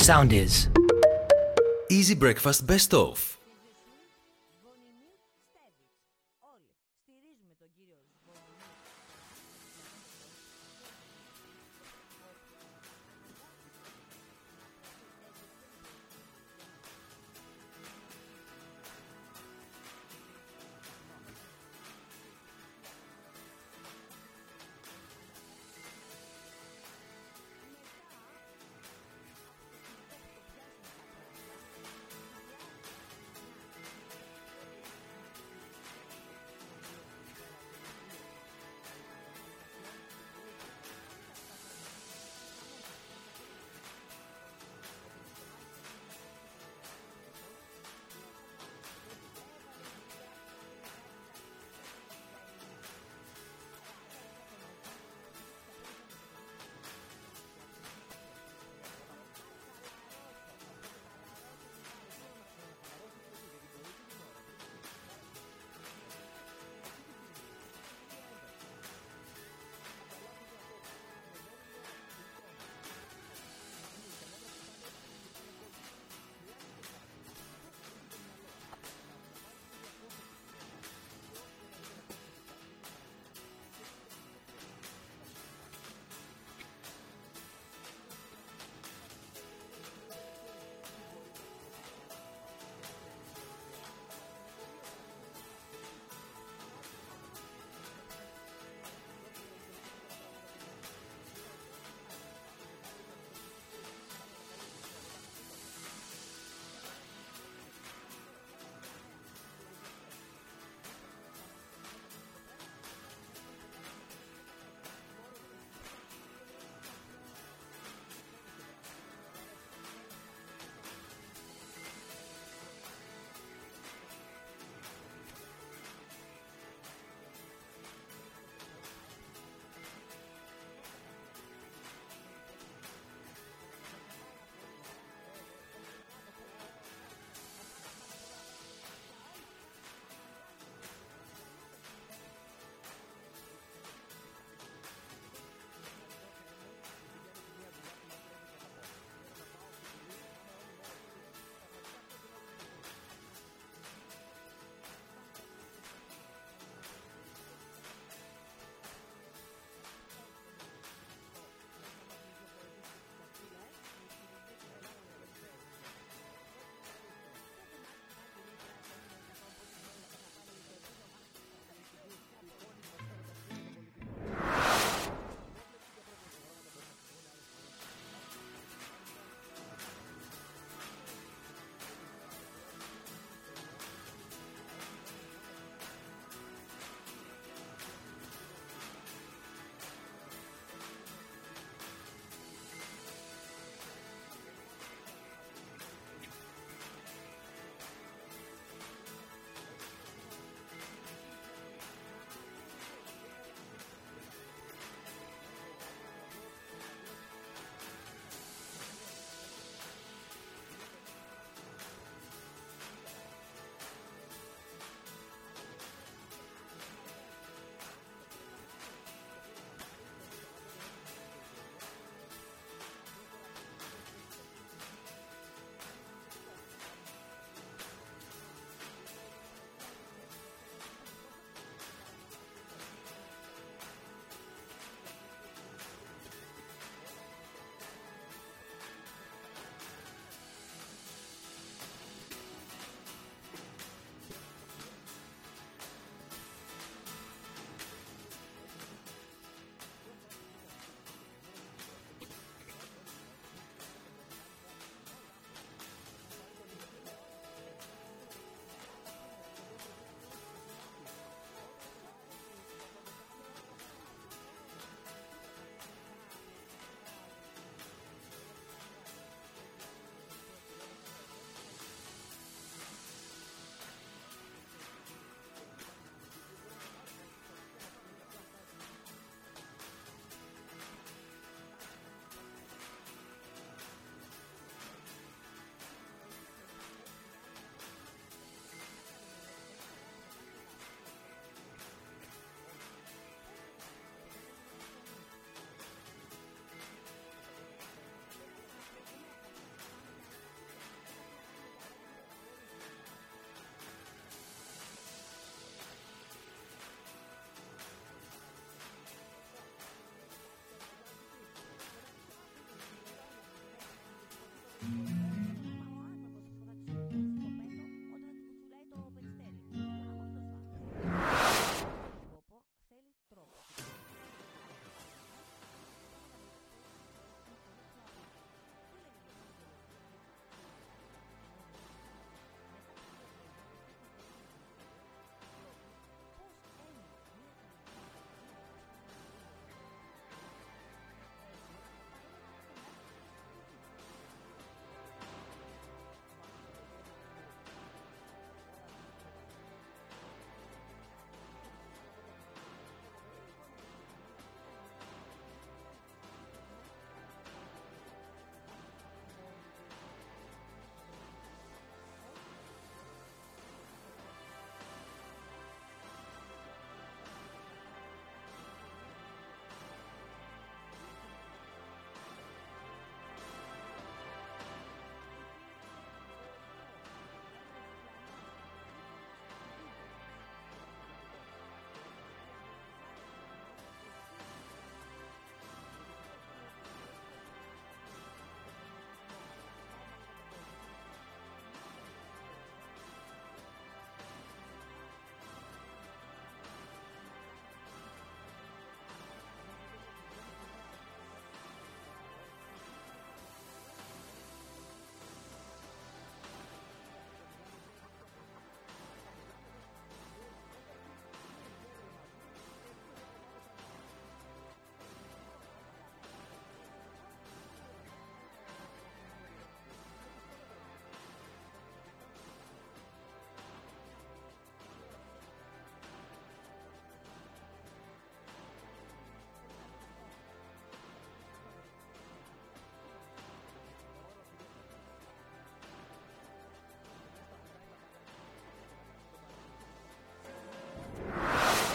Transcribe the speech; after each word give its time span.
Sound 0.00 0.32
is. 0.32 0.68
Easy 1.90 2.14
Breakfast 2.14 2.66
Best 2.66 2.94
Of. 2.94 3.39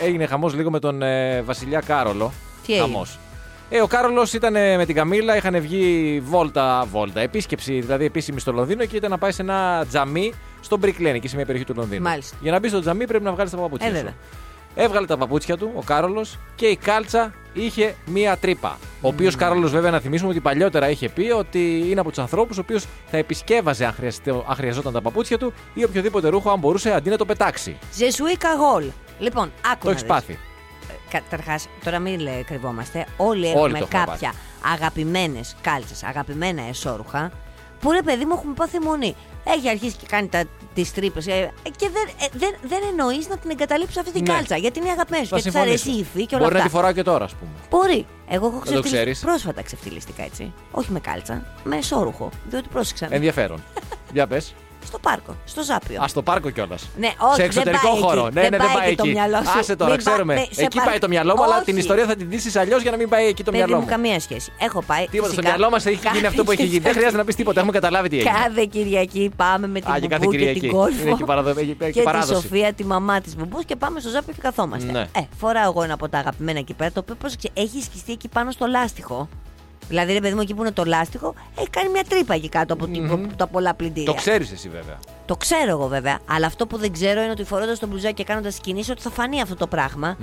Έγινε 0.06 0.25
χαμός 0.25 0.54
λίγο 0.56 0.69
με 0.72 0.80
τον 0.80 1.02
ε, 1.02 1.42
Βασιλιά 1.42 1.80
Κάρολο. 1.86 2.31
Τι 2.66 2.74
έγινε; 2.74 2.86
Χαμός. 2.88 3.19
Ε, 3.69 3.81
ο 3.81 3.88
Κάρολος 3.88 4.34
ήταν 4.34 4.56
ε, 4.56 4.78
με 4.78 4.86
την 4.86 4.96
Καμίλα, 4.96 5.36
είχαν 5.36 5.60
βγει 5.62 6.19
βόλτα, 6.25 6.86
βόλτα, 6.92 7.19
επίσκεψη, 7.22 7.80
δηλαδή 7.80 8.06
επίσημη 8.06 8.40
στο 8.40 8.52
Λονδίνο 8.52 8.86
και 8.86 8.96
ήταν 8.96 9.10
να 9.10 9.18
πάει 9.18 9.31
σε 9.31 9.42
ένα 9.42 9.86
τζαμί 9.90 10.34
στο 10.62 10.78
Brick 10.81 11.00
Lane, 11.00 11.13
εκεί 11.13 11.28
σε 11.28 11.36
μια 11.36 11.46
περιοχή 11.46 11.66
του 11.68 11.74
Λονδίνου. 11.78 12.04
Μάλιστα. 12.04 12.36
Για 12.42 12.52
να 12.52 12.60
μπει 12.60 12.68
στο 12.68 12.80
τζαμί 12.80 13.07
πρέπει 13.07 13.24
να 13.24 13.31
βγάλεις 13.31 13.52
τα 13.52 13.57
παπούτσια. 13.57 13.88
Ε, 13.90 13.92
σου. 13.92 13.98
βέβαια. 13.98 14.13
Έβγαλε 14.78 15.06
τα 15.06 15.18
παπούτσια 15.18 15.57
του 15.57 15.72
ο 15.75 15.81
Κάρολος 15.86 16.38
και 16.56 16.66
η 16.66 16.75
κάλτσα 16.75 17.34
είχε 17.54 17.96
μία 18.06 18.38
τρύπα. 18.38 18.78
Ο 19.02 19.07
οποίος 19.07 19.36
Κάρολος, 19.36 19.72
βέβαια, 19.72 19.92
να 19.92 20.00
θυμίσουμε 20.00 20.30
ότι 20.30 20.40
παλιότερα 20.40 20.90
είχε 20.90 21.10
πει 21.10 21.30
ότι 21.31 21.86
είναι 21.90 22.00
από 22.00 22.10
τους 22.10 22.19
ανθρώπους 22.19 22.57
ο 22.57 22.62
οποίος 22.62 22.86
θα 23.12 23.18
επισκεύαζε 23.18 23.86
αν, 23.86 23.94
χρειαστεί- 23.94 24.30
αν 24.30 24.56
χρειαζόταν 24.56 24.94
τα 24.94 25.02
παπούτσια 25.02 25.38
του 25.38 25.54
ή 25.74 25.84
οποιοδήποτε 25.84 26.28
ρούχο 26.30 26.50
αν 26.50 26.60
μπορούσε 26.60 26.92
αντί 26.94 27.10
να 27.10 27.18
το 27.18 27.25
πετάξει. 27.25 27.78
Ζεσουί 27.94 28.38
καγόλ. 28.38 28.84
Λοιπόν, 29.20 29.52
άκου 29.66 29.78
Το 29.80 29.86
να 29.86 29.90
έχεις 29.92 30.02
δεις. 30.02 30.12
πάθει. 30.12 30.40
Καταρχάς, 31.10 31.68
τώρα 31.84 32.00
μην 32.00 32.20
λέ, 32.20 32.42
κρυβόμαστε. 32.46 33.06
Όλοι 33.18 33.46
Όλοι 33.46 33.48
έχουμε 33.48 33.70
το 33.80 33.88
έχουμε 33.92 34.06
κάποια 34.06 34.34
αγαπημένες 34.74 35.56
κάλτσες, 35.62 36.04
αγαπημένα 36.04 36.62
εσόρουχα 36.70 37.32
που 37.80 37.92
ρε 37.92 38.02
παιδί 38.02 38.26
μου 38.26 38.34
έχουμε 38.38 38.54
πάθει 38.54 38.80
μονή. 38.80 39.16
Έχει 39.44 39.70
αρχίσει 39.70 39.96
και 39.96 40.06
κάνει 40.10 40.30
τις 40.74 40.94
τρύπες 40.94 41.26
και 41.26 41.90
δεν, 41.90 42.08
ε, 42.20 42.26
δεν, 42.34 42.56
δεν 42.62 42.80
εννοείς 42.90 43.28
να 43.28 43.38
την 43.38 43.50
εγκαταλείψεις 43.50 43.98
αυτή 43.98 44.12
την 44.12 44.22
Ναι. 44.28 44.34
κάλτσα. 44.34 44.58
Γιατί 44.58 44.80
είναι 44.80 44.90
αγαπημένη 44.90 45.24
σου. 45.24 45.30
Θα 45.30 45.38
Γιατί 45.38 45.58
θα 45.58 45.62
αρέσει 45.64 45.76
η 45.76 45.78
συμφωνήσω. 45.94 46.10
υφή 46.18 46.26
και 46.26 46.36
όλα 46.36 46.44
Μπορεί 46.44 46.56
να 46.56 46.60
αυτά. 46.64 46.72
τη 46.72 46.76
φοράω 46.78 46.94
και 46.94 47.04
τώρα, 47.04 47.26
ας 47.26 47.34
πούμε. 47.34 47.52
Μπορεί. 47.70 48.06
Εγώ 48.28 48.46
έχω 48.46 48.56
το 48.56 48.62
ξεφτυλιστεί. 48.62 48.96
ξέρεις. 48.96 49.20
Πρόσφατα 49.20 49.62
ξεφτυλιστικά 49.62 50.24
έτσι. 50.24 50.54
Όχι 50.72 50.92
με 50.92 51.00
κάλτσα, 51.00 51.46
με 51.64 51.78
εσόρουχο. 51.78 52.30
Διότι 52.50 52.68
πρόσεξα. 52.68 53.08
Ενδιαφέρον. 53.10 53.64
Για 54.14 54.28
πες. 54.28 54.54
Στο 54.86 55.00
πάρκο, 55.00 55.36
στο 55.46 55.64
Ζάπιο. 55.64 56.02
Α, 56.04 56.08
στο 56.08 56.22
πάρκο 56.22 56.50
κιόλας. 56.50 56.88
Ναι, 56.98 57.12
όχι, 57.18 57.36
σε 57.36 57.44
εξωτερικό 57.44 57.82
δεν 57.92 57.92
πάει 57.92 58.02
χώρο. 58.02 58.26
εκεί. 58.26 58.34
Ναι, 58.36 58.42
ναι, 58.42 58.50
δεν 58.58 58.60
πάει 58.74 58.88
εκεί. 58.88 58.96
το 58.96 59.04
εκεί. 59.06 59.12
μυαλό 59.14 59.36
σου. 59.44 59.60
Άσε 59.60 59.76
τώρα, 59.76 59.92
Μην 59.92 60.04
πάει- 60.04 60.14
ξέρουμε. 60.14 60.34
ναι, 60.34 60.46
σε 60.52 60.62
εκεί 60.64 60.78
παρα- 60.78 60.90
πάει 60.90 61.00
το 61.00 61.08
μυαλό 61.08 61.36
μου, 61.36 61.44
αλλά 61.44 61.62
την 61.62 61.74
Όχι. 61.74 61.82
ιστορία 61.82 62.06
θα 62.06 62.16
την 62.16 62.30
δείσει 62.30 62.60
αλλιώς 62.60 62.82
για 62.82 62.92
να 62.92 62.98
μην 62.98 63.10
πάει 63.10 63.26
εκεί 63.28 63.44
το 63.44 63.52
Παιδί 63.52 63.64
μυαλό 63.64 63.76
μου, 63.76 63.82
μου. 63.82 63.90
καμία 63.90 64.20
σχέση. 64.20 64.52
Έχω 64.60 64.82
πάει. 64.84 65.06
Τίποτα. 65.08 65.32
Στο 65.32 65.42
φυσικά, 65.42 65.56
μυαλό 65.58 65.72
μας 65.72 65.86
έχει 65.86 66.00
γίνει 66.14 66.26
αυτό 66.26 66.44
που 66.44 66.52
έχει 66.52 66.66
γίνει. 66.66 66.80
Δεν 66.80 66.92
χρειάζεται 66.94 67.18
να 67.18 67.24
πεις 67.26 67.36
τίποτα. 67.36 67.60
Έχουμε 67.60 67.74
καταλάβει 67.74 68.10
τι 68.10 68.16
έγινε. 68.18 68.32
Κάθε 68.44 68.66
Κυριακή 68.72 69.32
πάμε 69.36 69.68
με 69.68 69.80
την 69.80 69.92
Α, 69.92 70.00
και 70.00 70.07
κάθε 70.07 70.19
Μπουμπού 70.26 70.31
και 70.31 70.38
Κυριακή. 70.38 70.59
την 70.59 70.71
Κόλφο. 70.71 71.02
Είναι 71.02 71.12
εκεί 71.12 71.24
παραδο- 71.24 71.50
έχει- 71.50 71.76
έχει 71.80 71.92
και 71.92 72.00
τη 72.00 72.06
παράδοση. 72.06 72.42
Σοφία, 72.42 72.74
τη 72.74 72.86
μαμά 72.86 73.21
της 73.21 73.36
Μπουμπούς 73.36 73.66
και 73.66 73.76
πάμε 73.76 74.00
στο 74.00 74.09
Ζάπιο 74.09 74.33
και 74.33 74.42
καθόμαστε. 74.42 74.92
Ναι. 74.92 75.00
Ε, 75.00 75.19
φοράω 75.38 75.69
εγώ 75.69 75.83
ένα 75.83 75.94
από 75.94 76.09
τα 76.09 76.18
αγαπημένα 76.18 76.59
εκεί 76.59 76.74
πέρα, 76.74 76.92
το 76.92 77.00
οποίο 77.00 77.16
πρόσεξε, 77.16 77.50
έχει 77.54 77.81
σκιστεί 77.81 78.12
εκεί 78.12 78.28
πάνω 78.28 78.52
στο 78.52 78.66
λάστιχο. 78.66 79.30
Δηλαδή, 79.89 80.13
ρε 80.13 80.19
παιδί 80.19 80.33
μου, 80.33 80.42
εκεί 80.42 80.54
που 80.54 80.61
είναι 80.61 80.71
το 80.71 80.83
λάστιχο, 80.85 81.33
έχει 81.57 81.69
κάνει 81.69 81.89
μια 81.89 82.04
τρύπα 82.09 82.33
εκεί 82.33 82.49
κάτω 82.49 82.73
από, 82.73 82.85
την- 82.87 83.11
από 83.11 83.35
τα 83.35 83.47
πολλά 83.47 83.73
πλυντήρια. 83.73 84.11
Το 84.11 84.18
ξέρεις 84.18 84.51
εσύ 84.51 84.69
βέβαια. 84.69 84.97
Το 85.25 85.35
ξέρω 85.35 85.69
εγώ 85.69 85.87
βέβαια. 85.87 86.19
Αλλά 86.30 86.45
αυτό 86.47 86.68
που 86.68 86.77
δεν 86.77 86.92
ξέρω 86.94 87.21
είναι 87.21 87.31
ότι 87.31 87.44
φορώντας 87.44 87.80
τον 87.80 87.89
μπλουζάκι 87.89 88.13
και 88.13 88.23
κάνοντας 88.23 88.57
κινήσεις 88.59 88.89
ότι 88.89 89.01
θα 89.01 89.09
φανεί 89.09 89.42
αυτό 89.42 89.56
το 89.56 89.68
πραγμα 89.68 90.18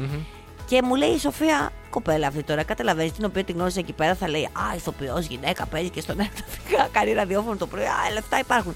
Και 0.66 0.83
μου 0.83 0.95
λέει 0.95 1.09
η 1.11 1.19
Σοφία, 1.19 1.71
κοπέλα 1.90 2.26
αυτή 2.26 2.42
τώρα, 2.42 2.62
καταλαβαίνεις 2.62 3.12
την 3.12 3.25
οποία 3.25 3.45
την 3.45 3.54
γνώρισα 3.54 3.81
εκεί 3.81 3.92
πέρα, 3.92 4.14
θα 4.14 4.28
λέει 4.28 4.45
Α, 4.45 4.75
ηθοποιός, 4.76 5.26
γυναίκα, 5.26 5.66
παίζει 5.66 5.90
και 5.90 6.00
στον 6.00 6.19
έρωτα. 6.21 6.88
Κάνει 6.92 7.12
ραδιόφωνο 7.12 7.57
το 7.57 7.66
πρωί. 7.66 7.85
Α, 7.85 8.12
λεφτά 8.12 8.38
υπάρχουν. 8.38 8.75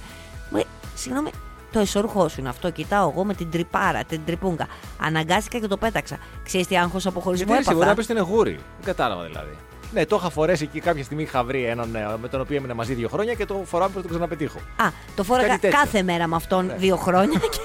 Μου 0.51 0.57
λέει, 0.57 0.67
συγγνώμη, 0.95 1.31
το 1.73 1.79
εσωρουχό 1.79 2.29
σου 2.29 2.41
είναι 2.41 2.49
αυτό. 2.49 2.71
Κοιτάω 2.71 3.11
εγώ 3.11 3.25
με 3.25 3.35
την 3.35 3.51
τρυπάρα, 3.51 4.05
την 4.05 4.21
τριπούγκα. 4.27 4.67
Αναγκάστηκα 5.03 5.59
και 5.59 5.67
το 5.67 5.77
πέταξα. 5.77 6.19
Ξέρεις 6.45 6.67
τι 6.67 6.77
άγχος 6.79 7.07
αποχωρισμού 7.07 7.47
Γιατί 7.47 7.61
εσύ 7.61 7.75
μπορεί 7.75 7.89
έπαθα. 7.89 7.95
να 7.95 8.01
πεις 8.03 8.11
ότι 8.11 8.19
είναι 8.21 8.37
γούρι. 8.37 8.53
Δεν 8.77 8.85
κατάλαβα 8.85 9.23
δηλαδή. 9.25 9.57
Ναι, 9.93 10.07
το 10.07 10.17
είχα 10.21 10.31
φορέσει 10.31 10.63
εκεί 10.65 10.81
κάποια 10.81 11.05
στιγμή. 11.05 11.23
Είχα 11.23 11.45
βρει 11.45 11.65
έναν 11.65 11.95
ε, 11.95 12.07
με 12.23 12.29
τον 12.29 12.41
οποίο 12.41 12.57
έμεινα 12.57 12.75
μαζί 12.75 12.95
δύο 12.95 13.09
χρόνια 13.09 13.35
και 13.35 13.45
το 13.47 13.63
φοράω 13.67 13.89
που 13.89 14.03
το 14.03 14.09
ξαναπετύχω. 14.09 14.59
Α, 14.77 14.85
το 15.17 15.25
φόραγα 15.25 15.49
Κάτι 15.49 15.61
τέτοιο. 15.61 15.79
Ναι. 15.79 15.85
κάθε 15.85 16.03
μέρα 16.03 16.27
με 16.27 16.37
αυτόν 16.37 16.73
δύο 16.77 16.97
χρόνια 16.97 17.39
και 17.55 17.59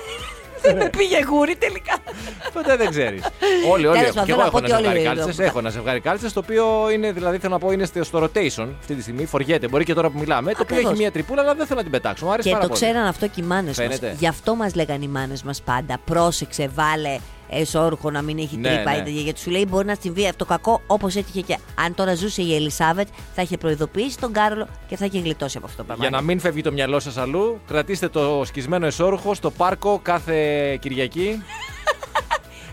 δεν 0.62 0.76
με 0.78 0.90
πήγε 0.98 1.18
γούρι 1.30 1.56
τελικά. 1.56 1.96
Ποτέ 2.54 2.76
δεν 2.76 2.90
ξέρεις. 2.90 3.24
όλοι, 3.72 3.86
όλοι. 3.88 3.98
Τέλος 4.00 4.16
έχουν. 4.16 4.26
Και 4.26 4.32
πάντων, 4.34 4.34
εγώ 4.34 4.38
να 4.42 4.44
έχω 4.46 4.52
πω 4.52 4.66
ένα 4.66 4.78
ότι 4.78 4.86
όλοι 4.88 4.96
ζευγάρι 4.96 5.16
το- 5.18 5.24
κάλτσες. 5.24 5.46
Έχω 5.48 5.60
ένα 5.60 5.70
ζευγάρι 5.70 6.00
κάλτσες 6.00 6.34
το 6.34 6.40
οποίο 6.40 6.90
είναι, 6.94 7.12
δηλαδή 7.12 7.38
θέλω 7.38 7.54
να 7.54 7.60
πω, 7.60 7.72
είναι 7.72 7.86
στο 7.86 8.04
στο 8.04 8.20
rotation 8.24 8.68
αυτή 8.80 8.96
τη 8.96 9.02
στιγμή. 9.02 9.26
Φοριέται. 9.26 9.68
Μπορεί 9.68 9.84
και 9.84 9.94
τώρα 9.94 10.10
που 10.10 10.20
μιλάμε. 10.20 10.52
Το 10.52 10.58
οποίο 10.62 10.76
Ακριβώς. 10.76 10.92
έχει 10.92 11.02
μία 11.02 11.12
τρυπούλα, 11.12 11.42
αλλά 11.42 11.54
δεν 11.56 11.66
θέλω 11.66 11.78
να 11.78 11.84
την 11.84 11.92
πετάξω. 11.92 12.26
Μου 12.26 12.32
άρεσε 12.32 12.48
Και 12.48 12.54
πάρα 12.56 12.68
το 12.68 12.74
πολύ. 12.74 12.86
ξέραν 12.86 13.08
αυτό 13.08 13.28
και 13.28 13.42
οι 13.42 13.44
μάνες 13.44 13.66
μας. 13.78 13.88
Φαίνεται. 13.88 14.16
Γι' 14.20 14.28
αυτό 14.28 14.56
μας 14.56 14.76
λέγανε 14.76 15.04
οι 15.06 15.08
μάνες 15.08 15.44
μας 15.44 15.62
πάντα. 15.62 15.98
Πρόσεξε, 16.06 16.70
βάλε 16.74 17.18
εσόρουχο 17.54 18.12
να 18.12 18.22
μην 18.22 18.38
έχει 18.38 18.58
Ναι, 18.58 18.68
τρύπα. 18.76 18.92
ναι. 18.92 18.98
είτε- 18.98 19.10
Γιατί 19.10 19.40
σου 19.40 19.50
λέει 19.50 19.66
μπορεί 19.70 19.86
να 19.86 19.96
συμβεί 20.02 20.28
αυτό 20.28 20.46
κακό 20.46 20.82
όπως 20.88 21.16
έτυχε 21.16 21.42
και 21.42 21.58
αν 21.76 21.96
τώρα 21.96 22.16
ζούσε 22.16 22.42
η 22.42 22.56
Ελισάβετ, 22.56 23.08
θα 23.36 23.42
είχε 23.42 23.58
προειδοποιήσει 23.58 24.18
τον 24.20 24.34
Κάρολο 24.34 24.68
και 24.88 24.98
θα 24.98 25.06
είχε 25.06 25.20
γλιτώσει 25.20 25.58
από 25.58 25.66
αυτό 25.66 25.78
το 25.78 25.84
πράγμα. 25.84 26.04
Για 26.08 26.18
να 26.18 26.22
μην 26.24 26.40
φεύγει 26.40 26.62
το 26.62 26.72
μυαλό 26.72 27.00
σας 27.00 27.18
αλλού, 27.18 27.60
κρατήστε 27.68 28.10
το 28.10 28.42
σκισμένο 28.46 28.86
εσόρουχο 28.86 29.34
στο 29.34 29.52
πάρκο 29.52 30.00
κάθε 30.04 30.76
Κυριακή. 30.82 31.42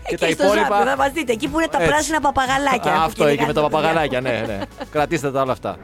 και 0.09 0.17
τα 0.17 0.25
Εκεί 0.25 0.33
στο 0.33 0.43
Ζάπιο, 0.43 0.61
θα 0.61 0.67
υπόλοιπα. 0.75 0.95
μας 0.97 1.11
δείτε. 1.11 1.31
Εκεί 1.31 1.47
που 1.47 1.59
είναι 1.59 1.67
τα 1.71 1.77
Έτσι. 1.77 1.89
πράσινα 1.89 2.19
παπαγαλάκια. 2.21 2.91
Α, 2.91 2.95
που 2.95 3.01
Αυτό 3.03 3.23
εκεί 3.25 3.35
κυνηγάνε 3.37 3.47
με 3.47 3.53
τα 3.53 3.61
τα 3.61 3.67
παιδιά. 3.67 3.77
παπαγαλάκια, 3.79 4.21
ναι, 4.21 4.43
ναι. 4.47 4.59
Κρατήστε 4.91 5.31
τα 5.31 5.41
όλα 5.41 5.51
αυτά. 5.51 5.77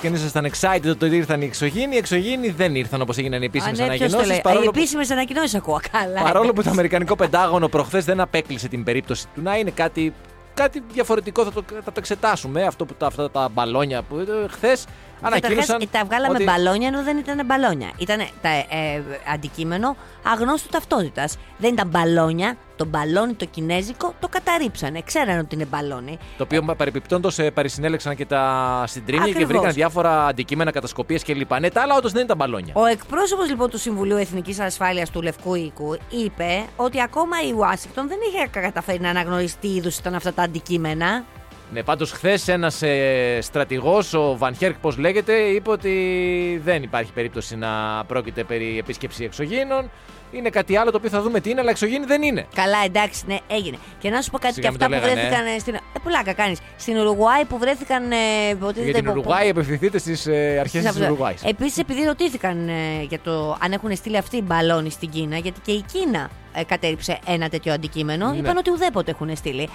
Και 0.00 0.06
αν 0.06 0.14
ήσασταν 0.14 0.50
excited 0.52 0.88
ότι 0.90 1.06
ήρθαν 1.16 1.42
οι 1.42 1.44
εξωγήινοι, 1.44 1.94
οι 1.94 1.98
εξωγήινοι 1.98 2.48
δεν 2.50 2.74
ήρθαν 2.74 3.00
όπως 3.00 3.16
έγιναν 3.18 3.42
οι 3.42 3.44
Α, 3.44 3.48
επίσημε 3.48 3.70
ναι, 3.70 3.76
ποιος 3.76 3.88
το 3.88 3.94
ανακοινώσεις. 3.94 4.28
λέει. 4.28 4.40
Παρόλο, 4.42 4.62
Οι 4.64 4.66
που- 4.66 4.78
επίσημες 4.78 5.10
ανακοινώσεις 5.10 5.54
ακούω. 5.54 5.80
Καλά. 5.92 6.22
παρόλο 6.22 6.52
που 6.52 6.62
το 6.62 6.70
Αμερικανικό 6.70 7.16
Πεντάγωνο 7.16 7.68
προχθές 7.68 8.04
δεν 8.04 8.20
απέκλεισε 8.20 8.68
την 8.68 8.84
περίπτωση 8.84 9.26
του 9.34 9.42
να 9.42 9.56
είναι 9.56 9.70
κάτι, 9.70 10.12
κάτι 10.54 10.82
διαφορετικό, 10.92 11.44
θα 11.44 11.52
το, 11.52 11.62
θα 11.74 11.82
το 11.92 11.94
εξετάσουμε. 11.96 12.62
Αυτό 12.62 12.84
που, 12.84 12.94
τα, 12.94 13.06
αυτά 13.06 13.30
τα 13.30 13.48
μπαλόνια 13.52 14.02
που 14.02 14.26
χθες 14.50 14.84
ανακοίνωσαν. 15.20 15.66
Καταρχάς, 15.66 15.90
τα 15.90 16.04
βγάλαμε 16.06 16.34
ότι- 16.34 16.44
μπαλόνια 16.44 16.88
ενώ 16.88 17.02
δεν 17.02 17.16
ήταν 17.18 17.46
μπαλόνια. 17.46 17.90
Ήταν 17.96 18.18
τα, 18.42 18.48
ε, 18.48 19.02
αντικείμενο 19.32 19.96
αγνώστου 20.32 20.68
ταυτότητας. 20.68 21.38
Δεν 21.58 21.72
ήταν 21.72 21.88
μπαλόνια. 21.88 22.56
Το 22.76 22.84
μπαλόνι 22.84 23.34
το 23.34 23.44
κινέζικο 23.44 24.14
το 24.20 24.28
καταρρύψανε. 24.28 25.02
Ξέρανε 25.04 25.38
ότι 25.38 25.54
είναι 25.54 25.64
μπαλόνι. 25.64 26.18
Το 26.36 26.42
οποίο 26.42 26.74
παρεπιπτόντως 26.76 27.38
παρισυνέλεξαν 27.54 28.16
και 28.16 28.26
τα 28.26 28.84
συντρίμια 28.86 29.24
και 29.24 29.30
Ακριβώς. 29.30 29.52
βρήκαν 29.52 29.72
διάφορα 29.72 30.26
αντικείμενα 30.26 30.70
κατασκοπία 30.70 31.18
κλπ. 31.26 31.58
Ναι, 31.60 31.70
τα 31.70 31.82
άλλα 31.82 31.96
όντως 31.96 32.12
δεν 32.12 32.24
ήταν 32.24 32.36
μπαλόνια. 32.36 32.72
Ο 32.76 32.84
εκπρόσωπος 32.84 33.48
λοιπόν 33.48 33.70
του 33.70 33.78
Συμβουλίου 33.78 34.16
Εθνικής 34.16 34.60
Ασφάλειας 34.60 35.10
του 35.10 35.22
Λευκού 35.22 35.54
Οίκου 35.54 35.96
είπε 36.10 36.64
ότι 36.76 37.02
ακόμα 37.02 37.36
η 37.48 37.52
Ουάσιγκτον 37.52 38.08
δεν 38.08 38.18
είχε 38.28 38.60
καταφέρει 38.60 39.00
να 39.00 39.10
αναγνωρίσει 39.10 39.58
τι 39.58 39.68
είδους 39.68 39.98
ήταν 39.98 40.14
αυτά 40.14 40.32
τα 40.32 40.42
αντικείμενα. 40.42 41.24
Ναι, 41.72 41.82
πάντως 41.82 42.12
χθες 42.12 42.48
ένας 42.48 42.82
ε, 42.82 43.38
στρατηγός, 43.42 44.12
ο 44.12 44.36
Βαν 44.36 44.56
Χέρκ, 44.56 44.78
πώς 44.78 44.96
λέγεται, 44.96 45.32
είπε 45.32 45.70
ότι 45.70 46.60
δεν 46.64 46.82
υπάρχει 46.82 47.12
περίπτωση 47.12 47.56
να 47.56 47.68
πρόκειται 48.06 48.44
περί 48.44 48.78
επίσκεψη 48.78 49.24
εξωγήινων. 49.24 49.90
Είναι 50.32 50.48
κάτι 50.50 50.76
άλλο 50.76 50.90
το 50.90 50.96
οποίο 50.96 51.10
θα 51.10 51.22
δούμε 51.22 51.40
τι 51.40 51.50
είναι, 51.50 51.60
αλλά 51.60 51.70
εξωγήινοι 51.70 52.04
δεν 52.06 52.22
είναι. 52.22 52.46
Καλά, 52.54 52.78
εντάξει, 52.84 53.22
ναι, 53.26 53.36
έγινε. 53.46 53.76
Και 53.98 54.10
να 54.10 54.22
σου 54.22 54.30
πω 54.30 54.38
κάτι 54.38 54.54
Σιγά 54.54 54.68
και 54.68 54.76
μην 54.78 54.78
το 54.80 54.84
αυτά 54.94 54.96
που 54.98 55.04
λέγανε, 55.06 55.20
βρέθηκαν 55.28 55.54
ε, 55.54 55.58
στην. 55.58 55.74
Ε, 55.74 55.78
πλάκα 56.04 56.32
κάνεις. 56.32 56.58
Στην 56.76 56.96
Ουρουγουάη 56.98 57.44
που 57.44 57.58
βρέθηκαν. 57.58 58.10
Ε, 58.12 58.16
υποτίθεται 58.50 58.84
Για 58.84 58.94
την 58.94 59.02
υπό- 59.04 59.10
Ουρουγουάη 59.16 59.48
απευθυνθείτε 59.48 59.98
στις 59.98 60.26
ε, 60.26 60.56
αρχές 60.60 60.84
της 60.84 61.00
Ουρουγουάης. 61.00 61.42
Επίσης, 61.44 61.78
επειδή 61.78 62.04
ρωτήθηκαν 62.04 62.68
ε, 62.68 63.02
για 63.08 63.20
το 63.20 63.56
αν 63.60 63.72
έχουν 63.72 63.96
στείλει 63.96 64.16
αυτοί 64.16 64.36
οι 64.36 64.42
μπαλόνι 64.44 64.90
στην 64.90 65.10
Κίνα, 65.10 65.36
γιατί 65.38 65.60
και 65.60 65.72
η 65.72 65.84
Κίνα 65.92 66.30
ε, 66.54 66.64
κατέριψε 66.64 67.18
ένα 67.26 67.48
τέτοιο 67.48 67.72
αντικείμενο, 67.72 68.30
Ναι. 68.30 68.36
είπαν 68.36 68.56
ότι 68.56 68.70
ουδέποτε 68.70 69.10
έχουν 69.10 69.36
στείλει. 69.36 69.68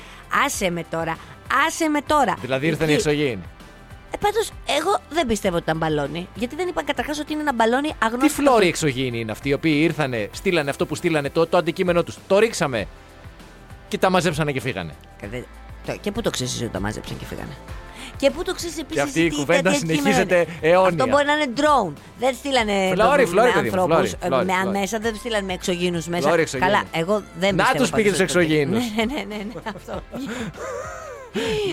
Άσε 0.46 0.70
με 0.70 0.84
τώρα, 0.89 1.17
άσε 1.67 1.89
με 1.89 2.01
τώρα. 2.05 2.34
Δηλαδή 2.41 2.67
ήρθαν 2.67 2.89
οι 2.89 2.93
Εκεί- 2.93 3.01
εξωγήινοι. 3.05 3.41
Ε, 4.13 4.18
Πάντως, 4.20 4.51
εγώ 4.80 5.00
δεν 5.10 5.27
πιστεύω 5.27 5.56
ότι 5.56 5.63
ήταν 5.63 5.77
μπαλόνι. 5.77 6.27
Γιατί 6.36 6.56
δεν 6.56 6.68
είπαν 6.68 6.86
καταρχάς 6.86 7.20
ότι 7.20 7.32
είναι 7.34 7.41
ένα 7.41 7.53
μπαλόνι 7.53 7.91
αγνώστο. 8.03 8.27
Τι 8.27 8.34
φλόροι 8.34 8.68
εξωγήινοι 8.68 9.20
είναι 9.20 9.32
αυτοί 9.32 9.50
οι 9.50 9.53
οποίοι 9.53 9.80
ήρθανε, 9.84 10.30
στείλανε 10.32 10.70
αυτό 10.70 10.86
που 10.86 10.96
στείλανε, 10.96 11.30
το, 11.30 11.48
το 11.48 11.58
αντικείμενό 11.58 12.03
τους. 12.03 12.18
Το 12.27 12.39
ρίξαμε 12.39 12.88
και 13.88 13.98
τα 13.98 14.10
μαζέψανε 14.10 14.51
και 14.51 14.60
φύγανε. 14.62 14.94
Κα- 15.22 15.27
το- 15.86 15.98
Και 16.01 16.12
πού 16.12 16.22
το 16.22 16.30
ξέρεις 16.30 16.62
ότι 16.62 16.70
τα 16.70 16.80
μάζεψαν 16.80 17.18
και 17.18 17.25
φύγανε; 17.25 17.51
Και 18.18 18.32
πού 18.32 18.44
το 18.44 18.53
ξέρεις 18.53 18.77
επίσης. 18.77 18.96
Και 18.96 19.01
αυτή 19.01 19.22
η 19.25 19.32
κουβέντα 19.32 19.74
συνεχίζεται 19.74 20.48
αιώνια. 20.62 20.88
Αυτό 20.89 21.08
μπορεί 21.08 21.25
να 21.25 21.34
είναι 21.34 21.48
drone. 21.56 21.94
Δεν 22.20 22.34
στείλανε 22.36 22.91
Φλόρι, 22.94 23.22
με 23.22 23.27
φλόρι, 23.27 23.51
παιδί 23.51 23.70
μου, 23.70 23.82
ανθρώπους, 23.82 23.96
φλόρι, 23.96 24.12
ε, 24.22 24.25
φλόρι, 24.27 24.46
με 24.46 24.53
φλόρι. 24.62 24.77
μέσα, 24.80 25.00
δεν 25.00 25.15
στείλανε 25.15 25.46
με 25.46 25.53
εξωγήνου 25.53 26.01
μέσα. 26.08 26.27
Φλόρι 26.27 26.41
εξωγήινοι. 26.41 26.72
Καλά, 26.72 26.84
εγώ 26.91 27.24
δεν 27.39 27.56
Να 27.56 27.63
πιστεύω 27.63 27.84
τους 27.84 27.91
πήγε 27.91 28.10
πάντως 28.12 28.20
τους 28.20 28.36
ότι- 28.36 28.44
εξωγήινους. 28.44 28.84
Ναι, 28.96 29.03
ναι, 29.03 29.36
ναι, 29.36 29.36
ναι, 29.36 29.62
αυτό. 29.75 30.01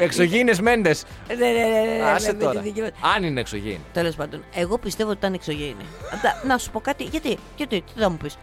Εξωγήινες 0.00 0.60
μέντες. 0.60 1.04
Ναι, 1.28 1.34
ναι, 1.34 1.42
ναι, 1.46 1.96
ναι, 2.04 2.10
Άσε 2.10 2.26
με 2.32 2.38
τη 2.38 2.44
τώρα. 2.44 2.60
δική 2.60 2.80
μου- 2.80 2.88
Αν 3.16 3.22
είναι 3.24 3.40
εξωγήινοι. 3.40 3.80
Τέλος 3.92 4.14
πάντων, 4.14 4.42
εγώ 4.54 4.78
πιστεύω 4.78 5.08
ότι 5.10 5.18
ήταν 5.18 5.32
εξωγήινη. 5.34 5.84
Απ' 6.12 6.46
Να 6.48 6.58
σου 6.58 6.70
πω 6.70 6.80
κάτι, 6.80 7.04
γιατί, 7.04 7.36
γιατί, 7.56 7.80
τι 7.94 8.00
θα 8.00 8.10
μου 8.10 8.16
πεις; 8.22 8.36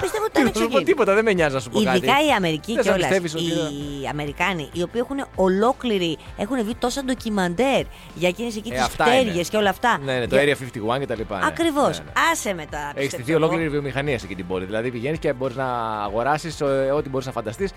Πιστεύω 0.00 0.24
ότι 0.24 0.32
Τι 0.32 0.40
ήταν 0.40 0.42
να 0.42 0.46
σου 0.48 0.52
πω, 0.52 0.58
εξωγήινη. 0.58 0.84
τίποτα, 0.84 1.14
δεν 1.14 1.24
με 1.24 1.32
νοιάζει 1.32 1.54
να 1.54 1.60
σου 1.60 1.70
πω 1.70 1.82
κάτι. 1.82 1.96
Ειδικά 1.96 2.12
η 2.26 2.30
Αμερική 2.36 2.72
Δεν 2.74 2.82
και 2.82 2.88
θα 2.88 2.94
όλα. 2.94 3.02
πιστεύεις 3.08 3.34
ότι 3.34 3.44
Οι 3.44 4.06
Αμερικάνοι, 4.10 4.68
οι 4.72 4.82
οποίοι 4.82 5.00
έχουν 5.04 5.24
ολόκληρη. 5.34 6.18
έχουν 6.36 6.64
βγει 6.64 6.74
τόσα 6.74 7.04
ντοκιμαντέρ 7.04 7.82
για 8.14 8.28
εκείνες 8.28 8.56
εκεί 8.56 8.68
Ε, 8.68 8.72
τις 8.72 8.80
αυτά 8.82 9.04
πτέρυγε 9.04 9.30
είναι. 9.30 9.42
και 9.50 9.56
όλα 9.56 9.70
αυτά. 9.70 9.98
Ναι, 10.04 10.18
ναι, 10.18 10.26
το 10.26 10.36
Για- 10.40 10.44
Area 10.44 10.58
51 10.58 10.98
και 10.98 11.06
τα 11.06 11.14
λοιπά. 11.14 11.38
ναι. 11.38 11.46
Ακριβώς. 11.46 11.98
Ναι, 11.98 12.04
ναι. 12.04 12.10
Άσε 12.32 12.54
μετά. 12.54 12.78
Έχεις 12.78 12.94
πιστεύω 12.94 13.08
στηθεί 13.22 13.30
εγώ. 13.32 13.38
ολόκληρη 13.44 13.68
βιομηχανία 13.68 14.18
σε 14.18 14.24
εκεί 14.26 14.34
την 14.34 14.46
πόλη. 14.46 14.64
Δηλαδή 14.64 14.90
πηγαίνεις 14.90 15.18
και 15.18 15.32
μπορείς 15.32 15.56
να 15.56 15.66
αγοράσεις 16.02 16.60
ό,τι 16.94 17.08
μπορείς 17.08 17.26
να 17.26 17.32
φανταστείς. 17.32 17.72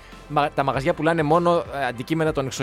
Τα 0.55 0.63
μαγαζιά 0.63 0.93
πουλάνε 0.93 1.23
μόνο 1.23 1.63
ε, 1.81 1.85
αντικείμενα 1.85 2.31
των 2.31 2.45
εξωγήινων. 2.45 2.62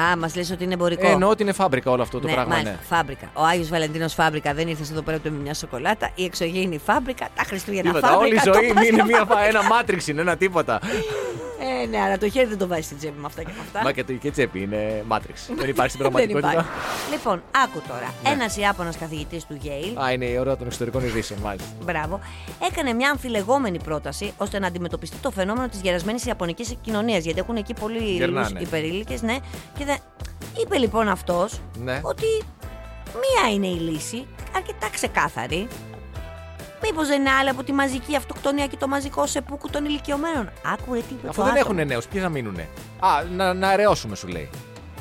Α, 0.00 0.16
μας 0.16 0.36
λες 0.36 0.50
ότι 0.50 0.64
είναι 0.64 0.74
εμπορικό. 0.74 1.06
Ε, 1.06 1.10
εννοώ 1.10 1.30
ότι 1.30 1.42
είναι 1.42 1.52
φάμπρικα 1.52 1.90
όλο 1.90 2.02
αυτό 2.02 2.20
το 2.20 2.26
ναι, 2.26 2.32
πράγμα. 2.32 2.54
μάλιστα, 2.54 2.70
Ναι. 2.72 2.96
φάμπρικα. 2.96 3.30
Ο 3.34 3.42
Άγιος 3.44 3.68
Βαλεντίνος 3.68 4.14
φάμπρικα 4.14 4.54
δεν 4.54 4.68
ήρθε 4.68 4.82
εδώ 4.92 5.02
πέρα 5.02 5.16
ούτε 5.16 5.30
με 5.30 5.36
μια 5.38 5.54
σοκολάτα. 5.54 6.10
Η 6.14 6.24
εξωγήινη 6.24 6.78
φάμπρικα, 6.78 7.28
τα 7.34 7.42
Χριστούγεννα 7.46 7.92
Τίποτα, 7.92 8.16
όλη 8.16 8.34
η 8.34 8.38
φάμπρικα. 8.38 8.52
το 8.52 8.74
ζωή 8.74 8.86
είναι 8.88 8.96
Πάσχα 8.98 9.04
μια, 9.04 9.24
φα- 9.24 9.44
ένα 9.46 9.62
μάτριξ, 9.62 10.06
είναι 10.08 10.20
ένα 10.20 10.36
τίποτα. 10.36 10.80
Ε, 11.84 11.86
ναι, 11.86 12.00
αλλά 12.00 12.18
το 12.18 12.30
χέρι 12.30 12.46
δεν 12.48 12.58
το 12.58 12.66
βάζει 12.66 12.82
στην 12.82 12.98
τσέπη 12.98 13.18
με 13.20 13.26
αυτά 13.26 13.42
και 13.42 13.50
με 13.56 13.60
αυτά. 13.60 13.82
Μα 13.82 13.92
και 13.92 14.04
το 14.04 14.12
και 14.12 14.30
τσέπη 14.30 14.60
είναι 14.62 15.04
Matrix. 15.08 15.36
Δεν 15.60 15.68
υπάρχει 15.68 15.90
στην 15.90 16.02
Δεν 16.02 16.10
πραγματικότητα. 16.12 16.50
υπάρχει. 16.52 16.68
Λοιπόν, 17.10 17.42
άκου 17.64 17.80
τώρα. 17.88 18.12
Ναι. 18.22 18.30
Ένας 18.30 18.56
Ιάπωνας 18.56 18.96
καθηγητής 18.98 19.44
του 19.44 19.58
Yale, 19.64 20.02
Α, 20.04 20.12
είναι 20.12 20.24
η 20.24 20.36
ώρα 20.38 20.56
των 20.56 20.66
εξωτερικών 20.66 21.04
ειδήσεων, 21.04 21.40
μάλιστα. 21.40 21.68
μπράβο, 21.84 22.20
έκανε 22.70 22.92
μια 22.92 23.10
αμφιλεγόμενη 23.10 23.78
πρόταση 23.82 24.32
ώστε 24.36 24.58
να 24.58 24.66
αντιμετωπιστεί 24.66 25.16
το 25.16 25.30
φαινόμενο 25.30 25.68
της 25.68 25.80
γερασμένης 25.80 26.24
Ιαπωνικής 26.24 26.76
κοινωνίας. 26.80 27.24
Γιατί 27.24 27.40
έχουν 27.40 27.56
εκεί 27.56 27.74
πολλοί 27.74 27.98
Γερνάνε. 28.16 28.60
υπερήλικες, 28.60 29.22
ναι. 29.22 29.36
Και 29.78 29.84
δεν... 29.84 29.96
Είπε 30.62 30.76
λοιπόν 30.76 31.08
αυτός 31.08 31.60
Ναι. 31.78 32.00
ότι 32.02 32.26
μία 33.14 33.52
είναι 33.54 33.66
η 33.66 33.78
λύση, 33.78 34.26
αρκετά 34.56 34.88
ξεκάθαρη. 34.92 35.68
Μήπως 36.90 37.06
δεν 37.08 37.20
είναι 37.20 37.30
άλλη 37.30 37.48
από 37.48 37.62
τη 37.64 37.72
μαζική 37.72 38.16
αυτοκτονία 38.16 38.66
και 38.66 38.76
το 38.76 38.88
μαζικό 38.88 39.26
σεπούκου 39.26 39.70
των 39.70 39.84
ηλικιωμένων; 39.84 40.50
Άκουρε 40.72 40.98
τι 41.00 41.14
είπε 41.14 41.28
Αφού 41.28 41.40
το 41.40 41.46
δεν 41.46 41.56
άτομο. 41.56 41.74
έχουν 41.78 41.86
νέους, 41.88 42.06
ποιοι 42.06 42.20
θα 42.20 42.28
μείνουνε; 42.28 42.68
Α, 42.98 43.08
να, 43.36 43.54
να 43.54 43.68
αραιώσουμε, 43.68 44.16
σου 44.16 44.26
λέει. 44.28 44.50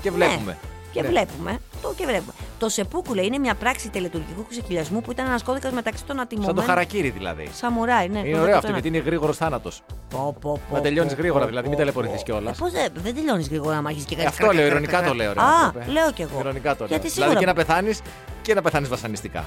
Και 0.02 0.12
βλέπουμε. 0.12 0.52
Ναι. 0.52 0.58
Και 0.92 1.02
Ναι. 1.02 1.08
βλέπουμε. 1.08 1.58
Το 1.82 1.94
και 1.98 2.06
βλέπουμε. 2.06 2.32
Το 2.60 2.70
σεπούκου 2.70 3.14
λέει 3.14 3.26
είναι 3.26 3.38
μια 3.38 3.54
πράξη 3.56 3.90
τελετουργικού 3.90 4.46
ξεκυλιασμού 4.50 5.02
που 5.02 5.12
ήταν 5.12 5.26
ένας 5.26 5.44
κώδικας 5.44 5.72
μεταξύ 5.72 6.04
των 6.04 6.16
Σαν 6.16 6.26
ατιμωμένων. 6.26 6.56
το 6.56 6.62
χαρακίρι 6.62 7.10
δηλαδή. 7.10 7.50
Σαμουράι, 7.54 8.08
ναι. 8.08 8.18
Είναι 8.20 8.22
κώδικα 8.28 8.42
ωραίο 8.42 8.56
αυτό 8.56 8.68
του 8.68 8.74
γιατί 8.74 8.88
είναι 8.88 8.98
γρήγορος 8.98 9.38
θάνατος. 9.38 9.82
Πω, 10.10 10.36
πω, 10.42 10.60
πω, 10.70 10.76
Να 10.76 10.82
τελειώνεις 10.82 11.14
πω, 11.14 11.20
γρήγορα, 11.20 11.42
πω, 11.44 11.48
δηλαδή, 11.48 11.64
πω, 11.66 11.70
μην 11.70 11.80
ταλαιπωρηθείς 11.80 12.18
πω. 12.18 12.24
κιόλας. 12.24 12.58
Ε, 12.58 12.62
Πώς 12.62 12.72
δεν, 12.72 12.90
δεν 12.96 13.16
τελειώνεις 13.16 13.48
γρήγορα 13.48 13.76
να 13.76 13.82
μάχει 13.82 14.04
και 14.04 14.16
κάτι. 14.16 14.28
αυτό 14.28 14.52
λέω, 14.52 14.66
ειρωνικά 14.66 15.04
το 15.04 15.14
λέω. 15.14 15.34
ρε, 15.34 15.40
Α, 15.40 15.44
άνθρωπε. 15.66 15.92
λέω 15.92 16.12
κι 16.12 16.22
εγώ. 16.22 16.40
Ειρωνικά 16.40 16.76
το 16.76 16.86
λέω. 16.86 16.88
Γιατί 16.88 17.08
Δηλαδή 17.10 17.32
σίγουρα. 17.32 17.40
και 17.40 17.46
να 17.46 17.54
πεθάνεις 17.54 18.02
και 18.42 18.54
να 18.54 18.62
πεθάνεις 18.62 18.90
βασανιστικά. 18.90 19.46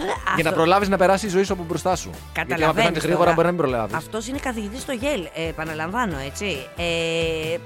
Τώρα, 0.00 0.12
Για 0.24 0.32
αυτό- 0.34 0.42
να 0.42 0.52
προλάβεις 0.52 0.88
να 0.88 0.96
περάσει 0.96 1.26
η 1.26 1.28
ζωή 1.28 1.42
σου 1.42 1.52
από 1.52 1.62
μπροστά 1.68 1.96
σου. 1.96 2.10
Γιατί 2.10 2.38
άμα 2.40 2.48
Καταλαβαίνεις 2.48 2.74
πεθάνει 2.90 2.98
γρήγορα 2.98 3.22
τώρα. 3.24 3.32
μπορεί 3.34 3.46
να 3.46 3.52
μην 3.52 3.62
προλάβεις. 3.62 3.94
Αυτός 3.96 4.26
είναι 4.26 4.38
καθηγητής 4.38 4.80
στο 4.80 4.92
Yale, 5.00 5.26
ε, 5.34 5.48
επαναλαμβάνω 5.48 6.18
έτσι. 6.26 6.66
Ε, 6.76 7.56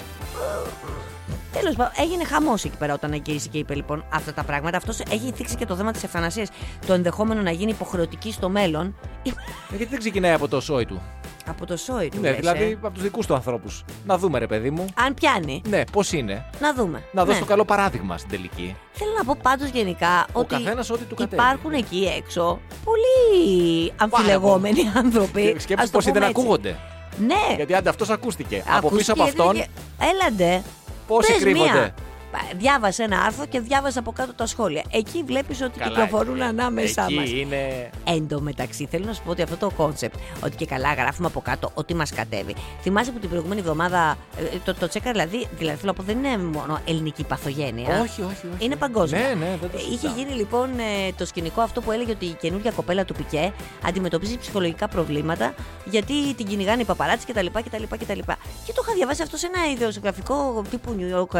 Τέλος 1.60 1.74
πάντων, 1.76 1.92
έγινε 1.96 2.24
χαμός 2.24 2.64
εκεί 2.64 2.76
πέρα 2.76 2.94
όταν 2.94 3.12
εγγύησε 3.12 3.48
και 3.48 3.58
είπε 3.58 3.74
λοιπόν 3.74 4.04
αυτά 4.10 4.32
τα 4.32 4.42
πράγματα. 4.42 4.76
Αυτός 4.76 5.00
έχει 5.00 5.32
θίξει 5.36 5.56
και 5.56 5.66
το 5.66 5.76
θέμα 5.76 5.92
της 5.92 6.02
ευθανασία. 6.02 6.46
Το 6.86 6.92
ενδεχόμενο 6.92 7.42
να 7.42 7.50
γίνει 7.50 7.70
υποχρεωτική 7.70 8.32
στο 8.32 8.48
μέλλον. 8.48 8.94
Ε, 9.22 9.30
Γιατί 9.68 9.84
δεν 9.84 9.98
ξεκινάει 9.98 10.32
από 10.32 10.48
το 10.48 10.60
σόι 10.60 10.84
του; 10.86 11.02
Από 11.48 11.66
το 11.66 11.76
σόι 11.76 12.08
του. 12.08 12.20
Ναι, 12.20 12.28
λες, 12.30 12.38
δηλαδή 12.38 12.64
ε; 12.64 12.72
από 12.82 12.90
τους 12.90 13.02
δικούς 13.02 13.26
του 13.26 13.34
ανθρώπους. 13.34 13.84
Να 14.06 14.18
δούμε, 14.18 14.38
ρε 14.38 14.46
παιδί 14.46 14.70
μου. 14.70 14.84
Αν 14.94 15.14
πιάνει, 15.14 15.62
Ναι, 15.68 15.82
πώς 15.92 16.12
είναι. 16.12 16.44
να 16.60 16.74
δούμε. 16.74 17.02
Να 17.12 17.24
δώσει 17.24 17.34
Ναι. 17.38 17.42
το 17.44 17.48
καλό 17.50 17.64
παράδειγμα 17.64 18.18
στην 18.18 18.30
τελική. 18.30 18.76
Θέλω 18.92 19.10
να 19.18 19.24
πω 19.24 19.36
πάντως 19.42 19.68
γενικά 19.68 20.26
Ο 20.32 20.38
ότι 20.40 20.54
καθένας 20.54 20.90
ό,τι 20.90 21.04
του 21.04 21.14
κατέβει. 21.14 21.42
υπάρχουν 21.42 21.72
εκεί 21.72 22.10
έξω 22.16 22.60
πολύ 22.84 23.92
αμφιλεγόμενοι 23.96 24.90
άνθρωποι. 24.96 25.52
Και 25.52 25.60
σκέψου 25.60 25.82
Ας 25.84 25.90
το 25.90 25.96
πόσοι 25.96 26.10
δεν 26.10 26.14
πούμε 26.22 26.26
έτσι. 26.26 26.40
ακούγονται. 26.40 26.76
Ναι, 27.18 27.54
Γιατί 27.56 27.74
άντε 27.74 27.88
αυτός 27.88 28.10
ακούστηκε. 28.10 28.64
από 28.66 28.86
Ακούστηκε 28.86 28.96
πίσω 28.98 29.12
από 29.12 29.22
γιατί 29.22 29.40
αυτόν. 29.40 29.54
και- 29.54 29.68
Έλα 30.12 30.34
ντε. 30.34 30.62
Πόσοι 31.06 31.32
Πες 31.32 31.40
κρύβονται. 31.42 31.70
μία. 31.72 31.94
Πα- 32.34 32.56
Διάβασε 32.56 33.02
ένα 33.02 33.20
άρθρο 33.22 33.46
και 33.46 33.60
διάβασε 33.60 33.98
από 33.98 34.12
κάτω 34.12 34.32
τα 34.34 34.46
σχόλια. 34.46 34.82
Εκεί 34.90 35.22
βλέπεις 35.26 35.62
ότι 35.62 35.78
Καλά, 35.78 35.90
κυκλοφορούν 35.90 36.34
εκεί- 36.34 36.44
ανάμεσά 36.44 37.04
εκεί 37.04 37.14
μας. 37.14 37.30
είναι. 37.30 37.90
Εν 38.04 38.28
τω 38.28 38.40
μεταξύ, 38.40 38.86
θέλω 38.90 39.04
να 39.06 39.12
σου 39.12 39.22
πω 39.24 39.30
ότι 39.30 39.42
αυτό 39.42 39.56
το 39.56 39.70
concept, 39.76 40.14
ότι 40.44 40.56
και 40.56 40.66
καλά 40.66 40.92
γράφουμε 40.94 41.26
από 41.26 41.40
κάτω 41.40 41.70
ό,τι 41.74 41.94
μας 41.94 42.10
κατέβει. 42.12 42.54
Θυμάσαι 42.82 43.10
που 43.10 43.18
την 43.18 43.28
προηγούμενη 43.28 43.60
εβδομάδα. 43.60 44.16
ε, 44.38 44.56
Το, 44.64 44.74
το 44.74 44.88
τσέκα 44.88 45.10
δηλαδή, 45.10 45.46
δηλαδή 45.58 45.78
θέλω 45.78 45.92
να 45.96 46.04
πω, 46.04 46.12
δεν 46.12 46.24
είναι 46.24 46.38
μόνο 46.38 46.78
ελληνική 46.84 47.24
παθογένεια. 47.24 48.00
Όχι, 48.00 48.20
όχι, 48.22 48.46
όχι. 48.54 48.64
Είναι 48.64 48.76
παγκόσμια. 48.76 49.20
Ναι, 49.20 49.34
ναι, 49.34 49.56
δεν 49.60 49.70
το 49.70 49.78
Είχε 49.78 49.86
συζητάω. 49.90 50.12
γίνει 50.16 50.30
λοιπόν 50.32 50.78
ε, 50.78 51.12
το 51.16 51.26
σκηνικό 51.26 51.60
αυτό 51.60 51.80
που 51.80 51.92
έλεγε 51.92 52.10
ότι 52.12 52.24
η 52.24 52.36
καινούργια 52.40 52.70
κοπέλα 52.70 53.04
του 53.04 53.14
Πικέ 53.14 53.52
αντιμετωπίζει 53.86 54.38
ψυχολογικά 54.38 54.88
προβλήματα 54.88 55.54
γιατί 55.84 56.34
την 56.34 56.46
κυνηγάνε 56.46 56.82
οι 56.82 56.84
παπαράτσι 56.84 57.26
κτλ. 57.26 57.46
κτλ, 57.52 57.82
κτλ. 57.98 58.18
Και 58.64 58.72
το 58.72 58.82
είχα 58.84 58.94
διαβάσει 58.94 59.22
αυτό 59.22 59.36
σε 59.36 59.46
ένα 59.54 59.70
ιδεογραφικό 59.72 60.64
τύπου 60.70 60.96
New 60.98 61.18
York. 61.18 61.34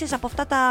Ε, 0.00 0.04
από, 0.04 0.04
από- 0.04 0.04
ξέρεις, 0.04 0.12
από 0.12 0.26
αυτά 0.26 0.46
τα 0.46 0.62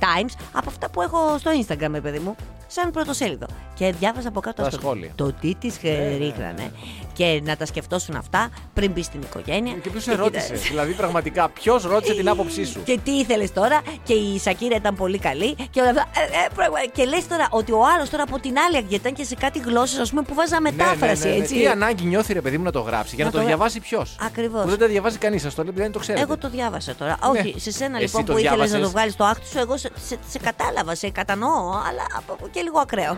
Times, 0.00 0.34
από 0.52 0.68
αυτά 0.68 0.90
που 0.90 1.02
έχω 1.02 1.38
στο 1.38 1.50
Instagram, 1.60 1.94
ε, 1.94 2.00
παιδί 2.00 2.18
μου, 2.18 2.36
σαν 2.66 2.90
πρωτοσέλιδο. 2.90 3.46
Και 3.74 3.92
διάβαζα 3.98 4.28
από 4.28 4.40
κάτω 4.40 4.62
Τα 4.62 4.70
στο- 4.70 4.80
σχόλια. 4.80 5.10
το 5.14 5.32
τι 5.32 5.54
της 5.54 5.78
ρίχνανε. 6.18 6.72
Και 7.16 7.40
να 7.44 7.56
τα 7.56 7.66
σκεφτόσουν 7.66 8.14
αυτά 8.16 8.48
πριν 8.74 8.90
μπει 8.90 9.02
στην 9.02 9.20
οικογένεια. 9.22 9.72
Και 9.72 9.90
ποιος 9.90 10.02
σε 10.02 10.10
κοίτα- 10.10 10.22
ρώτησε. 10.22 10.54
δηλαδή, 10.54 10.92
πραγματικά, 10.92 11.48
ποιος 11.48 11.82
ρώτησε 11.84 12.14
την 12.14 12.28
άποψή 12.28 12.64
σου; 12.64 12.82
και 12.84 12.98
τι 13.04 13.10
ήθελες 13.10 13.52
τώρα, 13.52 13.80
και 14.04 14.12
η 14.12 14.38
Σακύρα 14.38 14.76
ήταν 14.76 14.94
πολύ 14.94 15.18
καλή. 15.18 15.54
Και 15.70 15.80
όλα 15.80 15.88
αυτά. 15.90 16.04
Ε, 16.14 16.44
ε, 16.44 16.48
πραγμα- 16.54 16.78
και 16.92 17.04
λες 17.04 17.28
τώρα 17.28 17.46
ότι 17.50 17.72
ο 17.72 17.80
άλλος 17.96 18.10
τώρα 18.10 18.22
από 18.22 18.38
την 18.40 18.54
άλλη, 18.58 18.76
γιατί 18.78 18.94
ήταν 18.94 19.12
και 19.12 19.24
σε 19.24 19.34
κάτι 19.34 19.58
γλώσσες, 19.58 19.98
ας 19.98 20.10
πούμε, 20.10 20.22
που 20.22 20.34
βάζα 20.34 20.60
μετάφραση, 20.60 21.22
ναι, 21.22 21.28
ναι, 21.30 21.36
ναι. 21.36 21.42
έτσι. 21.42 21.54
Τι 21.54 21.66
ανάγκη 21.66 22.04
νιώθει 22.04 22.32
ρε 22.32 22.40
παιδί 22.40 22.58
μου 22.58 22.64
να 22.64 22.70
το 22.72 22.80
γράψει; 22.80 23.14
Για 23.14 23.24
να, 23.24 23.30
Να 23.30 23.36
το 23.36 23.36
το 23.42 23.44
γρα- 23.44 23.56
διαβάσει 23.56 23.80
ποιος; 23.80 24.16
Ακριβώς. 24.26 24.62
Που 24.62 24.68
δεν 24.68 24.78
το 24.78 24.86
διαβάζει 24.86 25.18
κανείς, 25.18 25.42
σας 25.42 25.54
το 25.54 25.62
λέει, 25.62 25.72
δεν 25.76 25.92
το 25.92 25.98
ξέρει. 25.98 26.20
Εγώ 26.20 26.36
το 26.38 26.48
διάβασα 26.50 26.94
τώρα. 26.94 27.18
Ναι. 27.32 27.38
Όχι, 27.38 27.54
σε 27.58 27.70
σένα 27.70 27.96
Εσύ 27.96 28.04
λοιπόν 28.04 28.24
το 28.24 28.32
που 28.32 28.38
ήθελες 28.38 28.58
να 28.58 28.64
διάβασες; 28.66 28.86
το 28.86 28.90
βγάλεις 28.90 29.12
στο 29.12 29.24
άκρη 29.24 29.44
σου, 29.46 29.58
εγώ 29.58 29.76
σε, 29.76 29.90
σε, 30.08 30.16
σε 30.28 30.38
κατάλαβα, 30.38 30.94
σε 30.94 31.10
κατανοώ, 31.10 31.70
αλλά 31.88 32.04
από, 32.16 32.48
και 32.50 32.60
λίγο 32.60 32.78
ακραίο. 32.78 33.16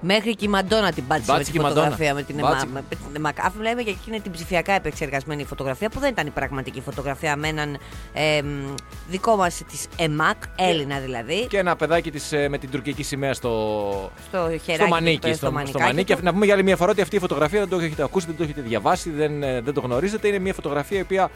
Μέχρι 0.00 0.34
και 0.36 0.44
η 0.44 0.48
Μαντόνα 0.48 0.92
την 0.92 1.06
πάτησε 1.06 1.30
με 1.30 1.36
Μπάτσε 1.36 1.44
την 1.44 1.52
και 1.52 1.58
η 1.58 1.62
Μαντόνα. 1.62 1.80
φωτογραφία 1.90 2.14
με 2.14 2.22
την 2.22 2.36
Μπάτσε. 2.40 2.66
Εμα- 2.66 2.72
με 2.72 2.82
την 2.88 2.98
Εμακάφ. 3.16 3.54
Λέμε 3.60 3.82
και 3.82 3.90
εκείνη 3.90 4.20
την 4.20 4.32
ψηφιακά 4.32 4.72
επεξεργασμένη 4.72 5.44
φωτογραφία 5.44 5.88
που 5.88 6.00
δεν 6.00 6.10
ήταν 6.10 6.26
η 6.26 6.30
πραγματική 6.30 6.80
φωτογραφία 6.80 7.36
με 7.36 7.48
έναν 7.48 7.78
ε, 8.12 8.42
μ, 8.42 8.74
δικό 9.08 9.36
μας 9.36 9.62
της 9.70 9.86
ΕΜΑΚ, 9.96 10.42
Έλληνα 10.56 10.98
δηλαδή. 10.98 11.46
Και 11.46 11.58
ένα 11.58 11.76
παιδάκι 11.76 12.10
της, 12.10 12.32
ε, 12.32 12.48
με 12.48 12.58
την 12.58 12.70
τουρκική 12.70 13.02
σημαία 13.02 13.34
στο, 13.34 13.50
Στο 14.28 14.38
χεράκι 14.38 14.72
στο 14.74 14.84
του, 14.84 14.88
μανίκι. 14.90 15.26
στο 15.26 15.28
Στο, 15.28 15.36
στο 15.36 15.50
μανικάκι 15.52 15.84
μανίκι. 15.84 16.14
του. 16.14 16.20
Να 16.22 16.32
πούμε 16.32 16.44
για 16.44 16.54
άλλη 16.54 16.62
μια 16.62 16.76
φορά 16.76 16.90
ότι 16.90 17.00
αυτή 17.00 17.16
η 17.16 17.18
φωτογραφία 17.18 17.58
δεν 17.60 17.68
το 17.68 17.78
έχετε 17.78 18.02
ακούσει, 18.02 18.26
δεν 18.26 18.36
το 18.36 18.42
έχετε 18.42 18.60
διαβάσει, 18.60 19.10
δεν, 19.10 19.42
ε, 19.42 19.60
δεν 19.60 19.74
το 19.74 19.80
γνωρίζετε. 19.80 20.28
Είναι 20.28 20.38
μια 20.38 20.54
φωτογραφία 20.54 20.98
η 20.98 21.02
οποία 21.02 21.30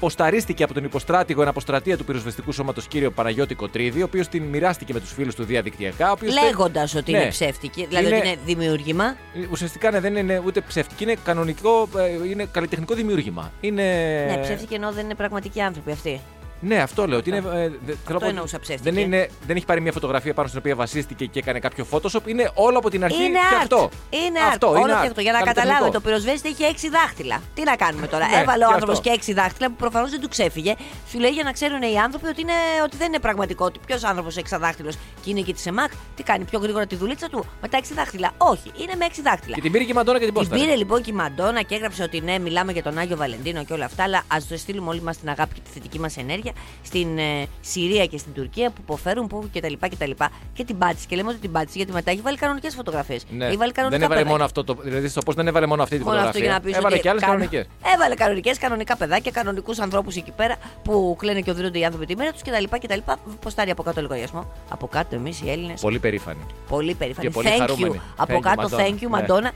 ποσταρίστηκε 0.00 0.62
από 0.62 0.74
τον 0.74 0.84
υποστράτηγο 0.84 1.42
εναποστρατεία 1.42 1.96
του 1.96 2.04
πυροσβεστικού 2.04 2.52
σώματος 2.52 2.86
κύριο 2.88 3.10
Παναγιώτη 3.10 3.54
Κοτρίδη, 3.54 4.00
ο 4.00 4.04
οποίος 4.04 4.28
την 4.28 4.42
μοιράστηκε 4.42 4.92
με 4.92 5.00
τους 5.00 5.12
φίλους 5.12 5.34
του 5.34 5.44
διαδικτυακά. 5.44 6.08
ο 6.08 6.12
οποίος 6.12 6.34
θε- 6.34 6.42
Λέγοντας 6.44 6.94
ότι 6.94 7.12
Ναι. 7.12 7.18
είναι 7.18 7.28
ψεύτικη, 7.28 7.86
δηλαδή 7.86 8.06
Είναι- 8.06 8.16
ότι 8.16 8.26
είναι 8.28 8.36
δημιουργήμα. 8.44 9.04
Ε, 9.04 9.46
Ουσιαστικά 9.50 9.90
ναι, 9.90 10.00
δεν 10.00 10.16
είναι 10.16 10.42
ούτε 10.44 10.60
ψεύτικη, 10.60 11.02
είναι 11.02 11.16
κανονικό, 11.24 11.88
ε, 12.24 12.28
είναι 12.28 12.48
καλλιτεχνικό 12.52 12.94
δημιούργημα. 12.94 13.52
Είναι... 13.60 13.82
Ναι, 14.28 14.38
ψεύτικη 14.42 14.74
ενώ 14.74 14.92
δεν 14.92 15.04
είναι 15.04 15.14
πραγματικοί 15.14 15.60
άνθρωποι 15.60 15.90
αυτοί. 15.90 16.20
Ναι, 16.60 16.76
αυτό 16.78 17.06
λέω. 17.06 17.18
Ότι 17.18 17.28
είναι, 17.30 17.38
ε, 17.38 17.42
δε- 17.42 17.68
θέλω 17.84 17.98
να 18.08 18.18
πω- 18.18 18.28
εννοούσα 18.28 18.58
ψεύτικη. 18.58 18.90
δεν, 18.94 19.02
είναι, 19.04 19.28
δεν 19.46 19.56
έχει 19.56 19.64
πάρει 19.64 19.80
μια 19.80 19.92
φωτογραφία 19.92 20.34
πάνω 20.34 20.48
στην 20.48 20.60
οποία 20.60 20.74
βασίστηκε 20.74 21.24
και 21.26 21.38
έκανε 21.38 21.58
κάποιο 21.58 21.86
Photoshop. 21.90 22.26
Είναι 22.26 22.50
όλο 22.54 22.78
από 22.78 22.90
την 22.90 23.04
αρχή 23.04 23.24
Είναι 23.24 23.38
φτιαχτό. 23.46 23.88
art. 23.92 24.14
Είναι 24.26 24.38
αυτό, 24.40 24.68
art. 24.70 24.74
είναι 24.74 24.82
Όλο 24.84 24.92
art. 24.92 24.96
φτιαχτό. 24.96 25.20
Για 25.20 25.32
να 25.32 25.38
Καλλιτεχνικό. 25.38 25.68
καταλάβετε, 25.68 25.98
το 25.98 26.00
πυροσβέστη 26.04 26.48
είχε 26.48 26.64
έξι 26.66 26.88
δάχτυλα. 26.88 27.42
Τι 27.54 27.62
να 27.62 27.76
κάνουμε 27.76 28.06
τώρα; 28.06 28.26
Ναι, 28.28 28.36
Έβαλε 28.36 28.64
ο 28.64 28.66
και 28.68 28.72
άνθρωπος 28.74 28.98
αυτό. 28.98 29.08
και 29.10 29.14
έξι 29.16 29.32
δάχτυλα 29.32 29.68
που 29.68 29.74
προφανώς 29.74 30.10
δεν 30.10 30.20
του 30.20 30.28
ξέφυγε. 30.28 30.74
Σου 31.10 31.18
λέει 31.18 31.30
για 31.30 31.42
να 31.42 31.52
ξέρουν 31.52 31.82
οι 31.82 31.98
άνθρωποι 31.98 32.26
ότι, 32.28 32.40
είναι, 32.40 32.52
ότι 32.84 32.96
δεν 32.96 33.06
είναι 33.06 33.18
πραγματικό. 33.18 33.70
Ποιος 33.86 34.04
άνθρωπος 34.04 34.36
εξαδάχτυλο 34.36 34.90
και 35.22 35.30
είναι 35.30 35.40
και 35.40 35.52
της 35.52 35.66
ΕΜΑΚ, 35.66 35.90
τι 36.16 36.22
κάνει 36.22 36.44
πιο 36.44 36.58
γρήγορα 36.58 36.86
τη 36.86 36.96
δουλίτσα 36.96 37.28
του; 37.28 37.44
Με 37.62 37.68
τα 37.68 37.76
έξι 37.76 37.94
δάχτυλα. 37.94 38.30
Όχι, 38.38 38.70
είναι 38.82 38.92
με 38.98 39.04
έξι 39.04 39.22
δάχτυλα. 39.22 39.54
Και 39.54 39.60
την 39.60 39.72
πήρε 39.72 39.84
και 39.84 39.90
η 39.90 39.94
Μαντόνα 39.94 40.18
και 40.18 40.24
την 40.24 40.34
Την 40.34 40.42
πόσταρε. 40.42 40.62
πήρε 40.64 40.76
λοιπόν 40.76 41.02
και 41.02 41.10
η 41.10 41.14
Μαντόνα 41.14 41.62
και 41.62 41.74
έγραψε 41.74 42.02
ότι 42.02 42.20
ναι, 42.20 42.38
μιλάμε 42.38 42.72
για 42.72 42.82
τον 42.82 42.98
Άγιο 42.98 43.16
Βαλεντίνο 43.16 43.64
και 43.64 43.72
όλα 43.72 43.84
αυτά. 43.84 44.02
Αλλά 44.02 44.22
ας 44.28 44.46
το 44.46 44.56
στείλουμε 44.56 44.88
όλοι 44.90 45.02
μας 45.02 45.16
την 45.18 45.28
αγάπη 45.28 45.54
και 45.54 45.60
τη 45.64 45.70
θετική 45.70 46.00
μας 46.00 46.16
ενέργεια 46.16 46.47
στην 46.82 47.18
ε, 47.18 47.46
Συρία 47.60 48.06
και 48.06 48.18
στην 48.18 48.32
Τουρκία 48.32 48.70
που 48.70 48.80
υποφέρουν, 48.82 49.26
που 49.26 49.48
κτλ. 49.54 49.72
Και, 49.88 50.14
και 50.52 50.64
την 50.64 50.78
πάτησε. 50.78 51.06
Και 51.08 51.16
λέμε 51.16 51.28
ότι 51.30 51.38
την 51.38 51.52
πάτησε 51.52 51.72
γιατί 51.76 51.92
μετά 51.92 52.10
έχει 52.10 52.20
βάλει 52.20 52.36
κανονικές 52.36 52.74
φωτογραφίες. 52.74 53.24
Ναι. 53.30 53.46
Έχει 53.46 53.56
βάλει 53.56 53.72
Δεν 53.74 53.74
κανονικά 53.74 53.96
έβαλε 54.04 54.08
παιδάκια. 54.14 54.30
μόνο 54.32 54.44
αυτό. 54.44 54.64
Το, 54.64 54.76
δηλαδή 54.82 55.08
στο 55.08 55.20
πώς 55.20 55.34
δεν 55.34 55.46
έβαλε 55.46 55.66
μόνο 55.66 55.82
αυτή 55.82 55.98
τη 55.98 56.04
Μόνο 56.04 56.16
αυτό 56.18 56.38
για 56.38 56.52
φωτογραφία. 56.52 56.58
να 56.58 56.70
πεις 56.70 56.76
έβαλε 56.78 56.94
ότι 56.94 57.02
και 57.02 57.08
άλλες 57.08 57.22
κανο- 57.22 57.34
κανονικές. 57.38 57.66
Έβαλε 57.94 58.14
κανονικές, 58.14 58.58
κανονικά 58.58 58.96
παιδάκια, 58.96 59.30
κανονικούς 59.30 59.78
ανθρώπους 59.78 60.16
εκεί 60.16 60.30
πέρα 60.30 60.56
που 60.82 61.16
κλαίνε 61.18 61.40
και 61.40 61.50
οδηρούνται 61.50 61.78
οι 61.78 61.84
άνθρωποι 61.84 62.06
τη 62.06 62.16
μοίρα 62.16 62.32
τους 62.32 62.42
κτλ. 62.42 62.98
Ποστάρει 63.40 63.70
από 63.70 63.82
κάτω 63.82 64.00
λογαριασμό. 64.00 64.52
Από 64.68 64.86
κάτω 64.86 65.14
εμείς 65.14 65.40
οι 65.40 65.50
Έλληνες. 65.50 65.80
Πολύ 65.80 65.98
περήφανη. 65.98 66.40
Πολύ 66.68 66.94
περήφανη. 66.94 67.26
Και 67.26 67.32
πολύ 67.34 67.48
thank 67.48 67.54
you. 67.54 67.58
χαρούμενη. 67.58 68.00
Από 68.16 68.32
Thank 68.34 68.36
you, 68.36 68.40
κάτω, 68.42 68.68
Madonna. 68.70 68.80
thank 68.80 68.94
you, 68.94 69.00
Ναι. 69.00 69.08
Μαντόνα. 69.08 69.50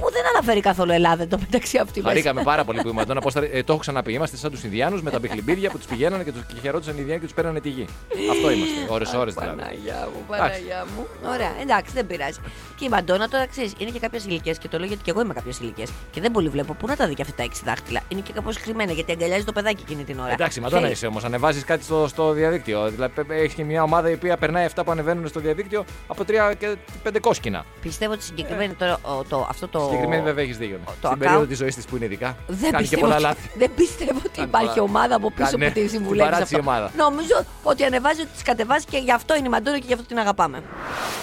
Που 0.00 0.10
δεν 0.12 0.22
αναφέρει 0.34 0.60
καθόλου 0.60 0.92
Ελλάδα 0.92 1.26
το 1.26 1.38
μεταξύ 1.38 1.78
αυτή 1.78 1.98
μέσα. 2.00 2.08
Χαρήκαμε 2.08 2.42
πάρα 2.42 2.64
πολύ 2.64 2.80
που 2.82 2.88
η 2.88 2.92
Μαντόνα 2.92 3.20
πόσταρε. 3.20 3.46
Ε, 3.46 3.62
το 3.62 3.72
έχω 3.72 3.80
ξαναπεί. 3.80 4.12
Είμαστε 4.12 4.36
σαν 4.36 4.50
τους 4.50 4.62
Ινδιάνους 4.64 5.02
με 5.02 5.10
τα 5.10 5.18
μπιχλιμπίδια 5.18 5.70
που 5.70 5.76
τους 5.78 5.86
πηγαίνανε 5.86 6.24
και 6.24 6.32
τους 6.32 6.42
χαιρόντουσαν 6.60 6.94
οι 6.94 6.96
Ινδιάνοι 7.00 7.20
και 7.20 7.26
τους 7.26 7.34
παίρνανε 7.34 7.60
τη 7.60 7.68
γη. 7.68 7.86
Αυτό 8.30 8.50
είμαστε. 8.50 8.74
Ωρε-ώρε 8.88 9.30
δηλαδή. 9.30 9.60
Παναγιά 9.60 10.08
μου, 10.14 10.24
Παναγιά 10.28 10.86
μου. 10.96 11.06
Ωραία, 11.32 11.52
εντάξει, 11.60 11.92
δεν 11.94 12.06
πειράζει. 12.06 12.38
Και 12.78 12.84
η 12.84 12.88
Μαντόνα 12.88 13.28
τώρα 13.28 13.46
ξέρεις, 13.46 13.72
είναι 13.78 13.90
και 13.90 13.98
κάποιες 13.98 14.24
ηλικίες 14.24 14.58
και 14.58 14.68
το 14.68 14.78
λέω 14.78 14.86
γιατί 14.86 15.02
και 15.02 15.10
εγώ 15.10 15.20
είμαι 15.20 15.34
κάποιες 15.34 15.58
ηλικίες. 15.58 15.90
Και 16.10 16.20
δεν 16.20 16.30
πολύ 16.30 16.48
βλέπω 16.48 16.74
πού 16.74 16.86
να 16.86 16.96
τα 16.96 17.06
δει 17.06 17.14
και 17.14 17.22
αυτά 17.22 17.34
τα 17.34 17.42
έξι 17.42 17.62
δάχτυλα. 17.64 18.00
Είναι 18.08 18.20
και 18.20 18.32
κάπως 18.32 18.56
χρημένα 18.56 18.92
γιατί 18.92 19.12
αγκαλιάζει 19.12 19.44
το 19.44 19.52
παιδάκι 19.52 19.82
εκείνη 19.82 20.04
την 20.04 20.18
ώρα. 20.18 20.32
Εντάξει, 20.32 20.60
Μαντόνα 20.60 20.80
Ξέρεις, 20.80 20.96
είσαι 20.96 21.06
όμως. 21.06 21.24
Ανεβάζεις 21.24 21.64
κάτι 21.64 21.84
στο, 21.84 22.06
στο 22.08 22.32
διαδίκτυο. 22.32 22.88
Δηλαδή 22.90 23.12
έχεις 23.28 23.54
και 23.54 23.64
μια 23.64 23.82
ομάδα 23.82 24.10
η 24.10 24.12
οποία 24.14 24.36
περνάει 24.36 24.64
αυτά 24.64 24.84
που 24.84 24.90
ανεβαίνουν 24.90 25.28
στο 25.28 25.40
διαδίκτυο 25.40 25.84
από 26.06 26.24
τρία 26.24 26.54
και 26.58 26.76
πέντε 27.02 27.18
κόσκινα. 27.18 27.64
Πιστεύω 27.80 28.12
ότι 28.12 28.22
συγκεκριμένη 28.22 28.74
τώρα 28.74 28.98
ο- 29.02 29.24
το, 29.28 29.46
αυτό 29.48 29.68
το. 29.78 29.84
Συγκεκριμένη 29.84 30.22
βέβαια 30.22 30.44
έχεις 30.44 30.56
δίκιο. 30.58 30.76
ναι. 30.78 30.84
το 30.84 30.92
Στην 30.96 31.10
account- 31.10 31.18
περίοδο 31.18 31.44
της 31.46 31.58
ζωής 31.58 31.74
της 31.74 31.84
που 31.84 31.96
είναι 31.96 32.04
ειδικά. 32.04 32.36
Δεν 32.46 32.58
κάνει 32.70 32.72
και 32.72 32.78
πιστεύω, 32.80 33.02
πολλά 33.02 33.14
ότι- 33.14 33.22
λάθη. 33.24 33.50
δεν 33.58 33.70
πιστεύω 33.76 34.18
ότι 34.18 34.28
Κάνει 34.36 34.48
υπάρχει 34.48 34.66
πολλά- 34.78 34.82
ομάδα 34.82 35.14
από 35.14 35.30
πίσω 35.30 35.50
Κάνε 35.50 35.66
που 35.66 35.72
τη 35.72 35.80
την 35.80 35.88
συμβουλεύεις. 35.90 36.30
παράτηση 36.30 36.54
αυτό. 36.56 36.70
ομάδα. 36.70 36.90
Νομίζω 36.96 37.36
ότι 37.62 37.84
ανεβάζει 37.84 38.20
ότι 38.20 38.30
τη 38.36 38.42
κατεβάζει 38.42 38.84
και 38.90 38.98
γι' 38.98 39.12
αυτό 39.12 39.36
είναι 39.36 39.46
η 39.46 39.50
Μαντόνα 39.50 39.78
και 39.78 39.84
γι' 39.86 39.92
αυτό 39.92 40.04
την 40.06 40.18
αγαπάμε. 40.18 40.62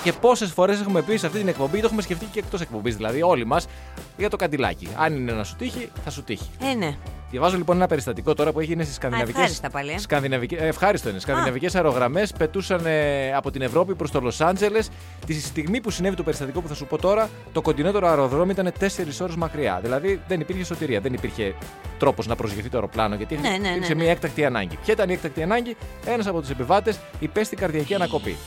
Και 0.04 0.14
πόσες 0.14 0.52
φορές 0.52 0.80
έχουμε 0.82 1.02
πει 1.02 1.18
σε 1.18 1.26
αυτή 1.26 1.38
την 1.40 1.48
εκπομπή, 1.48 1.80
το 1.80 1.86
έχουμε 1.86 2.02
σκεφτεί 2.02 2.26
και 2.26 2.40
εκτός 2.40 2.62
εκπομπής 2.62 2.96
δηλαδή, 2.96 3.22
όλοι 3.22 3.46
μας, 3.46 3.68
για 4.18 4.30
το 4.30 4.38
καντιλάκι. 4.38 4.88
Αν 4.98 5.16
είναι 5.16 5.32
να 5.32 5.44
σου 5.44 5.56
τύχει, 5.56 5.90
θα 6.04 6.10
σου 6.10 6.24
τύχει. 6.24 6.50
Ε, 6.72 6.74
ναι. 6.74 6.96
Διαβάζω 7.32 7.58
λοιπόν 7.58 7.76
ένα 7.76 7.88
περιστατικό 7.88 8.34
τώρα 8.34 8.52
που 8.52 8.60
έγινε 8.60 8.84
στις 8.84 8.96
σκανδιναβικέ. 8.96 9.38
ευχάριστα 9.38 9.70
πάλι, 9.70 9.92
ε. 9.92 9.98
Σκανδιναβικές... 9.98 10.62
ε, 10.62 10.68
ευχάριστο 10.68 11.10
είναι. 11.10 11.20
Σκανδιναβικές 11.20 11.76
αερογραμμές 11.76 12.32
πετούσαν 12.32 12.86
ε, 12.86 13.34
από 13.34 13.52
την 13.52 13.62
Ευρώπη 13.62 13.96
προς 13.96 14.12
το 14.12 14.20
Λος 14.22 14.42
Άντζελες. 14.42 14.90
Τη 15.26 15.40
στιγμή 15.42 15.82
που 15.82 15.90
συνέβη 15.92 16.16
το 16.16 16.24
περιστατικό 16.24 16.62
που 16.62 16.68
θα 16.68 16.74
σου 16.74 16.86
πω 16.86 16.98
τώρα, 16.98 17.30
το 17.52 17.62
κοντινότερο 17.62 18.08
αεροδρόμιο 18.08 18.52
ήταν 18.52 18.72
4 18.80 18.86
ώρες 19.22 19.36
μακριά. 19.36 19.80
Δηλαδή 19.82 20.22
δεν 20.28 20.40
υπήρχε 20.40 20.64
σωτηρία, 20.64 21.00
δεν 21.00 21.14
υπήρχε 21.14 21.56
τρόπος 22.00 22.28
να 22.28 22.36
προσγειωθεί 22.36 22.70
το 22.70 22.78
αεροπλάνο 22.78 23.16
γιατί 23.16 23.36
Ναι, 23.36 23.50
ναι, 23.50 23.58
ναι, 23.58 23.68
υπήρξε 23.68 23.94
ναι. 23.94 24.02
μια 24.04 24.12
έκτακτη 24.12 24.46
ανάγκη. 24.46 24.78
Ποια 24.84 24.94
ήταν 24.94 25.10
η 25.10 25.14
έκτακτη 25.14 25.44
ανάγκη, 25.44 25.76
ένας 26.06 26.28
από 26.28 26.40
τους 26.42 26.50
επιβάτες 26.50 27.00
υπέστη 27.20 27.56
καρδιακή 27.56 27.94
ανακοπή. 27.94 28.38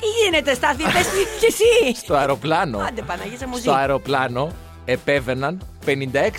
Τι 0.00 0.06
γίνεται, 0.06 0.54
Στάθη, 0.54 0.82
πες 0.82 0.92
τι 0.92 1.38
κι 1.40 1.46
εσύ. 1.46 2.00
Στο 2.00 2.14
αεροπλάνο. 2.14 2.78
Άντε, 2.78 3.02
Παναγίτσα 3.02 3.48
μου 3.48 3.54
ζει. 3.54 3.60
Στο 3.60 3.72
αεροπλάνο 3.72 4.52
επέβαιναν 4.90 5.60
56 5.86 5.90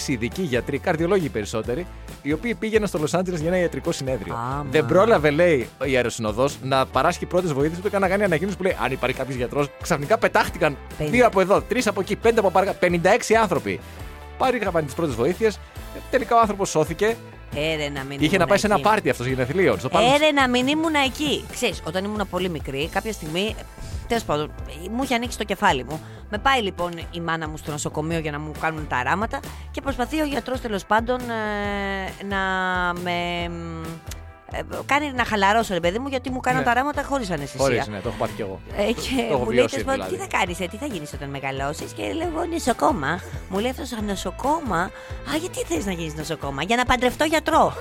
ειδικοί 0.07 0.41
γιατροί, 0.41 0.77
καρδιολόγοι 0.77 1.25
οι 1.25 1.29
περισσότεροι, 1.29 1.85
οι 2.21 2.33
οποίοι 2.33 2.55
πήγαιναν 2.55 2.87
στο 2.87 2.97
Λος 2.97 3.13
Άντζελες 3.13 3.39
για 3.39 3.49
ένα 3.49 3.57
ιατρικό 3.59 3.91
συνέδριο. 3.91 4.33
Άμα. 4.33 4.65
Δεν 4.71 4.85
πρόλαβε, 4.85 5.29
λέει 5.29 5.69
η 5.83 5.95
αεροσυνοδός, 5.95 6.57
να 6.63 6.85
παράσχει 6.85 7.25
πρώτες 7.25 7.53
βοήθειες, 7.53 7.79
ούτε 7.79 7.89
καν 7.89 8.01
να 8.01 8.07
κάνει 8.07 8.23
ανακοίνωση 8.23 8.57
που 8.57 8.63
λέει 8.63 8.77
Αν 8.83 8.91
υπάρχει 8.91 9.17
κάποιος 9.17 9.35
γιατρός, 9.37 9.67
ξαφνικά 9.81 10.17
πετάχτηκαν 10.17 10.77
Πενήντα. 10.97 11.15
δύο 11.17 11.25
από 11.27 11.41
εδώ, 11.41 11.61
τρεις 11.61 11.87
από 11.87 11.99
εκεί, 12.01 12.15
πέντε 12.15 12.39
από 12.39 12.51
παρακάτω, 12.51 12.77
56 12.81 13.33
άνθρωποι. 13.41 13.79
Παρήγαγαν 14.37 14.85
τι 14.85 14.93
πρώτε 14.93 15.11
βοήθειε. 15.11 15.49
Τελικά 16.11 16.35
ο 16.35 16.39
άνθρωπος 16.39 16.69
σώθηκε. 16.69 17.15
Έρε 17.55 17.89
να 17.89 18.03
μην 18.03 18.17
Είχε 18.19 18.27
να 18.29 18.35
ήμουν 18.35 18.47
πάει 18.47 18.57
σε 18.57 18.65
ένα 18.65 18.75
εκεί. 18.75 18.83
πάρτι 18.83 19.09
αυτός 19.09 19.25
γενεθλίων. 19.27 19.79
Στο 19.79 19.89
πάνω 19.89 20.13
Έρε 20.13 20.31
να 20.31 20.49
μην 20.49 20.67
ήμουν 20.67 20.93
εκεί. 21.05 21.43
Ξέρεις, 21.51 21.81
όταν 21.87 22.03
ήμουν 22.03 22.27
πολύ 22.29 22.49
μικρή, 22.49 22.89
κάποια 22.93 23.13
στιγμή. 23.13 23.55
Τέλος 24.07 24.23
πάντων, 24.23 24.51
μου 24.91 25.03
είχε 25.03 25.15
ανοίξει 25.15 25.37
το 25.37 25.43
κεφάλι 25.43 25.83
μου. 25.83 26.01
Με 26.29 26.37
πάει 26.37 26.61
λοιπόν 26.61 26.91
η 27.11 27.19
μάνα 27.19 27.47
μου 27.49 27.57
στο 27.57 27.71
νοσοκομείο 27.71 28.19
για 28.19 28.31
να 28.31 28.39
μου 28.39 28.51
κάνουν 28.61 28.87
τα 28.87 28.95
αράματα 28.97 29.39
και 29.71 29.81
προσπαθεί 29.81 30.21
ο 30.21 30.25
γιατρός 30.25 30.61
τέλος 30.61 30.85
πάντων 30.85 31.19
ε, 31.19 32.23
να 32.25 32.37
με. 33.01 33.43
ε, 34.51 34.61
κάνει 34.85 35.11
να 35.11 35.25
χαλαρώσω, 35.25 35.73
ρε 35.73 35.79
παιδί 35.79 35.99
μου, 35.99 36.07
γιατί 36.07 36.29
μου 36.31 36.39
κάναν 36.39 36.59
Ναι. 36.59 36.65
τα 36.65 36.71
αράματα 36.71 37.03
χωρίς 37.03 37.29
αναισθησία. 37.31 37.65
Χωρίς, 37.65 37.87
ναι, 37.87 37.99
το 37.99 38.07
έχω 38.09 38.17
πάθει 38.17 38.33
κι 38.33 38.41
εγώ. 38.41 38.59
Ε, 38.77 38.85
Το 38.85 38.93
και 39.01 39.21
έχω 39.29 39.37
μου 39.37 39.45
λέει, 39.45 39.55
βιώσει, 39.55 39.69
τέλος 39.75 39.85
πάντων, 39.85 40.05
δηλαδή. 40.07 40.15
τι 40.27 40.31
θα 40.31 40.37
κάνεις, 40.37 40.57
τι 40.57 40.77
θα 40.77 40.85
γίνεις 40.85 41.13
όταν 41.13 41.29
μεγαλώσεις; 41.29 41.91
Και 41.91 42.03
λέω, 42.13 42.27
εγώ 42.27 42.45
νοσοκόμα. 42.45 43.19
Μου 43.49 43.59
λέει 43.59 43.69
αυτός, 43.71 43.91
νοσοκόμα. 44.07 44.79
Α, 45.31 45.35
γιατί 45.41 45.59
θες 45.73 45.85
να 45.85 45.91
γίνεις 45.91 46.13
νοσοκόμα, 46.15 46.63
Για 46.63 46.75
να 46.75 46.85
παντρευτώ 46.85 47.23
γιατρό. 47.23 47.73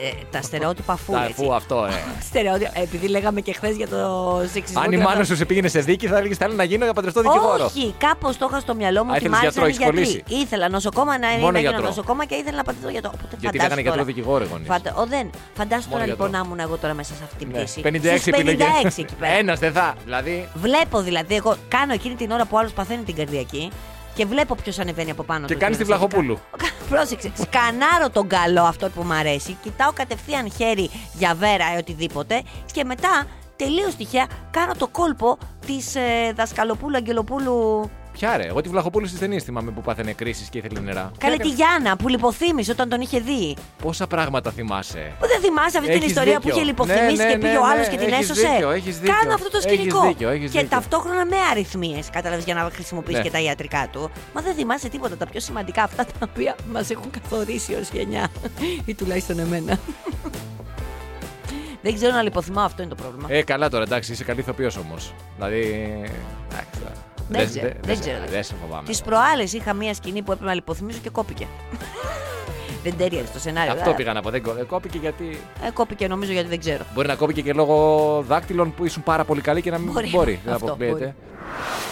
Ε, 0.00 0.10
τα 0.30 0.42
στερεότυπα 0.42 0.92
αφού. 0.92 1.12
Τα- 1.12 1.22
έτσι. 1.24 1.32
Αφού 1.42 1.54
αυτό, 1.54 1.84
ε. 1.84 1.90
Στερεότυπα. 2.28 2.70
Επειδή 2.74 3.08
λέγαμε 3.08 3.40
και 3.40 3.52
χθες 3.52 3.76
για 3.76 3.88
το 3.88 3.96
σεξισμό. 4.52 4.80
Αν 4.80 4.92
η 4.92 4.96
και 4.96 5.02
μάνα 5.02 5.10
αυτό. 5.12 5.24
σου 5.24 5.36
σε 5.36 5.44
πήγαινε 5.44 5.68
σε 5.68 5.80
δίκη, 5.80 6.06
θα 6.06 6.16
έλεγες 6.18 6.36
Θέλω 6.36 6.54
να 6.54 6.64
γίνω 6.64 6.84
για 6.84 6.92
παντρευτό 6.94 7.20
δικηγόρο. 7.22 7.64
Όχι, 7.64 7.94
κάπως 7.98 8.36
το 8.36 8.46
είχα 8.50 8.60
στο 8.60 8.74
μυαλό 8.74 9.04
μου 9.04 9.12
Α, 9.12 9.14
ότι 9.16 9.24
ήθελες 9.24 9.38
μ' 9.40 9.44
άρεσαν 9.44 9.66
οι 9.68 9.70
γιατρό, 9.70 9.96
έχεις 9.98 10.08
γιατροί. 10.14 10.36
Ήθελα 10.42 10.68
νοσοκόμα 10.68 11.18
να, 11.18 11.28
Μόνο 11.28 11.50
να 11.50 11.58
γίνω 11.58 11.70
γιατρό. 11.70 11.88
νοσοκόμα 11.88 12.24
και 12.24 12.34
ήθελα 12.34 12.56
να 12.56 12.62
παντρευτώ 12.62 12.90
γιατρό. 12.90 13.10
Οπότε 13.14 13.36
Γιατί 13.40 13.56
φαντάσου 13.58 13.62
λέγανε 13.62 13.80
γιατρό 13.80 14.00
τώρα. 14.00 14.12
δικηγόρο 14.14 14.44
οι 14.44 14.48
γονείς. 14.50 14.66
Φαντα... 14.68 14.94
Ο, 14.96 15.06
δεν. 15.06 15.30
Φαντάσου 15.54 15.88
τώρα 15.88 15.98
Μόνο 16.00 16.10
λοιπόν 16.12 16.28
γιατρό. 16.28 16.42
να 16.42 16.46
ήμουν 16.54 16.60
εγώ 16.66 16.76
τώρα 16.76 16.94
μέσα 16.94 17.14
σε 17.14 17.22
αυτή 17.24 17.36
την 17.44 17.48
Ναι, 17.52 17.58
πτήση. 17.58 17.80
56 17.84 18.18
Στους 18.20 18.32
56 18.34 18.38
επιλογές. 18.38 18.98
εκεί 18.98 19.14
πέρα. 19.18 19.32
Ένας 19.32 19.58
δεν 19.58 19.72
θα. 19.72 19.94
Δηλαδή. 20.04 20.48
Βλέπω 20.54 21.00
δηλαδή, 21.02 21.34
εγώ 21.34 21.56
κάνω 21.68 21.92
εκείνη 21.92 22.14
την 22.14 22.30
ώρα 22.30 22.42
που 22.44 22.52
ο 22.56 22.58
άλλος 22.58 22.72
παθαίνει 22.72 23.02
την 23.02 23.14
καρδιακή 23.14 23.70
και 24.18 24.26
βλέπω 24.26 24.54
ποιος 24.54 24.78
ανεβαίνει 24.78 25.10
από 25.10 25.22
πάνω 25.22 25.46
Και 25.46 25.52
του. 25.54 25.60
κάνεις 25.60 25.76
τη 25.76 25.84
Βλαχοπούλου. 25.84 26.38
Πρόσεξε. 26.88 27.32
Σκανάρω 27.40 28.10
τον 28.12 28.28
καλό 28.28 28.62
αυτό 28.62 28.88
που 28.88 29.02
μου 29.02 29.12
αρέσει. 29.12 29.56
Κοιτάω 29.62 29.92
κατευθείαν 29.92 30.50
χέρι 30.52 30.90
για 31.12 31.34
βέρα 31.34 31.74
ή 31.74 31.78
οτιδήποτε. 31.78 32.42
Και 32.72 32.84
μετά, 32.84 33.26
τελείως 33.56 33.94
τυχαία, 33.94 34.26
κάνω 34.50 34.72
το 34.78 34.88
κόλπο 34.88 35.38
της 35.66 35.94
ε, 35.94 36.32
δασκαλοπούλου 36.36 36.96
Αγγελοπούλου. 36.96 37.90
Ποια 38.18 38.36
ρε, 38.36 38.46
εγώ 38.46 38.60
τη 38.60 38.68
Βλαχοπούλου 38.68 39.06
στι 39.06 39.18
ταινίε 39.18 39.38
θυμάμαι 39.40 39.70
που 39.70 39.80
πάθαινε 39.80 40.12
κρίση 40.12 40.46
και 40.50 40.58
ήθελε 40.58 40.80
νερά. 40.80 41.10
Καλέ 41.18 41.34
Ποια 41.36 41.44
τη 41.44 41.50
Γιάννα 41.50 41.96
που 41.96 42.08
λιποθύμησε 42.08 42.70
όταν 42.70 42.88
τον 42.88 43.00
είχε 43.00 43.20
δει. 43.20 43.56
Πόσα 43.82 44.06
πράγματα 44.06 44.50
θυμάσαι. 44.50 45.12
Που 45.20 45.26
δεν 45.26 45.40
θυμάσαι 45.40 45.78
αυτή 45.78 45.90
την 45.90 45.96
Έχεις 45.98 46.08
ιστορία 46.08 46.32
δίκιο. 46.34 46.50
που 46.50 46.56
είχε 46.56 46.66
λιποθυμήσει 46.66 47.16
Ναι, 47.16 47.24
ναι, 47.24 47.30
και 47.32 47.38
πήγε 47.38 47.52
ναι, 47.52 47.58
ο 47.58 47.64
άλλος 47.66 47.86
ναι, 47.86 47.92
και 47.92 47.98
την 48.04 48.12
έχεις 48.12 48.30
έσωσε. 48.30 48.48
δίκιο, 48.48 48.70
έχεις 48.70 48.98
δίκιο. 48.98 49.14
Κάνω 49.20 49.34
αυτό 49.34 49.50
το 49.50 49.56
Έχεις 49.56 49.72
σκηνικό. 49.72 50.06
δίκιο, 50.06 50.28
έχεις 50.28 50.50
και 50.50 50.60
δίκιο. 50.60 50.76
ταυτόχρονα 50.76 51.24
με 51.26 51.36
αριθμίες, 51.50 52.10
κατάλαβες 52.10 52.44
για 52.44 52.54
να 52.54 52.70
χρησιμοποιήσει 52.72 53.16
Ναι. 53.16 53.22
και 53.22 53.30
τα 53.30 53.40
ιατρικά 53.40 53.88
του. 53.92 54.10
Μα 54.34 54.40
δεν 54.40 54.54
θυμάσαι 54.54 54.88
τίποτα. 54.88 55.16
Τα 55.16 55.26
πιο 55.26 55.40
σημαντικά 55.40 55.82
αυτά 55.82 56.04
τα 56.04 56.26
οποία 56.30 56.56
μας 56.72 56.90
έχουν 56.90 57.10
καθορίσει 57.10 57.74
ως 57.74 57.88
γενιά. 57.92 58.28
ή 58.84 58.94
τουλάχιστον 58.94 59.38
εμένα. 59.38 59.78
δεν 61.82 61.94
ξέρω 61.94 62.14
να 62.14 62.22
λιποθυμάω, 62.22 62.64
αυτό 62.64 62.82
είναι 62.82 62.94
το 62.94 63.02
πρόβλημα. 63.02 63.26
Ε, 63.30 63.42
καλά 63.42 63.68
τώρα, 63.70 63.82
εντάξει, 63.82 64.12
είσαι 64.12 64.24
καλή 64.24 64.40
ηθοποιός 64.40 64.76
όμως. 64.76 65.12
Δηλαδή. 65.36 65.60
Εντάξει, 66.50 66.80
τώρα. 66.80 66.94
Δεν 67.28 67.46
ξέρω, 67.46 67.68
δεν 67.82 67.94
σε- 67.96 68.00
ξέρω. 68.02 68.18
Δεν 68.30 68.42
σε 68.44 68.54
φοβάμαι. 68.62 68.82
Τις 68.88 69.02
προάλλες 69.02 69.52
είχα 69.52 69.72
μία 69.74 69.94
σκηνή 69.94 70.22
που 70.22 70.32
έπρεπε 70.32 70.48
να 70.50 70.54
λιποθυμίσω 70.54 70.98
και 71.02 71.10
κόπηκε. 71.10 71.46
δεν 72.84 72.96
τέριαζε 72.96 73.26
το 73.32 73.38
σενάριο. 73.38 73.72
Αυτό 73.72 73.90
ε. 73.90 73.94
πήγα 73.94 74.12
να 74.12 74.22
πω. 74.22 74.30
Δεν 74.30 74.42
κο- 74.42 74.52
δεν 74.52 74.66
κόπηκε 74.66 74.98
γιατί. 74.98 75.40
Ε, 75.66 75.70
κόπηκε 75.70 76.08
νομίζω 76.08 76.32
γιατί 76.32 76.48
δεν 76.48 76.58
ξέρω. 76.60 76.84
Μπορεί 76.94 77.06
να 77.08 77.14
κόπηκε 77.14 77.40
και 77.42 77.52
λόγω 77.52 78.24
δάκτυλων 78.28 78.74
που 78.74 78.84
ήσουν 78.84 79.02
πάρα 79.02 79.24
πολύ 79.24 79.40
καλοί 79.40 79.62
και 79.62 79.70
να 79.70 79.78
μην 79.78 79.92
Μπορεί. 79.92 80.10
μπορεί. 80.10 80.40
Δεν 80.44 80.54
Αυτό, 80.54 80.66
αποκλείεται. 80.66 80.92
μπορεί. 80.98 81.14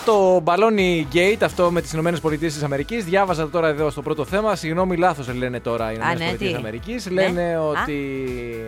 Το 0.05 0.41
μπαλόνι 0.41 1.07
Gate, 1.13 1.37
αυτό 1.43 1.71
με 1.71 1.81
τις 1.81 1.93
ΗΠΑ, 1.93 3.03
διάβαζα 3.05 3.49
τώρα 3.49 3.69
εδώ 3.69 3.91
στο 3.91 4.03
πρώτο 4.03 4.25
θέμα. 4.25 4.57
Συγγνώμη, 4.57 4.97
λάθος 4.97 5.35
λένε 5.35 5.61
τώρα 5.61 5.93
οι 5.93 5.97
Α, 5.97 6.15
ναι, 6.15 6.33
τι; 6.39 6.45
ΗΠΑ. 6.47 7.11
Λένε 7.11 7.43
Ναι. 7.43 7.59
ότι, 7.59 8.19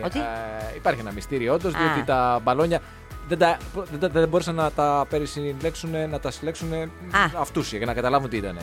Ότι; 0.05 0.19
ε, 0.19 0.75
υπάρχει 0.75 0.99
ένα 0.99 1.11
μυστήριο 1.11 1.53
όντως, 1.53 1.73
Α. 1.73 1.77
διότι 1.79 2.03
τα 2.07 2.39
μπαλόνια 2.43 2.79
δεν, 3.29 3.37
τα, 3.37 3.57
δεν, 3.91 3.99
τα- 3.99 4.07
δεν 4.19 4.27
μπόρεσαν 4.27 4.55
να 4.55 4.71
τα 4.71 5.05
περισυλλέξουν, 5.09 5.89
να 6.09 6.19
τα 6.19 6.31
συλλέξουν 6.31 6.69
αυτούσια 7.39 7.77
για 7.77 7.87
να 7.87 7.93
καταλάβουν 7.93 8.29
τι 8.29 8.37
ήταν. 8.37 8.57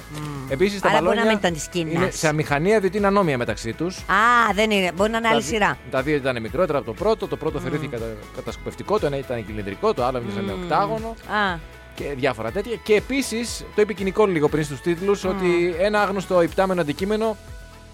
Επίσης 0.48 0.80
τα 0.80 0.88
Άρα 0.88 0.96
μπορεί 1.00 1.08
μπαλόνια 1.16 1.24
να 1.24 1.28
μην 1.30 1.38
ήταν 1.38 1.52
της 1.52 1.68
Κίνας. 1.68 1.92
είναι 1.94 2.10
σε 2.10 2.28
αμηχανία 2.28 2.80
διότι 2.80 2.96
είναι 2.96 3.06
ανώμια 3.06 3.38
μεταξύ 3.38 3.72
τους. 3.72 3.98
Α, 3.98 4.52
δεν 4.54 4.70
είναι. 4.70 4.92
Μπορεί 4.92 5.10
να 5.10 5.18
είναι 5.18 5.28
άλλη 5.28 5.40
Τα- 5.40 5.46
σειρά. 5.46 5.78
Τα 5.90 6.02
δύο 6.02 6.16
ήταν 6.16 6.40
μικρότερα 6.40 6.78
από 6.78 6.86
το 6.86 6.92
πρώτο. 6.92 7.26
Το 7.26 7.36
πρώτο 7.36 7.60
θεωρήθηκε 7.60 7.96
κατα, 7.96 8.04
κατασκοπευτικό, 8.36 8.98
το 8.98 9.06
ένα 9.06 9.16
ήταν 9.18 9.46
κυλινδρικό, 9.46 9.94
το 9.94 10.04
άλλο 10.04 10.20
μίλησε 10.20 10.42
με 10.42 10.52
οκτάγωνο 10.52 11.08
Α, 11.08 11.58
και 11.94 12.04
διάφορα 12.16 12.50
τέτοια. 12.50 12.76
Και 12.82 12.94
επίσης, 12.94 13.64
το 13.74 13.80
είπε 13.82 13.92
και 13.92 14.02
η 14.02 14.04
Νικόλ 14.04 14.30
λίγο 14.30 14.48
πριν 14.48 14.64
στους 14.64 14.80
τίτλους, 14.80 15.24
ότι 15.24 15.74
ένα 15.78 16.02
άγνωστο 16.02 16.42
υπτάμενο 16.42 16.80
αντικείμενο 16.80 17.36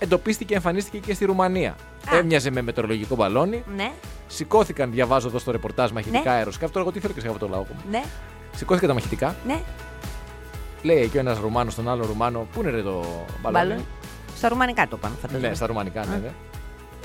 εντοπίστηκε 0.03 0.45
και 0.45 0.55
εμφανίστηκε 0.55 0.99
και 0.99 1.15
στη 1.15 1.25
Ρουμανία. 1.25 1.71
Α. 2.13 2.17
Έμοιαζε 2.17 2.51
με 2.51 2.63
μετεωρολογικό 2.63 3.15
μπαλόνι. 3.15 3.65
ναι, 3.77 3.93
Σηκώθηκαν, 4.27 4.91
διαβάζω 4.91 5.29
εδώ 5.29 5.39
στο 5.39 5.51
ρεπορτάζ, 5.51 5.91
μαχητικά 5.91 6.31
Ναι. 6.31 6.37
αεροσκάφη. 6.37 6.73
Τώρα, 6.73 6.85
εγώ 6.85 6.95
τι 6.95 7.01
θέλω 7.01 7.13
και 7.13 7.21
σε 7.21 7.27
αυτό 7.27 7.39
το 7.39 7.49
λαό. 7.49 7.65
ναι, 7.91 8.03
Σηκώθηκαν 8.57 8.89
τα 8.89 8.95
μαχητικά. 8.95 9.37
ναι. 9.47 9.61
Λέει 10.83 11.03
εκεί 11.03 11.17
ένας 11.19 11.39
Ρουμάνος 11.39 11.73
στον 11.73 11.89
άλλο 11.89 12.07
Ρουμάνο, 12.07 12.47
πού 12.53 12.61
είναι 12.61 12.71
ρε 12.71 12.83
το 12.83 13.05
μπαλόνι; 13.43 13.67
Μπαλόν. 13.69 13.85
Στα 14.37 14.49
ρουμανικά 14.49 14.89
το 14.89 14.97
πάνε, 14.97 15.15
φαντάζομαι. 15.21 15.49
Ναι, 15.49 15.55
στα 15.55 15.67
ρουμανικά, 15.67 16.05
ναι. 16.07 16.17
ναι. 16.17 16.31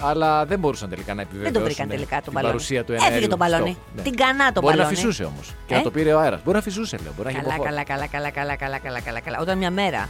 Αλλά 0.01 0.45
δεν 0.45 0.59
μπορούσαν 0.59 0.89
τελικά 0.89 1.13
να 1.13 1.23
Δεν 1.23 1.31
το 1.31 1.37
επιβεβαιώσουν 1.37 1.63
βρήκαν 1.73 1.87
τελικά 1.87 2.15
το 2.15 2.21
την 2.21 2.31
μπαλόνι. 2.31 2.53
παρουσία 2.53 2.83
του 2.83 2.91
Έφυγε 2.91 3.07
εναέριου 3.07 3.29
το 3.29 3.37
μπαλόνι. 3.37 3.71
στόχου. 3.71 3.77
Ναι. 3.95 4.01
Την 4.01 4.15
κανά 4.15 4.51
το 4.51 4.61
Μπορεί 4.61 4.75
μπαλόνι. 4.75 4.95
να 4.95 5.01
φυσούσε 5.01 5.23
όμως 5.23 5.53
και 5.67 5.73
Ε; 5.73 5.77
να 5.77 5.83
το 5.83 5.91
πήρε 5.91 6.13
ο 6.13 6.19
αέρας. 6.19 6.39
Μπορεί 6.43 6.55
να 6.57 6.63
φυσούσε, 6.63 6.97
λέω. 7.03 7.11
Μπορεί 7.17 7.23
να 7.23 7.29
έχει 7.29 7.39
Καλά, 7.39 7.53
υποφόρο. 7.53 7.75
καλά, 7.75 7.83
καλά, 7.83 8.07
καλά, 8.07 8.29
καλά, 8.31 8.55
καλά, 8.55 8.77
καλά, 8.79 8.99
καλά, 8.99 9.19
καλά. 9.19 9.37
Όταν 9.39 9.57
μια 9.57 9.71
μέρα 9.71 10.09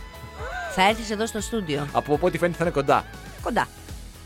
θα 0.75 0.87
έρθεις 0.87 1.09
εδώ 1.11 1.25
στο 1.25 1.41
στούντιο, 1.41 1.87
Από 1.91 2.17
ό,τι 2.21 2.37
φαίνεται 2.37 2.57
θα 2.57 2.63
είναι 2.63 2.73
κοντά. 2.73 3.05
κοντά, 3.41 3.67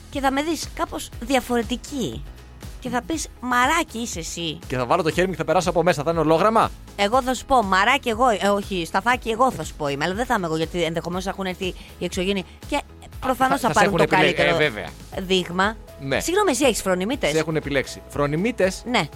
και 0.09 0.19
θα 0.19 0.31
με 0.31 0.41
δεις 0.43 0.67
κάπως 0.75 1.09
διαφορετική. 1.21 2.23
Και 2.81 2.89
θα 2.89 3.01
πεις 3.01 3.27
Μαράκι 3.41 3.97
είσαι 3.97 4.19
εσύ. 4.19 4.59
Και 4.67 4.75
θα 4.77 4.85
βάλω 4.85 5.03
το 5.03 5.11
χέρι 5.11 5.25
μου 5.27 5.31
και 5.31 5.37
θα 5.37 5.45
περάσω 5.45 5.69
από 5.69 5.83
μέσα. 5.83 6.03
Θα 6.03 6.11
είναι 6.11 6.19
ολόγραμμα. 6.19 6.71
Εγώ 6.95 7.21
θα 7.21 7.33
σου 7.33 7.45
πω, 7.45 7.63
μαράκι 7.63 8.09
εγώ, 8.09 8.29
ε, 8.29 8.47
όχι, 8.47 8.85
σταφάκι 8.85 9.29
εγώ 9.29 9.51
θα 9.51 9.63
σου 9.63 9.73
πω 9.77 9.87
είμαι, 9.87 10.05
αλλά 10.05 10.13
δεν 10.13 10.25
θα 10.25 10.33
είμαι 10.37 10.45
εγώ 10.45 10.57
γιατί 10.57 10.83
ενδεχομένως 10.83 11.27
έχουν 11.27 11.45
έρθει 11.45 11.65
οι 11.97 12.05
εξωγήινοι 12.05 12.43
και 12.67 12.81
προφανώς 13.19 13.59
θα- 13.59 13.67
θα, 13.67 13.73
θα 13.73 13.79
σε 13.79 13.85
πάρουν 13.89 13.97
το 13.97 14.03
έχουν 14.03 14.13
επιλέξει, 14.17 14.43
καλύτερο 14.43 14.63
ε, 14.63 14.69
βέβαια. 14.69 14.89
δείγμα. 15.27 15.75
Ναι. 16.01 16.19
Συγγνώμη, 16.19 16.51
εσύ 16.51 16.65
έχεις 16.65 16.81
φρονιμίτες; 16.81 17.29
Σε 17.31 17.37
έχουν 17.37 17.55
επιλέξει. 17.55 18.01
Φρονιμίτες; 18.07 18.83
Ναι. 18.85 19.07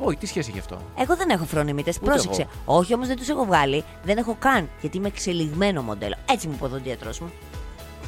Όχι, 0.00 0.16
τι 0.16 0.26
σχέση 0.26 0.48
έχει 0.50 0.58
αυτό; 0.58 0.78
Εγώ 0.98 1.16
δεν 1.16 1.28
έχω 1.30 1.44
φρονιμίτες. 1.44 1.98
Πρόσεξε. 1.98 2.46
Όχι 2.64 2.94
όμως 2.94 3.06
δεν 3.06 3.16
τους 3.16 3.28
έχω 3.28 3.44
βγάλει. 3.44 3.84
Δεν 4.04 4.16
έχω 4.16 4.36
καν. 4.38 4.68
Γιατί 4.80 4.96
είμαι 4.96 5.08
εξελιγμένο 5.08 5.82
μοντέλο. 5.82 6.14
Έτσι 6.30 6.46
μου 6.46 6.52
είπε 6.56 6.64
ο 6.64 6.68
δοντίατρο 6.68 7.10
μου. 7.20 7.30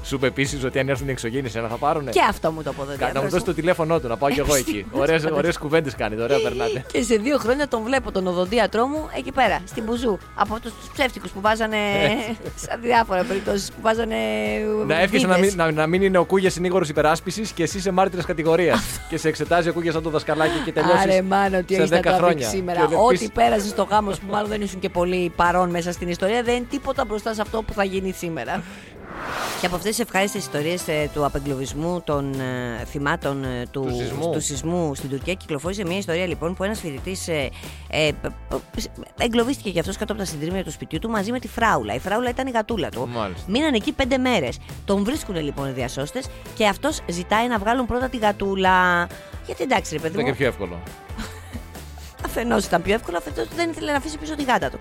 Σου 0.04 0.14
είπε 0.14 0.26
επίσης 0.26 0.64
ότι 0.64 0.78
αν 0.78 0.88
έρθουν 0.88 1.08
οι 1.08 1.10
εξωγήινοι, 1.10 1.50
ένα 1.54 1.68
θα 1.68 1.76
πάρουν. 1.76 2.08
Και 2.10 2.20
αυτό 2.28 2.50
μου 2.52 2.62
το 2.62 2.70
είπε 2.72 2.80
ο 2.82 2.84
Να 2.84 2.90
μου 2.92 2.98
δοντίατρο. 2.98 3.28
δώσει 3.28 3.44
το 3.44 3.54
τηλέφωνό 3.54 4.00
του, 4.00 4.08
να 4.08 4.16
πάω 4.16 4.30
κι 4.30 4.38
εγώ 4.38 4.54
εκεί. 4.54 4.86
Ωραίε 5.36 5.52
κουβέντες 5.60 5.94
κάνετε, 5.94 6.22
ωραία 6.22 6.38
περνάτε. 6.40 6.84
Και 6.92 7.02
σε 7.02 7.16
δύο 7.16 7.38
χρόνια 7.38 7.68
τον 7.68 7.82
βλέπω 7.82 8.12
τον 8.12 8.26
οδοντίατρό 8.26 8.86
μου 8.86 9.08
εκεί 9.16 9.32
πέρα, 9.32 9.60
στην 9.66 9.82
Μπουζού. 9.84 10.18
Από 10.34 10.54
αυτούς 10.54 10.72
τους 10.74 10.88
ψεύτικους 10.92 11.30
που 11.30 11.40
βάζανε. 11.40 11.76
σε 12.62 12.78
διάφορα 12.82 13.22
περιπτώσεις 13.22 13.68
που 13.70 13.76
βάζανε. 13.82 14.14
Να 14.86 15.00
εύχεσαι 15.00 15.26
να 15.26 15.34
βίδες. 15.34 15.54
μην, 15.54 15.64
να, 15.64 15.72
να 15.72 15.86
μην 15.86 16.02
είναι 16.02 16.18
ο 16.18 16.24
Κούγια 16.24 16.50
συνήγορος 16.50 16.88
υπεράσπισης 16.88 17.50
και 17.50 17.62
εσύ 17.62 17.78
είσαι 17.78 17.90
μάρτυρα 17.90 18.22
κατηγορίας. 18.22 19.00
και 19.08 19.16
σε 19.18 19.28
εξετάζει 19.28 19.68
ο 19.68 19.72
Κούγιας 19.72 19.94
σαν 19.94 20.02
το 20.02 20.10
δασκαλάκι 20.10 20.58
και 20.64 20.72
τελειώσεις. 20.72 21.00
Άρε 21.02 21.22
μάνο, 21.22 21.62
τι 21.62 21.74
σε 21.74 21.80
έχεις 21.80 21.90
να 21.90 21.98
10 21.98 22.02
το 22.02 22.08
χρόνια. 22.08 22.26
απέξει 22.26 22.48
σήμερα. 22.48 22.80
Και 22.80 22.86
δεν 22.88 22.98
Ό,τι 22.98 23.18
πεις- 23.18 23.32
πέρασες 23.32 23.68
στο 23.70 23.82
γάμος 23.90 24.14
σου 24.14 24.20
που 24.26 24.32
μάλλον 24.32 24.48
δεν 24.48 24.60
ήσουν 24.60 24.80
και 24.80 24.88
πολύ 24.88 25.32
παρόν 25.36 25.70
μέσα 25.70 25.92
στην 25.92 26.08
ιστορία 26.08 26.42
δεν 26.42 26.54
είναι 26.54 26.66
τίποτα 26.70 27.04
μπροστά 27.04 27.34
σε 27.34 27.40
αυτό 27.40 27.62
που 27.62 27.72
θα 27.72 27.84
γίνει 27.84 28.12
σήμερα. 28.12 28.62
Και 29.60 29.66
από 29.66 29.74
αυτές 29.78 29.90
τις 29.96 30.04
ευχάριστες 30.04 30.40
ιστορίες 30.42 30.84
του 31.14 31.24
απεγκλωβισμού 31.24 32.00
των 32.04 32.40
ε, 32.40 32.84
θυμάτων 32.84 33.44
ε, 33.44 33.62
του, 33.70 33.80
Του 33.80 33.94
σεισμού. 33.96 34.30
του 34.32 34.40
σεισμού 34.40 34.94
στην 34.94 35.10
Τουρκία, 35.10 35.34
κυκλοφόρησε 35.34 35.84
μια 35.84 35.96
ιστορία 35.98 36.26
λοιπόν 36.26 36.54
που 36.54 36.64
ένας 36.64 36.80
φοιτητής 36.80 37.28
ε, 37.28 37.50
ε, 37.90 38.10
π- 38.22 38.54
π- 38.54 38.90
εγκλωβίστηκε 39.18 39.70
και 39.70 39.78
αυτός 39.78 39.96
κάτω 39.96 40.12
από 40.12 40.22
τα 40.22 40.28
συντρίμμια 40.28 40.64
του 40.64 40.70
σπιτιού 40.70 40.98
του 40.98 41.08
μαζί 41.10 41.30
με 41.32 41.38
τη 41.38 41.48
φράουλα. 41.48 41.94
Η 41.94 41.98
φράουλα 41.98 42.28
ήταν 42.30 42.46
η 42.46 42.50
γατούλα 42.50 42.88
του. 42.88 43.08
Μάλιστα. 43.08 43.44
Μείναν 43.50 43.74
εκεί 43.74 43.92
πέντε 43.92 44.18
μέρες. 44.18 44.58
Τον 44.84 45.04
βρίσκουν 45.04 45.36
λοιπόν 45.42 45.68
οι 45.68 45.72
διασώστες 45.72 46.26
και 46.56 46.66
αυτός 46.66 47.00
ζητάει 47.10 47.48
να 47.48 47.58
βγάλουν 47.58 47.86
πρώτα 47.86 48.08
τη 48.08 48.16
γατούλα. 48.16 49.06
Γιατί 49.46 49.62
εντάξει, 49.62 49.94
ρε 49.94 50.00
παιδί 50.00 50.12
Ήταν 50.14 50.24
μου, 50.24 50.30
και 50.32 50.36
πιο 50.38 50.46
εύκολο. 50.46 50.78
Αφενός 52.38 52.64
ήταν 52.64 52.82
πιο 52.82 52.94
εύκολο, 52.94 53.16
αφετός 53.16 53.46
δεν 53.56 53.70
ήθελε 53.70 53.90
να 53.90 53.96
αφήσει 53.96 54.18
πίσω 54.18 54.34
τη 54.34 54.42
γάτα 54.44 54.70
του. 54.70 54.78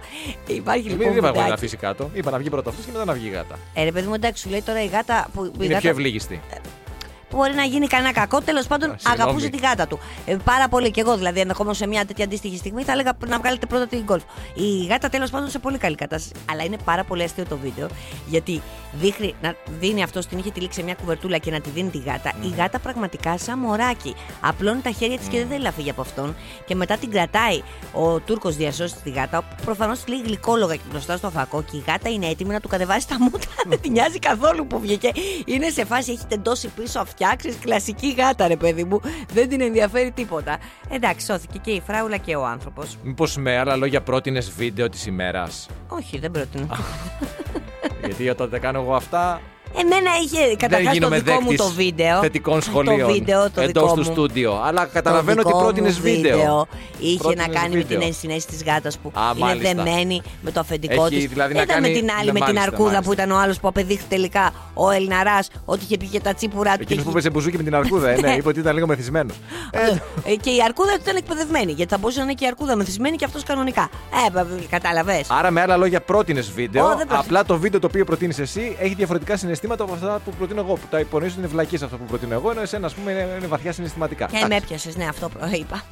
Υπάρχει 0.47 0.87
Μην 0.89 0.91
λοιπόν. 0.97 1.07
δεν 1.07 1.17
είπα 1.17 1.17
εγώ 1.17 1.25
να 1.25 1.31
βιντεάκι. 1.31 1.51
αφήσει 1.53 1.77
κάτω. 1.77 2.09
Είπα 2.13 2.31
να 2.31 2.37
βγει 2.37 2.49
πρώτα 2.49 2.69
αυτός 2.69 2.85
και 2.85 2.91
μετά 2.91 3.05
να 3.05 3.13
βγει 3.13 3.27
η 3.27 3.29
γάτα. 3.29 3.59
Ε, 3.73 3.83
ρε 3.83 3.91
παιδί 3.91 4.07
μου, 4.07 4.13
εντάξει, 4.13 4.43
σου 4.43 4.49
λέει 4.49 4.61
τώρα 4.61 4.83
η 4.83 4.87
γάτα. 4.87 5.27
Που, 5.33 5.45
η 5.45 5.51
Είναι 5.55 5.65
γάτα 5.67 5.79
πιο 5.79 5.89
ευλίγιστη. 5.89 6.41
Που 7.33 7.39
μπορεί 7.39 7.53
να 7.53 7.63
γίνει 7.63 7.87
κανένα 7.87 8.13
κακό. 8.13 8.41
Τέλος 8.41 8.67
πάντων, 8.67 8.89
Α, 8.89 8.95
συγγνώμη. 8.97 9.21
αγαπούσε 9.21 9.49
τη 9.49 9.57
γάτα 9.57 9.87
του. 9.87 9.99
Ε, 10.25 10.35
πάρα 10.43 10.67
πολύ 10.67 10.91
και 10.91 11.01
εγώ 11.01 11.17
δηλαδή, 11.17 11.39
ενδεχομένω 11.39 11.73
σε 11.73 11.87
μια 11.87 12.05
τέτοια 12.05 12.25
αντίστοιχη 12.25 12.57
στιγμή 12.57 12.83
θα 12.83 12.91
έλεγα 12.91 13.11
να 13.27 13.37
βγάλετε 13.39 13.65
πρώτα 13.65 13.87
την 13.87 14.03
γκολφ. 14.03 14.23
Η 14.53 14.85
γάτα 14.85 15.09
τέλος 15.09 15.29
πάντων 15.29 15.49
σε 15.49 15.59
πολύ 15.59 15.77
καλή 15.77 15.95
κατάσταση. 15.95 16.43
Αλλά 16.51 16.63
είναι 16.63 16.77
πάρα 16.85 17.03
πολύ 17.03 17.23
αστείο 17.23 17.45
το 17.49 17.57
βίντεο 17.57 17.87
γιατί 18.27 18.61
δείχνει, 18.93 19.35
να 19.41 19.55
δίνει 19.79 20.03
αυτό 20.03 20.19
την 20.19 20.37
είχε 20.37 20.51
τυλίξει 20.51 20.79
σε 20.79 20.85
μια 20.85 20.93
κουβερτούλα 20.93 21.37
και 21.37 21.51
να 21.51 21.59
τη 21.59 21.69
δίνει 21.69 21.89
τη 21.89 21.97
γάτα. 21.97 22.33
Η 22.41 22.53
γάτα 22.57 22.79
πραγματικά 22.79 23.37
σαν 23.37 23.59
μωράκι. 23.59 24.15
Απλώνει 24.41 24.81
τα 24.81 24.91
χέρια 24.91 25.17
της 25.17 25.27
και 25.27 25.37
δεν 25.37 25.47
θέλει 25.47 25.63
να 25.63 25.71
φύγει 25.71 25.89
από 25.89 26.01
αυτόν. 26.01 26.35
Και 26.65 26.75
μετά 26.75 26.97
την 26.97 27.11
κρατάει 27.11 27.61
ο 27.93 28.19
Τούρκος 28.19 28.55
διασώστη 28.55 29.01
τη 29.03 29.09
γάτα, 29.09 29.41
που 29.41 29.63
προφανώς 29.65 29.99
τη 29.99 30.09
λέει 30.09 30.21
γλυκόλογα 30.25 30.75
και 30.75 30.81
μπροστά 30.91 31.17
στο 31.17 31.29
φακό. 31.29 31.63
Και 31.71 31.77
η 31.77 31.83
γάτα 31.87 32.09
είναι 32.09 32.27
έτοιμη 32.27 32.53
να 32.53 32.59
του 32.59 32.67
κατεβάσει 32.67 33.07
τα 33.07 33.15
μούτρα. 33.19 33.51
δεν 33.69 33.81
την 33.81 33.91
νοιάζει 33.91 34.19
καθόλου 34.19 34.67
που 34.67 34.79
βγήκε. 34.79 35.11
Είναι 35.45 35.69
σε 35.69 35.85
φάση, 35.85 36.11
έχει 36.11 36.25
τεντώσει 36.25 36.67
πίσω 36.67 36.99
αυτιά, 36.99 37.22
ξέρεις, 37.37 37.57
κλασική 37.57 38.15
γάτα, 38.17 38.47
ρε 38.47 38.55
παιδί 38.55 38.83
μου. 38.83 39.01
Δεν 39.33 39.49
την 39.49 39.61
ενδιαφέρει 39.61 40.11
τίποτα. 40.11 40.57
Εντάξει, 40.89 41.25
σώθηκε 41.25 41.57
και 41.57 41.71
η 41.71 41.81
φράουλα 41.85 42.17
και 42.17 42.35
ο 42.35 42.45
άνθρωπος. 42.45 42.97
Μήπως 43.03 43.37
με 43.37 43.57
άλλα 43.57 43.75
λόγια 43.75 44.01
πρότεινες 44.01 44.51
βίντεο 44.51 44.89
της 44.89 45.05
ημέρας; 45.05 45.67
Όχι, 45.87 46.19
δεν 46.19 46.31
πρότεινα. 46.31 46.79
Γιατί 48.05 48.29
όταν 48.29 48.49
τα 48.49 48.57
κάνω 48.57 48.79
εγώ 48.79 48.95
αυτά. 48.95 49.41
Εμένα 49.81 50.09
είχε 50.23 50.55
καταρχάς 50.55 50.87
το 50.87 50.93
γίνομαι 50.93 51.19
δικό 51.19 51.31
μου 51.33 51.39
δέκτης 51.39 51.57
το 51.67 51.71
βίντεο. 51.73 52.19
θετικών 52.19 52.61
σχολείων 52.61 52.99
Το 52.99 53.05
βίντεο, 53.13 53.49
το 53.49 53.61
εντός 53.61 53.83
δικό 53.83 53.93
του 53.93 54.07
μου. 54.07 54.11
στούντιο. 54.11 54.61
Αλλά 54.65 54.83
Το 54.85 54.89
καταλαβαίνω 54.93 55.39
ότι 55.39 55.47
δικό 55.47 55.57
μου 55.59 55.63
πρότεινε 55.63 55.89
βίντεο. 55.89 56.67
Είχε 56.99 57.17
Πρότεινες 57.17 57.47
να 57.47 57.53
κάνει 57.53 57.69
με 57.75 57.81
βίντεο. 57.81 57.97
την 57.97 58.07
ενσυναίσθηση 58.07 58.47
της 58.47 58.63
γάτας 58.73 58.97
που 58.97 59.11
Α, 59.13 59.21
είναι 59.35 59.45
μάλιστα. 59.45 59.73
δεμένη 59.73 60.21
με 60.41 60.51
το 60.51 60.59
αφεντικό 60.59 61.05
Έχει 61.05 61.15
της. 61.15 61.25
δηλαδή 61.27 61.53
να 61.53 61.61
ήταν 61.61 61.81
με 61.81 61.87
κάνει- 61.87 61.99
την 61.99 62.09
άλλη, 62.11 62.25
Ναι, 62.25 62.31
με 62.31 62.39
την 62.39 62.43
μάλιστα, 62.43 62.61
αρκούδα 62.61 62.83
μάλιστα. 62.83 63.03
που 63.05 63.13
ήταν 63.13 63.31
ο 63.31 63.37
άλλος 63.37 63.59
που 63.59 63.67
απεδείχθη 63.67 64.05
τελικά 64.09 64.51
ο 64.73 64.89
Ελναράς 64.89 65.49
ότι 65.65 65.83
είχε 65.83 65.97
πει 65.97 66.05
και 66.05 66.19
τα 66.19 66.33
τσίπουρά 66.33 66.71
του. 66.71 66.77
και 66.77 66.83
Εκείνος 66.83 67.03
που 67.03 67.09
είχε- 67.09 67.17
έπαιζε 67.19 67.29
μπουζούκι 67.29 67.57
με 67.57 67.63
την 67.63 67.75
αρκούδα, 67.75 68.09
ε, 68.09 68.15
ναι, 68.15 68.21
Ναι. 68.27 68.33
είπε 68.35 68.47
ότι 68.47 68.59
ήταν 68.59 68.73
λίγο 68.73 68.87
μεθυσμένος. 68.87 69.35
Ε, 70.25 70.35
και 70.35 70.49
η 70.49 70.61
αρκούδα 70.65 70.91
του 70.93 70.99
ήταν 71.01 71.15
εκπαιδευμένη. 71.15 71.71
Γιατί 71.71 71.91
θα 71.91 71.97
μπορούσε 71.97 72.17
να 72.19 72.23
είναι 72.23 72.33
και 72.33 72.43
η 72.45 72.47
αρκούδα 72.47 72.75
μεθυσμένη 72.75 73.15
και 73.15 73.25
αυτός 73.25 73.43
κανονικά. 73.43 73.89
Ε, 74.27 74.65
κατάλαβες. 74.69 75.27
Άρα, 75.29 75.51
με 75.51 75.61
άλλα 75.61 75.77
λόγια, 75.77 76.01
πρότεινες 76.01 76.51
βίντεο. 76.51 76.83
Ω, 76.83 76.87
δεν 76.87 76.95
πρότεινα. 76.97 77.19
απλά 77.19 77.45
το 77.45 77.57
βίντεο 77.57 77.79
το 77.79 77.87
οποίο 77.87 78.03
προτείνεις 78.05 78.39
εσύ 78.39 78.75
έχει 78.79 78.93
διαφορετικά 78.93 79.37
συναισθήματα 79.37 79.61
από 79.71 79.93
αυτά 79.93 80.21
που 80.25 80.31
προτείνω 80.37 80.61
εγώ. 80.61 80.73
Που 80.73 80.87
τα 80.89 80.99
υπονοείς 80.99 81.31
ότι 81.31 81.39
είναι 81.39 81.47
βλακίες 81.49 81.81
αυτά 81.81 81.95
που 81.97 82.03
προτείνω 82.05 82.33
εγώ, 82.33 82.51
ενώ 82.51 82.61
εσένα, 82.61 82.85
ας 82.85 82.93
πούμε, 82.93 83.11
είναι, 83.11 83.27
είναι 83.37 83.47
βαθιά 83.47 83.71
συναισθηματικά. 83.71 84.25
Και 84.25 84.31
με 84.33 84.37
Εντάξει. 84.45 84.63
έπιασες, 84.63 84.95
ναι, 84.95 85.05
αυτό 85.07 85.29
προ- 85.29 85.51
είπα. 85.51 85.83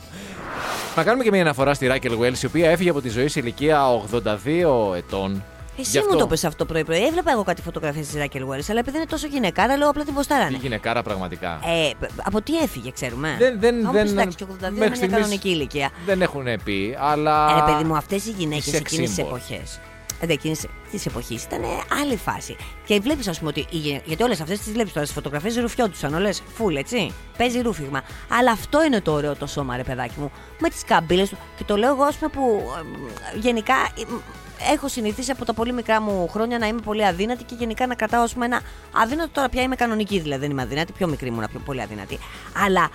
Να 0.96 1.04
κάνουμε 1.04 1.24
και 1.24 1.32
μια 1.32 1.42
αναφορά 1.42 1.74
στη 1.74 1.88
Ράκελ 1.88 2.14
Wells, 2.22 2.38
η 2.42 2.46
οποία 2.46 2.70
έφυγε 2.70 2.90
από 2.90 3.02
τη 3.02 3.10
ζωή 3.10 3.28
σε 3.28 3.40
ηλικία 3.40 3.86
82 3.88 4.94
ετών. 4.96 5.44
Εσύ 5.78 5.90
Γι' 5.90 5.98
αυτό- 5.98 6.14
μου 6.14 6.20
το 6.20 6.28
πες 6.28 6.44
αυτό 6.44 6.66
πρωί-πρωί. 6.66 7.06
Έβλεπα 7.06 7.32
εγώ 7.32 7.44
κάτι 7.44 7.62
φωτογραφίες 7.62 8.08
της 8.08 8.16
Ράκελ 8.16 8.44
Wells, 8.44 8.66
αλλά 8.70 8.80
επειδή 8.80 8.98
είναι 8.98 9.06
τόσο 9.06 9.28
γυναικάρα, 9.28 9.78
λέω 9.78 9.90
απλά 9.90 10.02
την 10.04 10.12
Τι 10.12 10.18
ποστάρανε. 10.18 10.58
γυναικάρα 10.62 11.02
πραγματικά. 11.02 11.60
Ε, 11.66 11.90
από 12.24 12.42
τι 12.42 12.58
έφυγε, 12.58 12.92
ξέρουμε. 12.92 13.36
Δεν- 13.40 13.60
δεν- 13.60 13.80
Όμως, 13.80 13.92
δεν- 13.92 14.08
εντάξει, 14.08 14.38
και 14.38 14.44
82 14.44 14.70
είναι 14.70 14.86
μέχρι 14.86 14.88
μια 14.88 14.96
στιγμής- 14.96 15.16
κανονική 15.20 15.50
ηλικία. 15.50 15.90
Δεν 16.06 16.22
έχουν 16.22 16.46
πει, 16.64 16.98
αλλά. 17.00 17.50
Ε, 17.52 17.54
ρε 17.66 17.72
παιδί 17.72 17.84
μου, 17.84 17.96
αυτές 17.96 18.26
οι 18.26 18.32
γυναίκες 18.38 18.74
sex 18.74 18.76
εκείνες 18.80 19.10
τις 19.10 19.18
symbol. 19.24 19.28
εποχές. 19.28 19.80
Εκείνης 20.30 20.66
της 20.92 21.06
εποχής 21.06 21.44
ήταν 21.44 21.62
άλλη 22.02 22.16
φάση. 22.18 22.56
Και 22.86 23.00
βλέπεις, 23.00 23.28
ας 23.28 23.38
πούμε, 23.38 23.50
ότι. 23.50 23.60
οι 23.70 23.78
γυ- 23.78 24.02
Γιατί 24.06 24.24
όλες 24.24 24.42
αυτές 24.42 24.60
τις 24.60 24.72
βλέπεις 24.74 24.94
τώρα 24.94 25.06
στι 25.06 25.16
φωτογραφίες 25.16 25.56
ρουφιόντουσαν, 25.58 26.14
όλες 26.14 26.44
φουλ, 26.56 26.76
έτσι. 26.76 27.14
Παίζει 27.38 27.62
ρούφιγμα. 27.62 28.02
Αλλά 28.30 28.52
αυτό 28.52 28.84
είναι 28.84 29.02
το 29.02 29.12
ωραίο 29.12 29.36
το 29.36 29.46
σώμα, 29.48 29.76
ρε 29.76 29.84
παιδάκι 29.84 30.14
μου. 30.20 30.32
Με 30.60 30.70
τις 30.70 30.84
καμπύλες 30.84 31.30
του. 31.30 31.38
Και 31.58 31.64
το 31.64 31.76
λέω 31.78 31.90
εγώ, 31.94 32.04
ας 32.04 32.16
πούμε, 32.16 32.32
που 32.32 32.62
ε, 33.36 33.38
γενικά 33.40 33.74
ε, 33.76 34.02
μ, 34.08 34.16
έχω 34.74 34.88
συνηθίσει 34.88 35.32
από 35.32 35.46
τα 35.46 35.54
πολύ 35.54 35.74
μικρά 35.74 36.02
μου 36.02 36.28
χρόνια 36.28 36.58
να 36.58 36.68
είμαι 36.68 36.82
πολύ 36.82 37.06
αδύνατη 37.06 37.44
και 37.44 37.56
γενικά 37.58 37.88
να 37.88 37.96
κρατάω, 37.96 38.24
ας 38.24 38.34
πούμε, 38.34 38.46
ένα. 38.46 38.62
Αδύνατο 38.92 39.30
τώρα 39.34 39.50
πια 39.50 39.62
είμαι 39.62 39.76
κανονική, 39.76 40.20
δηλαδή 40.20 40.42
δεν 40.42 40.50
είμαι 40.52 40.62
αδύνατη. 40.62 40.92
Πιο 40.92 41.08
μικρή 41.08 41.28
ήμουν, 41.28 41.46
πιο 41.50 41.60
πολύ 41.66 41.82
αδύνατη. 41.82 42.18
Αλλά 42.66 42.90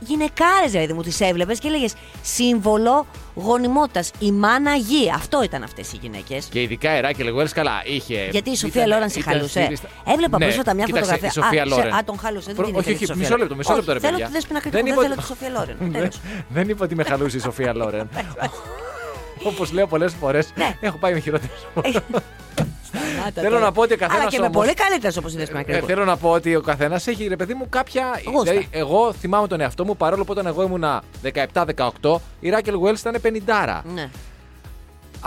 γυναικάρες, 0.00 0.70
δηλαδή 0.70 0.92
μου 0.92 1.02
τις 1.02 1.20
έβλεπες 1.20 1.58
και 1.58 1.68
έλεγες 1.68 1.94
σύμβολο 2.22 3.06
γονιμότητας. 3.34 4.10
Η 4.18 4.32
μάνα 4.32 4.74
γη. 4.74 5.12
Αυτό 5.14 5.42
ήταν 5.42 5.62
αυτές 5.62 5.92
οι 5.92 5.98
γυναίκες. 6.00 6.44
Και 6.50 6.62
ειδικά 6.62 6.96
η 6.96 7.00
Ράκελ 7.00 7.38
Wells, 7.38 7.48
καλά, 7.54 7.82
είχε. 7.84 8.28
Γιατί 8.30 8.50
η 8.50 8.56
Σοφία 8.56 8.80
ήταν- 8.84 8.92
Λόραν 8.94 9.10
σε 9.10 9.18
ήταν 9.18 9.32
χαλούσε. 9.32 9.60
στη 9.60 9.70
λίστα. 9.70 9.88
Έβλεπα 10.06 10.38
Ναι, 10.38 10.44
πρόσφατα 10.44 10.74
μια 10.74 10.84
κοίταξε, 10.84 11.10
φωτογραφία. 11.10 11.42
Η 11.42 11.44
Σοφία 11.44 11.62
Α, 11.62 11.66
σε- 11.66 11.74
Λόρενς. 11.74 11.96
α, 11.96 12.04
τον 12.04 12.18
χάλωσε. 12.18 12.46
Δεν 12.46 12.54
Προ- 12.54 12.66
την 12.66 12.76
όχι, 12.76 12.90
ήθελε 12.90 12.96
όχι, 12.96 13.04
τη 13.04 13.10
Σοφία 13.12 13.22
μισό 13.22 13.36
Λόρενς. 13.36 13.50
λεπτό, 13.50 13.56
μισό 13.56 13.74
λεπτό, 13.74 13.92
ρε 13.92 13.98
Όχι, 13.98 14.06
Θέλω 14.06 14.12
παιδιά. 14.16 14.26
τη 14.26 14.32
Δέσποινα 14.32 14.60
Δεν 14.60 14.70
Κρήτικου, 14.70 14.92
είπα 14.92 15.00
δεν 15.08 15.10
ότι- 15.18 15.22
θέλω 15.26 15.36
τη 15.36 15.42
Σοφία 15.42 15.50
Λόρενς. 15.58 15.78
Δεν- 15.80 15.92
Τέλος. 15.92 16.16
Δεν 16.48 16.68
είπα 16.68 16.84
ότι 16.84 16.94
με 16.94 17.04
χαλούσε 17.04 17.36
η 17.36 17.40
Σοφία 17.40 17.74
Λόρενς. 17.74 18.08
Όπως 19.50 19.72
λέω 19.72 19.86
πολλές 19.86 20.12
φορές, 20.20 20.52
Ναι. 20.56 20.76
έχω 20.80 20.96
πάει 20.98 21.12
με 21.12 21.20
χειρότερες. 21.20 21.56
Σταμάτα 22.96 23.40
Θέλω 23.40 23.48
τώρα. 23.52 23.64
να 23.64 23.72
πω 23.72 23.80
ότι 23.82 23.92
ο 23.94 23.96
καθένας 23.96 24.20
Αλλά 24.20 24.30
και 24.30 24.38
με 24.38 24.46
όμως- 24.46 24.56
πολύ 24.56 24.74
καλύτερες 24.74 25.16
όπως 25.16 25.32
η 25.34 25.36
Δέσποινα 25.36 25.60
Ε, 25.60 25.62
Κρήτικου. 25.62 25.86
θέλω 25.86 26.04
να 26.04 26.16
πω 26.16 26.30
ότι 26.30 26.56
ο 26.56 26.60
καθένας 26.60 27.06
έχει 27.06 27.26
ρε 27.28 27.36
παιδί 27.36 27.54
μου 27.54 27.66
κάποια. 27.68 28.20
Γούστα. 28.26 28.50
Δηλαδή, 28.50 28.68
εγώ 28.70 29.12
θυμάμαι 29.12 29.46
τον 29.46 29.60
εαυτό 29.60 29.84
μου 29.84 29.96
παρόλο 29.96 30.24
που 30.24 30.32
όταν 30.32 30.46
εγώ 30.46 30.62
ήμουνα 30.62 31.02
17-18, 31.22 32.20
η 32.40 32.50
Ράκελ 32.50 32.74
Wells 32.84 32.98
ήταν 32.98 33.16
50. 33.20 33.82
Ναι. 33.94 34.08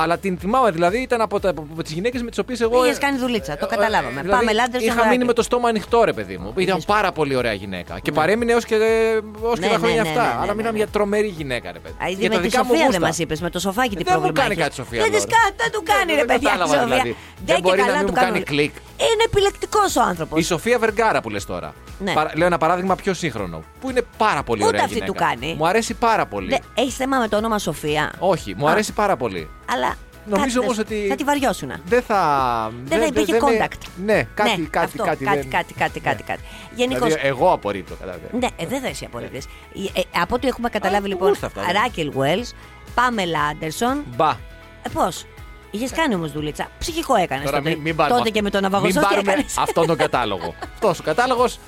Αλλά 0.01 0.17
την 0.17 0.37
θυμάμαι 0.37 0.71
δηλαδή, 0.71 0.97
ήταν 1.01 1.21
από, 1.21 1.39
τα- 1.39 1.49
από 1.49 1.83
τις 1.83 1.91
γυναίκες 1.91 2.21
με 2.23 2.29
τις 2.29 2.39
οποίες 2.39 2.61
εγώ. 2.61 2.85
Είχες 2.85 2.97
κάνει 2.97 3.17
δουλίτσα, 3.17 3.57
το 3.57 3.67
ε, 3.71 3.75
καταλάβαμε. 3.75 4.19
ε, 4.19 4.23
Πάμε, 4.29 4.51
Λάντερσον, 4.53 4.87
Είχα 4.89 4.95
μείνει 4.95 5.09
Ράκελ. 5.09 5.25
με 5.25 5.33
το 5.33 5.41
στόμα 5.41 5.69
ανοιχτό, 5.69 6.03
ρε 6.03 6.13
παιδί 6.13 6.37
μου. 6.37 6.47
Ήταν 6.49 6.63
Είχες- 6.63 6.85
πάρα 6.85 7.11
πολύ 7.11 7.35
ωραία 7.35 7.53
γυναίκα. 7.53 7.99
Και 7.99 8.11
παρέμεινε 8.11 8.51
έως 8.51 8.65
και, 8.65 8.75
ως 9.41 9.59
και 9.59 9.65
Ναι, 9.65 9.71
τα 9.71 9.77
χρόνια 9.77 9.95
ναι, 9.95 10.01
ναι, 10.01 10.09
αυτά. 10.09 10.21
ναι, 10.21 10.27
ναι, 10.27 10.33
Αλλά 10.33 10.45
ναι, 10.45 10.53
μιλάμε 10.53 10.71
ναι. 10.71 10.77
για 10.83 10.87
τρομερή 10.87 11.27
γυναίκα, 11.27 11.71
ρε 11.71 11.79
παιδί. 11.79 11.95
Α, 12.03 12.07
ήδη 12.07 12.19
Για 12.19 12.29
με 12.29 12.35
τα 12.35 12.41
τη 12.41 12.47
δικά 12.47 12.59
μου 12.59 12.65
Σοφία 12.69 12.79
δεν 12.83 12.87
γούστα. 12.91 13.05
μας 13.07 13.17
είπες, 13.19 13.41
με 13.41 13.49
το 13.49 13.59
σοφάκι 13.59 13.95
τι 13.95 14.03
Δεν 14.03 14.05
μου 14.07 14.11
πρόβλημα 14.21 14.39
κάνει 14.41 14.51
έχεις. 14.51 14.63
κάτι 14.63 14.73
η 14.81 14.83
Σοφία 14.83 15.01
Δεν 15.03 15.11
της 15.11 15.23
Λόρεν. 15.23 15.35
κα- 15.35 15.53
δεν 15.63 15.71
του 15.71 15.83
κάνει, 15.91 16.11
ρε 16.11 16.17
Δεν 16.17 16.25
παιδιά. 16.25 16.49
η 16.49 16.51
κατάλαβα, 16.51 16.73
Σοφία. 16.73 16.87
δηλαδή. 16.87 17.09
Δεν 17.09 17.17
Δεν 17.45 17.55
και 17.55 17.61
μπορεί 17.61 17.79
καλά 17.81 17.91
να 17.91 17.97
μην 17.97 18.05
του 18.07 18.13
μου 18.13 18.19
κάνει 18.23 18.31
κάνουν. 18.31 18.43
κλικ. 18.51 18.73
Είναι 19.11 19.23
επιλεκτικός 19.29 19.95
ο 19.95 20.01
άνθρωπος. 20.11 20.39
Η 20.39 20.43
Σοφία 20.43 20.77
Βεργάρα 20.83 21.19
που 21.21 21.29
λες 21.29 21.45
τώρα. 21.45 21.69
Ναι. 21.99 22.13
Παρα- 22.13 22.31
Λέω 22.35 22.45
ένα 22.47 22.57
παράδειγμα 22.57 22.95
πιο 22.95 23.13
σύγχρονο. 23.13 23.63
Που 23.81 23.89
είναι 23.89 24.01
πάρα 24.17 24.43
πολύ 24.43 24.59
Ούτε 24.61 24.69
ωραία 24.69 24.81
αυτή 24.83 24.93
γυναίκα. 24.93 25.11
του 25.11 25.19
κάνει. 25.19 25.55
Μου 25.57 25.67
αρέσει 25.67 25.93
πάρα 25.93 26.25
πολύ. 26.25 26.59
Έχεις 26.75 26.95
θέμα 26.95 27.17
με 27.19 27.27
το 27.27 27.37
όνομα 27.37 27.57
Σοφία; 27.59 28.11
Όχι, 28.19 28.53
μου 28.57 28.67
Α. 28.67 28.71
αρέσει 28.71 28.93
πάρα 28.93 29.17
πολύ. 29.17 29.49
Αλλά. 29.73 29.95
Νομίζω 30.25 30.45
κάτι 30.45 30.59
όμως 30.59 30.75
δεν- 30.75 30.85
ότι- 30.85 31.05
Θα 31.09 31.15
τη 31.15 31.23
βαριώσουνα. 31.23 31.79
Δεν 31.85 32.01
θα. 32.01 32.71
Δεν 32.83 32.99
θα 32.99 33.05
υπήρχε 33.05 33.35
είναι- 33.35 33.45
contact. 33.67 33.87
Ναι, 34.05 34.23
κάτι, 34.33 34.61
ναι, 34.61 34.67
κάτι, 34.67 34.85
αυτό, 34.85 35.03
κάτι. 35.03 35.23
κάτι, 35.25 35.37
δεν- 35.39 35.49
κάτι, 35.49 35.73
κάτι, 35.73 35.99
κάτι, 35.99 36.23
κάτι. 36.23 36.41
Γενικώ. 36.75 37.05
Δηλαδή, 37.05 37.27
εγώ 37.27 37.51
απορρίπτω. 37.51 37.95
κατάλαβε. 37.95 38.27
Ναι, 38.39 38.47
ε, 38.55 38.65
δεν 38.65 38.81
θα 38.81 38.87
είσαι 38.89 39.05
απολύτω. 39.05 39.39
από 40.21 40.35
ό,τι 40.35 40.47
έχουμε 40.47 40.69
καταλάβει 40.69 41.05
Α, 41.05 41.07
λοιπόν, 41.07 41.27
γούστα 41.27 41.45
αυτά, 41.45 41.61
ναι. 41.65 41.71
Ράκελ 41.71 42.11
Βουέλς, 42.11 42.53
Πάμελα 42.95 43.39
Άντερσον. 43.43 44.03
Μπα. 44.15 44.29
Ε, 44.29 44.89
Πώς; 44.93 45.25
Είχες 45.71 45.91
κάνει 45.91 46.15
όμως 46.15 46.31
δουλίτσα. 46.31 46.67
Ψυχικό 46.79 47.15
έκανες 47.15 47.45
Τώρα 47.45 47.57
τότε. 47.57 47.69
μην, 47.69 47.79
μην 47.79 47.95
πάρουμε, 47.95 48.17
τότε 48.17 48.29
και 48.29 48.41
με 48.41 48.49
τον 48.49 48.61
μην 48.63 48.73
Αβαγοσό 48.75 48.99
τι 48.99 49.05
πάρουμε 49.05 49.31
έκανες. 49.31 49.57
αυτόν 49.57 49.87
τον 49.87 49.97
κατάλογο. 49.97 50.53
Αυτός 50.73 50.99
ο 50.99 51.03
κατάλογος. 51.03 51.59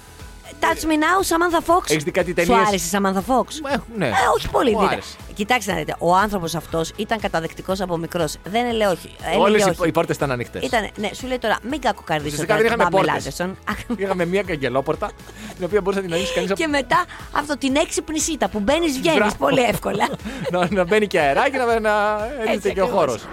Touch 0.62 0.84
me 0.90 0.96
now, 0.96 1.18
Samantha 1.32 1.62
Fox. 1.74 1.84
Έχεις 1.92 2.04
δει 2.04 2.12
κάτι 2.12 2.28
Σου 2.28 2.34
ταινίες; 2.34 2.68
άρεσε 2.68 2.98
η 2.98 3.00
Samantha 3.04 3.18
Fox; 3.34 3.72
Ε, 3.72 3.76
ναι. 3.98 4.08
Ε, 4.08 4.12
όχι 4.36 4.50
πολύ. 4.50 4.72
Μου 4.72 4.80
δείτε. 4.80 4.94
άρεσε. 4.94 5.16
Κοιτάξτε 5.34 5.72
να 5.72 5.78
δείτε. 5.78 5.96
Ο 6.00 6.16
άνθρωπος 6.16 6.56
αυτός 6.56 6.92
ήταν 6.96 7.20
καταδεκτικός 7.20 7.82
από 7.82 7.98
μικρός. 7.98 8.36
Δεν 8.44 8.66
έλεγε 8.66 8.86
όχι. 8.88 9.16
Έλεγε 9.26 9.40
Όλες 9.42 9.66
όχι. 9.66 9.88
οι 9.88 9.92
πόρτες 9.92 10.16
ήταν 10.16 10.32
ανοιχτές. 10.32 10.64
Ήταν, 10.64 10.90
ναι, 10.96 11.10
σου 11.14 11.28
λέει 11.28 11.38
τώρα, 11.38 11.58
μην 11.64 11.82
κακοκαρδίσω 11.82 12.28
Ουσιαστικά 12.42 12.56
τώρα 12.58 12.70
δεν 12.70 12.78
την 12.78 12.80
είχαμε 12.82 12.96
Πάμελα 12.96 13.14
πόρτες. 13.14 13.40
Άντερσον. 13.40 13.98
Είχαμε 14.04 14.26
μια 14.26 14.42
καγκελόπορτα 14.44 15.12
την 15.56 15.66
οποία 15.66 15.82
μπορούσε 15.82 16.02
να 16.02 16.06
την 16.08 16.16
ανοίξει 16.16 16.34
κανείς 16.34 16.52
Και 16.54 16.68
μετά 16.68 17.06
αυτό 17.32 17.58
την 17.58 17.76
έξυπνη 17.76 18.20
σίτα 18.20 18.50
που 18.50 18.60
μπαίνεις, 18.60 18.98
βγαίνεις 19.00 19.18
Μπράβο. 19.20 19.36
πολύ 19.38 19.62
εύκολα. 19.62 20.10
να, 20.52 20.68
να 20.72 20.84
μπαίνει 20.86 21.08
και 21.08 21.20
αεράκι 21.20 21.58
να, 21.58 21.80
να 21.80 22.28
έρχεται 22.40 22.52
Έτσι 22.54 22.74
και 22.74 22.82
ο 22.82 22.84
ακριβώς. 22.84 23.06
χώρος. 23.06 23.26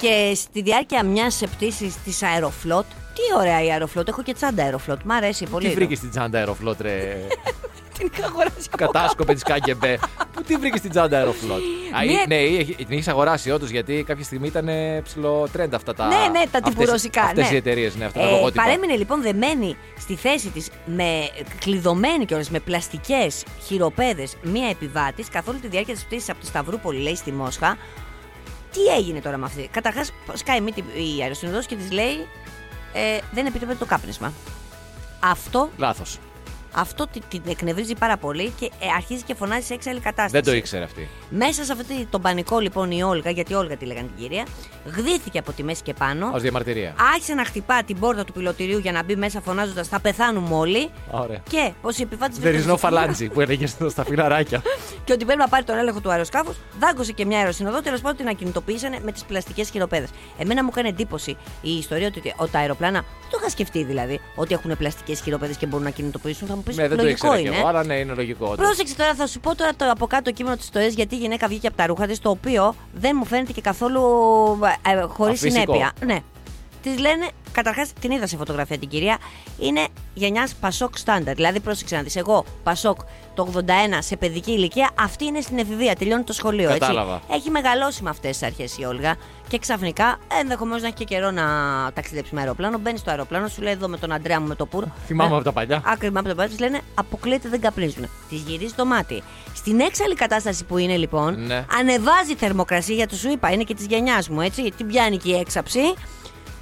Και 0.00 0.32
στη 0.34 0.62
διάρκεια 0.62 1.02
μιας 1.04 1.42
πτήση 1.56 1.94
της 2.04 2.22
Αεροφλότ, 2.22 2.84
τι 3.18 3.36
ωραία 3.38 3.62
η 3.64 3.70
Αεροφλότ, 3.72 4.08
έχω 4.08 4.22
και 4.22 4.34
τσάντα 4.34 4.62
Αεροφλότ, 4.62 5.00
μ' 5.04 5.10
αρέσει 5.12 5.44
πολύ. 5.46 5.68
Τι 5.68 5.74
βρήκες 5.74 5.98
στην 5.98 6.10
τσάντα 6.10 6.38
αεροφλότ, 6.38 6.80
ρε; 6.80 7.16
Την 7.98 8.10
είχα 8.12 8.26
αγοράσει 8.26 8.54
από 8.66 8.76
κάτω. 8.76 8.92
Κατάσκοπε 8.92 9.32
της 9.34 9.42
ΚΑΚΕΜΠΕ. 9.42 9.98
Πού 10.32 10.42
τι 10.42 10.56
βρήκες 10.56 10.78
στην 10.78 10.90
τσάντα 10.90 11.16
αεροφλότ. 11.18 11.58
Α, 11.96 12.04
Μία- 12.04 12.22
ή- 12.22 12.26
Ναι, 12.28 12.36
έχει- 12.36 12.74
την 12.74 12.98
έχει 12.98 13.10
αγοράσει 13.10 13.50
όντως 13.50 13.70
γιατί 13.70 14.04
κάποια 14.06 14.24
στιγμή 14.24 14.46
ήταν 14.46 14.68
ψηλό 15.02 15.48
τρέντ 15.52 15.74
αυτά 15.74 15.94
τα. 15.94 16.06
Ναι, 16.06 16.38
ναι, 16.38 16.42
τα 16.50 16.60
τυπουρωσικά. 16.60 17.22
Αυτές 17.22 17.48
ναι. 17.48 17.54
οι 17.54 17.56
εταιρείες, 17.56 17.96
ναι, 17.96 18.04
αυτά 18.04 18.20
τα 18.20 18.26
Ε, 18.28 18.30
λογότυπα. 18.30 18.62
παρέμεινε 18.62 18.96
λοιπόν 18.96 19.22
δεμένη 19.22 19.76
στη 19.98 20.14
θέση 20.14 20.48
της 20.48 20.68
με 20.84 21.28
κλειδωμένη 21.60 22.24
κιόλας 22.24 22.50
με 22.50 22.58
πλαστικές 22.60 23.44
χειροπέδες 23.66 24.36
μία 24.42 24.68
επιβάτης 24.68 25.28
καθ' 25.28 25.48
όλη 25.48 25.58
τη 25.58 25.68
διάρκεια 25.68 25.94
της 25.94 26.04
πτήσης 26.04 26.28
από 26.30 26.40
τη 26.40 26.46
Σταυρούπολη, 26.46 26.98
λέει, 27.00 27.14
στη 27.16 27.32
Μόσχα. 27.32 27.76
Τι 28.72 28.80
έγινε 28.98 29.20
τώρα 29.20 29.36
με 29.36 29.44
αυτή; 29.44 29.68
Καταρχάς, 29.72 30.12
σκάει 30.34 30.60
μύτη 30.60 30.84
η 31.18 31.22
αεροσυνοδός 31.22 31.66
και 31.66 31.74
της 31.76 31.90
λέει 31.92 32.26
ε, 32.92 33.18
δεν 33.32 33.46
επιτρέπεται 33.46 33.78
το 33.78 33.84
κάπνισμα. 33.86 34.32
Αυτό, 35.20 35.70
Λάθος. 35.76 36.18
αυτό 36.72 37.06
τη- 37.12 37.20
την 37.20 37.42
εκνευρίζει 37.48 37.94
πάρα 37.94 38.16
πολύ 38.16 38.52
και 38.60 38.64
ε, 38.64 38.86
αρχίζει 38.96 39.22
και 39.22 39.34
φωνάζει 39.34 39.66
σε 39.66 39.74
έξαλλη 39.74 40.00
κατάσταση. 40.00 40.30
Δεν 40.32 40.44
το 40.44 40.52
ήξερε 40.52 40.84
αυτή. 40.84 41.08
Μέσα 41.30 41.64
σε 41.64 41.72
αυτή 41.72 42.06
τον 42.10 42.22
πανικό 42.22 42.58
λοιπόν 42.58 42.90
η 42.90 43.02
Όλγα, 43.02 43.30
γιατί 43.30 43.54
Όλγα 43.54 43.76
τη 43.76 43.84
λέγανε 43.84 44.08
την 44.16 44.22
κυρία, 44.28 44.46
γδύθηκε 44.96 45.38
από 45.38 45.52
τη 45.52 45.62
μέση 45.62 45.82
και 45.82 45.92
πάνω. 45.94 46.30
Ω 46.34 46.38
διαμαρτυρία. 46.38 46.94
Άρχισε 47.14 47.34
να 47.34 47.44
χτυπά 47.44 47.82
την 47.82 47.98
πόρτα 47.98 48.24
του 48.24 48.32
πιλωτηρίου 48.32 48.78
για 48.78 48.92
να 48.92 49.02
μπει 49.02 49.16
μέσα 49.16 49.40
φωνάζοντας 49.40 49.88
Θα 49.88 50.00
πεθάνουμε 50.00 50.54
όλοι. 50.54 50.90
Ωραία. 51.10 51.40
Και 51.50 51.72
πω 51.82 51.88
οι 51.96 52.02
επιβάτε 52.02 52.34
There 52.42 52.66
is 52.66 52.72
no 52.72 52.76
φαλάντζι 52.78 53.28
που 53.28 53.40
έλεγε 53.40 53.66
στο- 53.66 53.88
στα 53.88 54.04
φιλαράκια. 54.04 54.62
και 55.08 55.14
ότι 55.14 55.24
πρέπει 55.24 55.38
να 55.40 55.48
πάρει 55.48 55.64
τον 55.64 55.78
έλεγχο 55.78 56.00
του 56.00 56.10
αεροσκάφου, 56.10 56.52
δάγκωσε 56.78 57.12
και 57.12 57.24
μια 57.24 57.38
αεροσυνοδό. 57.38 57.82
Τέλος 57.82 58.00
πάντων 58.00 58.16
την 58.16 58.28
ακινητοποίησαν 58.28 58.96
με 59.02 59.12
τις 59.12 59.24
πλαστικές 59.24 59.70
χειροπέδες. 59.70 60.08
Εμένα 60.38 60.62
μου 60.64 60.68
έκανε 60.72 60.88
εντύπωση 60.88 61.36
η 61.62 61.70
ιστορία 61.76 62.06
ότι, 62.06 62.34
ότι 62.36 62.50
τα 62.50 62.58
αεροπλάνα. 62.58 63.00
Δεν 63.00 63.30
το 63.30 63.36
είχα 63.40 63.48
σκεφτεί 63.50 63.84
δηλαδή 63.84 64.20
ότι 64.34 64.54
έχουν 64.54 64.76
πλαστικές 64.76 65.20
χειροπέδες 65.20 65.56
και 65.56 65.66
μπορούν 65.66 65.84
να 65.84 65.90
κινητοποιήσουν. 65.90 66.48
Θα 66.48 66.54
μου 66.56 66.62
πεις 66.62 66.76
Ναι, 66.76 66.88
δεν 66.88 66.96
το 66.96 67.02
λογικό 67.02 67.26
ήξερα 67.26 67.42
κι 67.42 67.48
είναι. 67.48 67.56
εγώ, 67.58 67.66
αλλά 67.68 67.84
ναι, 67.84 67.94
είναι 67.94 68.12
λογικό. 68.14 68.44
όντως. 68.46 68.56
Πρόσεξε 68.66 68.94
τώρα, 68.96 69.14
θα 69.14 69.26
σου 69.26 69.40
πω 69.40 69.54
τώρα 69.54 69.74
το 69.76 69.90
από 69.90 70.06
κάτω 70.06 70.22
το 70.22 70.30
κείμενο 70.30 70.56
της 70.56 70.64
ιστορίας 70.64 70.92
γιατί 70.94 71.14
η 71.14 71.18
γυναίκα 71.18 71.48
βγήκε 71.48 71.66
από 71.66 71.76
τα 71.76 71.86
ρούχα 71.86 72.06
της, 72.06 72.18
το 72.20 72.30
οποίο 72.30 72.74
δεν 72.94 73.12
μου 73.18 73.24
φαίνεται 73.24 73.52
και 73.52 73.60
καθόλου 73.60 74.00
ε, 74.86 75.00
χωρίς 75.00 75.42
Αφύσικο. 75.42 75.62
συνέπεια. 75.72 75.92
Ναι. 76.04 76.18
Της 76.82 76.98
λένε, 76.98 77.28
καταρχάς 77.52 77.92
την 78.00 78.10
είδα 78.10 78.26
σε 78.26 78.36
φωτογραφία 78.36 78.78
την 78.78 78.88
κυρία, 78.88 79.18
είναι 79.58 79.86
γενιάς 80.14 80.54
Πασόκ 80.54 80.96
στάνταρ. 80.98 81.34
Δηλαδή, 81.34 81.60
πρόσεξε 81.60 81.96
να 81.96 82.02
δεις, 82.02 82.16
εγώ 82.16 82.44
Πασόκ 82.62 82.98
το 83.34 83.48
81 83.56 83.62
σε 83.98 84.16
παιδική 84.16 84.50
ηλικία, 84.52 84.90
αυτή 85.00 85.24
είναι 85.24 85.40
στην 85.40 85.58
εφηβεία, 85.58 85.94
τελειώνει 85.94 86.22
το 86.24 86.32
σχολείο. 86.32 86.68
Κατάλαβα. 86.68 87.14
Έτσι. 87.14 87.26
Έχει 87.32 87.50
μεγαλώσει 87.50 88.02
με 88.02 88.10
αυτές 88.10 88.38
τις 88.38 88.46
αρχές 88.46 88.78
η 88.78 88.84
Όλγα 88.84 89.16
και 89.48 89.58
ξαφνικά 89.58 90.18
ενδεχομένως 90.40 90.80
να 90.80 90.86
έχει 90.86 90.96
και 90.96 91.04
καιρό 91.04 91.30
να 91.30 91.44
ταξιδέψει 91.94 92.34
με 92.34 92.40
αεροπλάνο. 92.40 92.78
Μπαίνει 92.78 92.98
στο 92.98 93.10
αεροπλάνο, 93.10 93.48
σου 93.48 93.62
λέει 93.62 93.72
εδώ 93.72 93.88
με 93.88 93.96
τον 93.98 94.12
Αντρέα 94.12 94.40
μου 94.40 94.46
με 94.46 94.54
το 94.54 94.66
πουρο. 94.66 94.86
Θυμάμαι 95.06 95.30
Ε, 95.32 95.34
από 95.34 95.44
τα 95.44 95.52
παλιά. 95.52 95.82
Άκρημα 95.84 96.20
από 96.20 96.28
το 96.28 96.34
πάτο, 96.34 96.54
λένε 96.58 96.80
αποκλείεται 96.94 97.48
δεν 97.48 97.60
καπνίζουν. 97.60 98.08
Τη 98.28 98.34
γυρίζει 98.36 98.72
το 98.74 98.84
μάτι. 98.84 99.22
Στην 99.54 99.80
έξαλλη 99.80 100.14
κατάσταση 100.14 100.64
που 100.64 100.78
είναι 100.78 100.96
λοιπόν, 100.96 101.46
Ναι. 101.46 101.64
ανεβάζει 101.78 102.32
η 102.32 102.36
θερμοκρασία 102.36 102.94
γιατί 102.94 103.16
σου 103.16 103.30
είπα, 103.30 103.50
είναι 103.50 103.62
και 103.62 103.74
της 103.74 103.86
γενιάς 103.86 104.28
μου, 104.28 104.40
έτσι. 104.40 104.72
Την 104.76 104.86
πιάνει 104.86 105.16
και 105.16 105.30
η 105.30 105.38
έξαψη, 105.38 105.80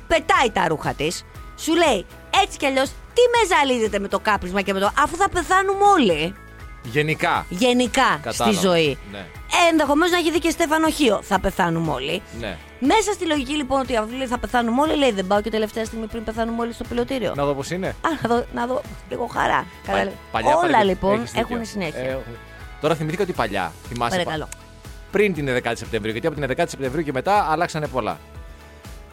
πετάει 0.07 0.51
τα 0.53 0.69
ρούχα 0.69 0.93
της, 0.95 1.25
σου 1.57 1.75
λέει 1.75 2.07
έτσι 2.45 2.59
κι 2.59 2.67
αλλιώς 2.67 2.89
τι 2.89 3.21
με 3.33 3.55
ζαλίζετε 3.57 3.99
με 3.99 4.09
το 4.09 4.19
κάπνισμα 4.19 4.61
και 4.61 4.73
με 4.73 4.81
το. 4.81 4.91
αφού 5.03 5.17
θα 5.17 5.29
πεθάνουμε 5.29 5.85
όλοι. 5.85 6.35
Γενικά. 6.83 7.47
Γενικά 7.49 8.21
Κατάλαβα. 8.23 8.57
στη 8.59 8.67
ζωή. 8.67 8.99
Ναι. 9.13 9.19
Ε, 9.19 9.69
Ενδεχομένως 9.71 10.11
να 10.13 10.19
έχει 10.19 10.31
δει 10.31 10.39
και 10.39 10.51
στεφανοχείο. 10.51 11.21
Θα 11.23 11.41
πεθάνουμε 11.41 11.93
όλοι. 11.93 12.23
Ναι. 12.41 12.57
Μέσα 12.81 13.13
στη 13.13 13.27
λογική 13.27 13.53
λοιπόν 13.53 13.81
ότι 13.81 13.97
αυτή 13.97 14.15
λέει 14.17 14.27
θα 14.27 14.39
πεθάνουμε 14.39 14.81
όλοι, 14.81 14.97
λέει 14.97 15.11
δεν 15.13 15.27
πάω 15.27 15.41
και 15.41 15.51
τελευταία 15.51 15.85
στιγμή 15.85 16.07
πριν 16.07 16.25
πεθάνουμε 16.25 16.63
όλοι 16.63 16.73
στο 16.73 16.85
πιλωτήριο. 16.85 17.33
Να 17.37 17.45
δω 17.45 17.55
πώς 17.55 17.71
είναι. 17.71 17.89
Α, 17.89 18.09
να 18.23 18.29
δω, 18.37 18.45
να 18.55 18.67
δω 18.67 18.81
λίγο 19.09 19.27
χαρά. 19.27 19.57
Πα- 19.57 19.67
Κατάλαβε. 19.87 20.13
παλιά 20.33 20.57
Όλα 20.57 20.61
παρεμπι- 20.71 20.85
λοιπόν 20.89 21.15
έχεις 21.19 21.31
δίκιο. 21.33 21.47
έχουν 21.51 21.65
συνέχεια. 21.67 22.01
Ε, 22.01 22.19
τώρα 22.81 22.95
θυμήθηκα 22.95 23.23
ότι 23.23 23.33
παλιά. 23.33 23.73
Θυμάσαι. 23.89 24.17
Παρακαλώ. 24.17 24.49
Πριν 25.11 25.35
την 25.35 25.49
11η 25.49 25.73
Σεπτεμβρίου. 25.77 26.13
Γιατί 26.13 26.27
από 26.27 26.37
την 26.37 26.45
11η 26.45 26.69
Σεπτεμβρίου 26.69 27.05
και 27.05 27.13
μετά 27.13 27.47
αλλάξανε 27.51 27.87
πολλά. 27.89 28.19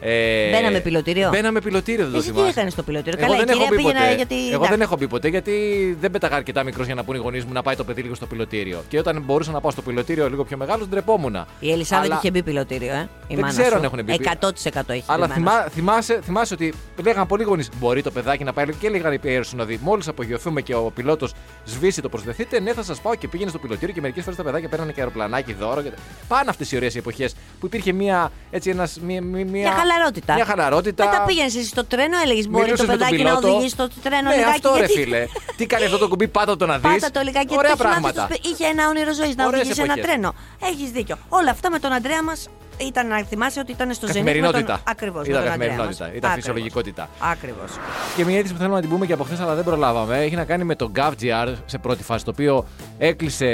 Ε, 0.00 0.50
Μπαίναμε 0.50 0.80
πιλωτήριο. 0.80 1.28
Μπαίναμε 1.28 1.60
πιλωτήριο, 1.60 2.02
δεν 2.04 2.12
το 2.12 2.18
Εσύ 2.18 2.26
τι 2.26 2.32
θυμάσαι. 2.34 2.50
έκανες 2.50 2.72
στο 2.72 2.82
πιλωτήριο; 2.82 3.18
Εγώ 3.22 3.28
Καλά, 3.30 3.42
η 3.42 3.44
δεν 3.44 3.54
έχω 3.54 3.58
κυρία 3.64 3.76
μπει 3.76 3.82
πήγαινε 3.82 4.04
ποτέ. 4.04 4.14
γιατί. 4.14 4.34
Εγώ 4.46 4.54
εντάξει. 4.54 4.70
δεν 4.70 4.80
έχω 4.80 4.96
μπει 4.96 5.08
ποτέ 5.08 5.28
γιατί 5.28 5.52
δεν 6.00 6.10
πέταγα 6.10 6.36
αρκετά 6.36 6.62
μικρός 6.62 6.86
για 6.86 6.94
να 6.94 7.04
πούνε 7.04 7.18
οι 7.18 7.20
γονείς 7.20 7.44
μου 7.44 7.52
να 7.52 7.62
πάει 7.62 7.76
το 7.76 7.84
παιδί 7.84 8.02
λίγο 8.02 8.14
στο 8.14 8.26
πιλωτήριο. 8.26 8.82
Και 8.88 8.98
όταν 8.98 9.22
μπορούσα 9.22 9.50
να 9.50 9.60
πάω 9.60 9.70
στο 9.70 9.82
πιλωτήριο 9.82 10.28
λίγο 10.30 10.44
πιο 10.44 10.56
μεγάλο, 10.56 10.86
ντρεπόμουν. 10.86 11.36
Η 11.60 11.72
Ελισάβετ 11.72 12.04
Αλλά- 12.04 12.18
είχε 12.22 12.30
μπει 12.30 12.42
πιλωτήριο, 12.42 12.92
ε. 12.92 13.08
Η 13.26 13.34
Δεν 13.34 13.38
μάνας 13.38 13.52
ξέρω 13.52 13.68
σου. 13.70 13.76
αν 13.76 13.84
έχουν 13.84 14.04
μπει. 14.04 14.12
100% 14.12 14.92
έχει 14.92 15.04
Αλλά 15.06 15.26
μπει 15.26 15.32
η 15.40 15.42
μάνα 15.42 15.60
θυμά, 15.60 15.70
θυμάσαι, 15.70 16.20
θυμάσαι 16.24 16.54
ότι 16.54 16.74
λέγαν 17.02 17.26
πολλοί 17.26 17.42
γονείς: 17.42 17.68
Μπορεί 17.78 18.02
το 18.02 18.10
παιδάκι 18.10 18.44
να 18.44 18.52
πάει 18.52 18.64
και 18.80 18.86
έλεγαν 18.86 19.12
οι 19.12 19.18
αεροσυνοδοί. 19.28 19.78
Μόλις 19.82 20.08
απογειωθούμε 20.08 20.60
και 20.60 20.74
ο 20.74 20.90
πιλότος 20.94 21.32
σβήσει 21.64 22.00
το 22.00 22.08
προσδεθείτε, 22.08 22.60
ναι, 22.60 22.72
θα 22.72 22.82
σας 22.82 23.00
πάω 23.00 23.14
και 23.14 23.28
πήγαινε 23.28 23.50
στο 23.50 23.58
πιλωτήριο 23.58 23.94
και 23.94 24.00
μερικές 24.00 24.22
φορές 24.22 24.38
τα 24.38 24.44
παιδάκια 24.44 24.68
παίρνανε 24.68 24.92
και 24.92 25.00
αεροπλανάκι 25.00 25.52
δώρο. 25.52 25.82
Και... 25.82 25.90
Πάνε 26.28 26.50
αυτές 26.50 26.72
οι 26.72 26.76
ωραίες 26.76 26.96
εποχές 26.96 27.34
που 27.60 27.66
υπήρχε 27.66 27.92
μια, 27.92 28.32
έτσι, 28.50 28.70
ένας, 28.70 28.98
μια, 29.00 29.22
μια, 29.22 29.44
Μια 29.44 29.72
χαλαρότητα. 29.94 30.34
Μια 30.34 30.44
χαλαρότητα. 30.44 31.04
Μετά 31.04 31.22
πήγαινες 31.26 31.56
εσύ 31.56 31.66
στο 31.66 31.84
τρένο, 31.84 32.16
έλεγες 32.24 32.48
Μπορεί 32.48 32.64
Μιλούσες 32.64 32.86
το 32.86 32.92
με 32.92 32.98
τον 32.98 33.06
παιδάκι 33.08 33.22
να 33.22 33.28
πιλότο. 33.28 33.48
οδηγήσει 33.48 33.74
στο 33.74 33.88
τρένο 34.02 34.28
Ναι, 34.28 34.34
λιγάκι. 34.36 34.50
αυτό 34.50 34.70
ρε 34.72 34.78
γιατί... 34.78 34.92
φίλε. 34.92 35.26
Τι 35.56 35.66
κάνει 35.66 35.84
αυτό 35.84 35.98
το 35.98 36.08
κουμπί, 36.08 36.28
πάτα 36.28 36.56
το 36.56 36.66
να 36.66 36.78
δεις. 36.78 36.90
Πάτα 36.92 37.10
το 37.10 37.20
λιγάκι 37.24 37.54
Ωραία 37.58 37.70
το 37.70 37.76
θυμάσαι 37.76 38.00
πράγματα. 38.00 38.26
το 38.28 38.34
σπι- 38.34 38.46
Είχε 38.46 38.64
ένα 38.66 38.88
όνειρο 38.88 39.12
ζωής 39.12 39.34
να 39.36 39.46
Ωραίες 39.46 39.60
οδηγήσει 39.60 39.80
ένα 39.82 39.92
εποχές. 39.92 40.10
τρένο. 40.10 40.34
Έχεις 40.70 40.90
δίκιο. 40.90 41.16
Όλα 41.28 41.50
αυτά 41.50 41.70
με 41.70 41.78
τον 41.78 41.92
Αντρέα 41.92 42.22
μας 42.22 42.48
ήταν 42.76 43.06
να 43.06 43.24
θυμάσαι 43.24 43.60
ότι 43.60 43.72
ήταν 43.72 43.92
στο 43.92 44.06
ζενή. 44.06 44.18
Καθημερινότητα. 44.18 44.80
Ακριβώς. 44.88 45.26
Ήταν 45.26 45.44
καθημερινότητα. 45.44 46.14
Ήταν 46.14 46.30
φυσιολογικότητα. 46.30 47.08
Ακριβώς. 47.32 47.70
Και 48.16 48.24
μια 48.24 48.38
είδηση 48.38 48.52
που 48.52 48.58
θέλουμε 48.58 48.76
να 48.76 48.80
την 48.80 48.90
πούμε 48.90 49.06
και 49.06 49.12
από 49.12 49.24
χθες, 49.24 49.40
αλλά 49.40 49.54
δεν 49.54 49.64
προλάβαμε. 49.64 50.18
Έχει 50.18 50.34
να 50.34 50.44
κάνει 50.44 50.64
με 50.64 50.74
το 50.74 50.90
GovGR 50.96 51.54
σε 51.66 51.78
πρώτη 51.78 52.02
φάση, 52.02 52.24
το 52.24 52.30
οποίο 52.30 52.66
έκλεισε 52.98 53.46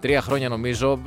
τρία 0.00 0.20
χρόνια 0.20 0.48
νομίζω. 0.48 0.98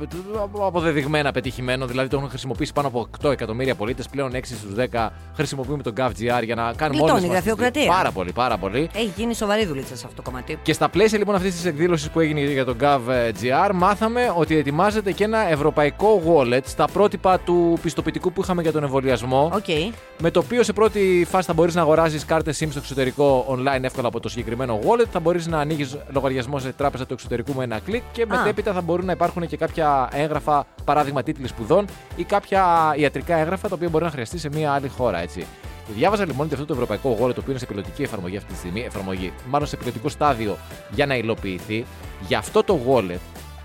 Αποδεδειγμένα 0.66 1.32
πετυχημένο. 1.32 1.86
Δηλαδή 1.86 2.08
το 2.08 2.16
έχουν 2.16 2.28
χρησιμοποιήσει 2.28 2.72
πάνω 2.72 2.88
από 2.88 3.08
8 3.22 3.30
εκατομμύρια 3.30 3.74
πολίτες. 3.74 4.08
Πλέον 4.08 4.34
6 4.34 4.40
στους 4.44 4.74
10 4.74 5.08
χρησιμοποιούμε 5.36 5.82
το 5.82 5.92
GovGR 5.96 6.42
για 6.44 6.54
να 6.54 6.72
κάνουμε 6.76 6.98
Γλιτώνει 6.98 7.10
όλες 7.10 7.10
η 7.10 7.10
μας 7.10 7.20
τις 7.20 7.28
γραφειοκρατία. 7.28 7.86
Πάρα 7.86 8.10
πολύ, 8.10 8.32
πάρα 8.32 8.56
πολύ. 8.56 8.90
Έχει 8.94 9.12
γίνει 9.16 9.34
σοβαρή 9.34 9.66
δουλίτσα 9.66 9.96
σε 9.96 10.02
αυτό 10.04 10.22
το 10.22 10.30
κομμάτι. 10.30 10.58
Και 10.62 10.72
στα 10.72 10.88
πλαίσια 10.88 11.18
λοιπόν 11.18 11.34
αυτής 11.34 11.54
της 11.54 11.64
εκδήλωσης 11.64 12.10
που 12.10 12.20
έγινε 12.20 12.40
για 12.40 12.64
το 12.64 12.76
GovGR, 12.80 13.70
μάθαμε 13.74 14.32
ότι 14.36 14.56
ετοιμάζεται 14.56 15.12
και 15.12 15.24
ένα 15.24 15.50
ευρωπαϊκό 15.50 16.22
wallet 16.26 16.64
στα 16.64 16.84
πρότυπα 16.92 17.31
του 17.38 17.78
πιστοποιητικού 17.82 18.32
που 18.32 18.42
είχαμε 18.42 18.62
για 18.62 18.72
τον 18.72 18.82
εμβολιασμό. 18.82 19.50
Οκ. 19.54 19.92
Με 20.18 20.30
το 20.30 20.38
οποίο 20.38 20.62
σε 20.62 20.72
πρώτη 20.72 21.26
φάση 21.30 21.46
θα 21.46 21.52
μπορείς 21.52 21.74
να 21.74 21.80
αγοράζεις 21.80 22.24
κάρτες 22.24 22.62
SIM 22.62 22.66
στο 22.70 22.78
εξωτερικό 22.78 23.46
online 23.48 23.82
εύκολα 23.82 24.08
από 24.08 24.20
το 24.20 24.28
συγκεκριμένο 24.28 24.78
wallet. 24.82 25.06
Θα 25.12 25.20
μπορείς 25.20 25.46
να 25.46 25.58
ανοίγεις 25.58 25.96
λογαριασμό 26.08 26.58
σε 26.58 26.72
τράπεζα 26.72 27.06
του 27.06 27.12
εξωτερικού 27.12 27.54
με 27.54 27.64
ένα 27.64 27.78
κλικ 27.78 28.02
και 28.12 28.26
μετέπειτα 28.26 28.72
θα 28.72 28.80
μπορούν 28.80 29.06
να 29.06 29.12
υπάρχουν 29.12 29.46
και 29.46 29.56
κάποια 29.56 30.08
έγγραφα, 30.12 30.66
παράδειγμα 30.84 31.22
τίτλοι 31.22 31.46
σπουδών 31.46 31.84
ή 32.16 32.24
κάποια 32.24 32.94
ιατρικά 32.96 33.36
έγγραφα 33.36 33.68
τα 33.68 33.74
οποία 33.74 33.88
μπορεί 33.88 34.04
να 34.04 34.10
χρειαστεί 34.10 34.38
σε 34.38 34.48
μια 34.52 34.72
άλλη 34.72 34.88
χώρα. 34.88 35.18
Έτσι. 35.18 35.46
Διάβαζα 35.94 36.26
λοιπόν 36.26 36.46
ότι 36.46 36.54
αυτό 36.54 36.66
το 36.66 36.72
ευρωπαϊκό 36.72 37.10
wallet, 37.10 37.34
το 37.34 37.40
οποίο 37.40 37.50
είναι 37.50 37.58
σε 37.58 37.66
πιλωτική 37.66 38.02
εφαρμογή 38.02 38.36
αυτή 38.36 38.52
τη 38.52 38.58
στιγμή, 38.58 38.80
εφαρμογή, 38.80 39.32
μάλλον 39.48 39.68
σε 39.68 39.76
πιλωτικό 39.76 40.08
στάδιο 40.08 40.56
για 40.90 41.06
να 41.06 41.16
υλοποιηθεί, 41.16 41.84
για 42.26 42.38
αυτό 42.38 42.62
το 42.62 42.78
wallet 42.88 43.20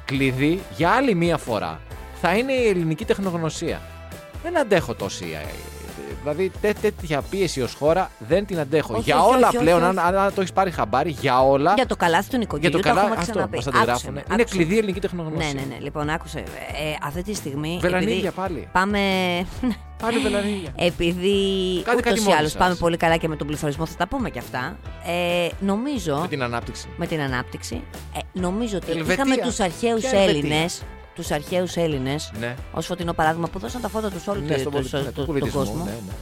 κλειδί 0.06 0.60
για 0.77 0.89
άλλη 0.89 1.15
μία 1.15 1.38
φορά 1.38 1.80
θα 2.21 2.38
είναι 2.38 2.51
η 2.53 2.67
ελληνική 2.67 3.06
τεχνογνωσία. 3.06 3.82
Δεν 4.43 4.58
αντέχω 4.58 4.93
τόση. 4.93 5.25
ε, 5.41 5.45
Δηλαδή 6.21 6.51
τέ, 6.62 6.73
τέτοια 6.82 7.21
πίεση 7.21 7.62
ως 7.62 7.73
χώρα 7.73 8.12
δεν 8.19 8.45
την 8.45 8.60
αντέχω. 8.60 8.93
Όχι, 8.93 9.01
για 9.03 9.19
όχι, 9.23 9.36
όλα 9.36 9.47
όχι, 9.47 9.58
πλέον, 9.58 9.84
όχι, 9.84 9.99
αν, 9.99 9.99
αν 10.17 10.34
το 10.34 10.41
έχεις 10.41 10.53
πάρει 10.53 10.71
χαμπάρι, 10.71 11.10
για 11.10 11.41
όλα. 11.43 11.73
Για 11.75 11.86
το 11.86 11.95
καλάθι 11.95 12.23
του 12.23 12.30
για 12.30 12.39
νοικοκυριού 12.39 12.71
το 12.71 12.77
το 12.77 12.84
καλά, 12.88 13.01
έχουμε 13.01 13.15
αυτό 13.19 13.32
ξαναπεί. 13.32 13.56
μας 13.56 13.65
Άκουσε 13.67 13.80
αντιγράφουν. 13.80 14.13
με, 14.13 14.23
Είναι 14.32 14.41
άκουσε 14.41 14.56
κλειδί 14.56 14.71
με. 14.73 14.77
ελληνική 14.77 14.99
τεχνογνωσία. 14.99 15.53
Ναι, 15.53 15.60
ναι, 15.60 15.65
ναι. 15.65 15.77
Λοιπόν, 15.82 16.10
άκουσε. 16.10 16.39
Ε, 16.39 16.43
αυτή 17.03 17.23
τη 17.23 17.34
στιγμή. 17.34 17.77
Βελανίδια 17.82 18.13
επειδή 18.15 18.32
πάλι. 18.32 18.67
Πάμε. 18.71 18.99
Πάλι 20.03 20.19
βελανίδια. 20.19 20.71
Επειδή 20.75 21.36
Κάντε 21.84 22.01
κάτι 22.01 22.10
ούτως 22.10 22.19
ή 22.19 22.27
μόνοι 22.27 22.38
άλλως 22.38 22.51
σας. 22.51 22.60
πάμε 22.60 22.75
πολύ 22.75 22.97
καλά 22.97 23.17
και 23.17 23.27
με 23.27 23.36
τον 23.36 23.47
πληθωρισμό, 23.47 23.86
θα 23.86 23.95
τα 23.97 24.08
πούμε 24.08 24.30
και 24.30 24.39
αυτά. 24.39 24.77
Ε, 25.06 25.47
νομίζω. 25.60 26.17
Με 26.21 26.27
την 26.27 26.43
ανάπτυξη. 26.43 26.88
με 26.97 27.06
την 27.08 27.21
ανάπτυξη. 27.21 27.82
Ε, 28.15 28.19
νομίζω 28.39 28.77
ότι 28.77 28.91
Ελβετία. 28.91 29.13
είχαμε 29.13 29.36
τους 29.38 29.60
αρχαίους 29.60 29.99
Ποια 30.01 30.10
Ελβετία; 30.19 30.39
Έλληνε. 30.39 30.65
Τους 31.17 31.32
αρχαίους 31.32 31.75
Έλληνες. 31.75 32.32
Ναι. 32.39 32.56
Ω 32.71 32.82
φωτεινό 32.82 33.13
παράδειγμα 33.13 33.47
που 33.47 33.60
δώσαν 33.60 33.82
τα 33.82 33.89
φώτα 33.89 34.10
τους 34.10 34.27
όλου 34.27 34.41
Ναι, 34.41 34.53
του- 34.53 34.60
στον 34.60 34.71
του- 34.71 34.77
πολι- 34.77 34.93
ναι, 34.93 34.99
του- 34.99 35.12
του 35.12 35.19
του 35.21 35.25
πολιτισμού, 35.25 35.60
κόσμου. 35.60 35.84
ναι, 35.84 35.91
ναι. 35.91 36.13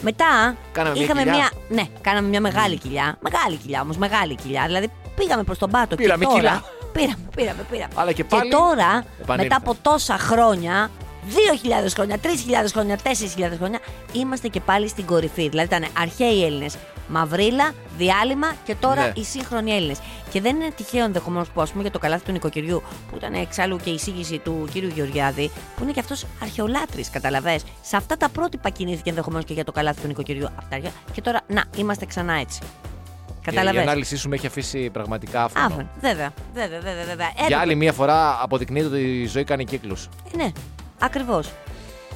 Μετά 0.00 0.56
Κάναμε 0.72 0.94
μια 0.94 1.04
είχαμε 1.04 1.22
κοιλιά. 1.22 1.36
μια. 1.36 1.50
Ναι, 1.68 1.88
κάναμε 2.00 2.28
μια 2.28 2.40
μεγάλη 2.40 2.78
κοιλιά. 2.78 3.16
Μεγάλη 3.20 3.56
κοιλιά 3.56 3.80
όμως, 3.80 3.96
μεγάλη 3.96 4.34
κοιλιά. 4.34 4.62
Δηλαδή 4.66 4.90
πήγαμε 5.16 5.42
προς 5.42 5.58
τον 5.58 5.70
πάτο 5.70 5.96
Πήραμε 5.96 6.24
και 6.24 6.30
τώρα. 6.30 6.40
κιλά. 6.40 6.62
Πήραμε, 6.92 7.18
πήραμε, 7.36 7.66
πήραμε. 7.70 7.92
Αλλά 7.94 8.12
και 8.12 8.24
πάλι 8.24 8.50
τώρα, 8.50 9.04
επανήλθε. 9.20 9.42
μετά 9.42 9.56
από 9.56 9.76
τόσα 9.82 10.18
χρόνια, 10.18 10.90
2.000 11.28 11.94
χρόνια, 11.94 12.18
3.000 12.18 12.72
χρόνια, 12.72 12.96
4.000 13.02 13.56
χρόνια, 13.56 13.78
είμαστε 14.12 14.48
και 14.48 14.60
πάλι 14.60 14.88
στην 14.88 15.06
κορυφή. 15.06 15.48
Δηλαδή 15.48 15.66
ήταν 15.74 15.86
αρχαίοι 15.98 16.44
Έλληνες. 16.44 16.76
Μαυρίλα, 17.08 17.72
διάλειμμα 17.98 18.54
και 18.64 18.74
τώρα 18.74 19.02
Ναι. 19.06 19.12
οι 19.14 19.24
σύγχρονοι 19.24 19.70
Έλληνες. 19.72 19.98
Και 20.30 20.40
δεν 20.40 20.56
είναι 20.56 20.70
τυχαίο 20.76 21.04
ενδεχομένως 21.04 21.48
που, 21.48 21.60
ας 21.60 21.70
πούμε, 21.70 21.82
για 21.82 21.90
το 21.90 21.98
καλάθι 21.98 22.24
του 22.24 22.32
νοικοκυριού, 22.32 22.82
που 23.10 23.16
ήταν 23.16 23.34
εξάλλου 23.34 23.76
και 23.76 23.90
η 23.90 23.94
εισήγηση 23.94 24.38
του 24.38 24.68
κύριου 24.72 24.88
Γεωργιάδη, 24.94 25.50
που 25.76 25.82
είναι 25.82 25.92
και 25.92 26.00
αυτός 26.00 26.24
αρχαιολάτρης, 26.42 27.10
καταλαβέ. 27.10 27.60
Σε 27.82 27.96
αυτά 27.96 28.16
τα 28.16 28.28
πρότυπα 28.28 28.70
κινήθηκε 28.70 29.08
ενδεχομένως 29.10 29.44
και 29.44 29.52
για 29.52 29.64
το 29.64 29.72
καλάθι 29.72 30.00
του 30.00 30.06
νοικοκυριού. 30.06 30.46
από 30.46 30.66
τα 30.70 30.76
αρχαία. 30.76 30.90
Και 31.12 31.20
τώρα, 31.20 31.40
να, 31.46 31.64
είμαστε 31.76 32.06
ξανά 32.06 32.32
έτσι. 32.32 32.60
Η, 32.62 33.50
η 33.50 33.54
Καταλαβέ. 33.54 33.80
ανάλυση 33.80 34.16
σου 34.16 34.28
με 34.28 34.34
έχει 34.34 34.46
αφήσει 34.46 34.90
πραγματικά 34.90 35.44
άφωνο. 35.44 35.64
Άφεν, 35.66 35.88
βέβαια, 36.00 36.30
βέβαια, 36.54 36.80
βέβαια. 36.80 37.04
βέβαια. 37.04 37.14
Για 37.26 37.34
Έπρεπε. 37.44 37.60
άλλη 37.60 37.74
μία 37.74 37.92
φορά 37.92 38.38
αποδεικνύεται 38.42 38.86
ότι 38.86 39.00
η 39.00 39.26
ζωή 39.26 39.44
κάνει 39.44 39.64
κύκλους. 39.64 40.08
Ε, 40.32 40.36
Ναι, 40.36 40.52
ακριβώς. 40.98 41.46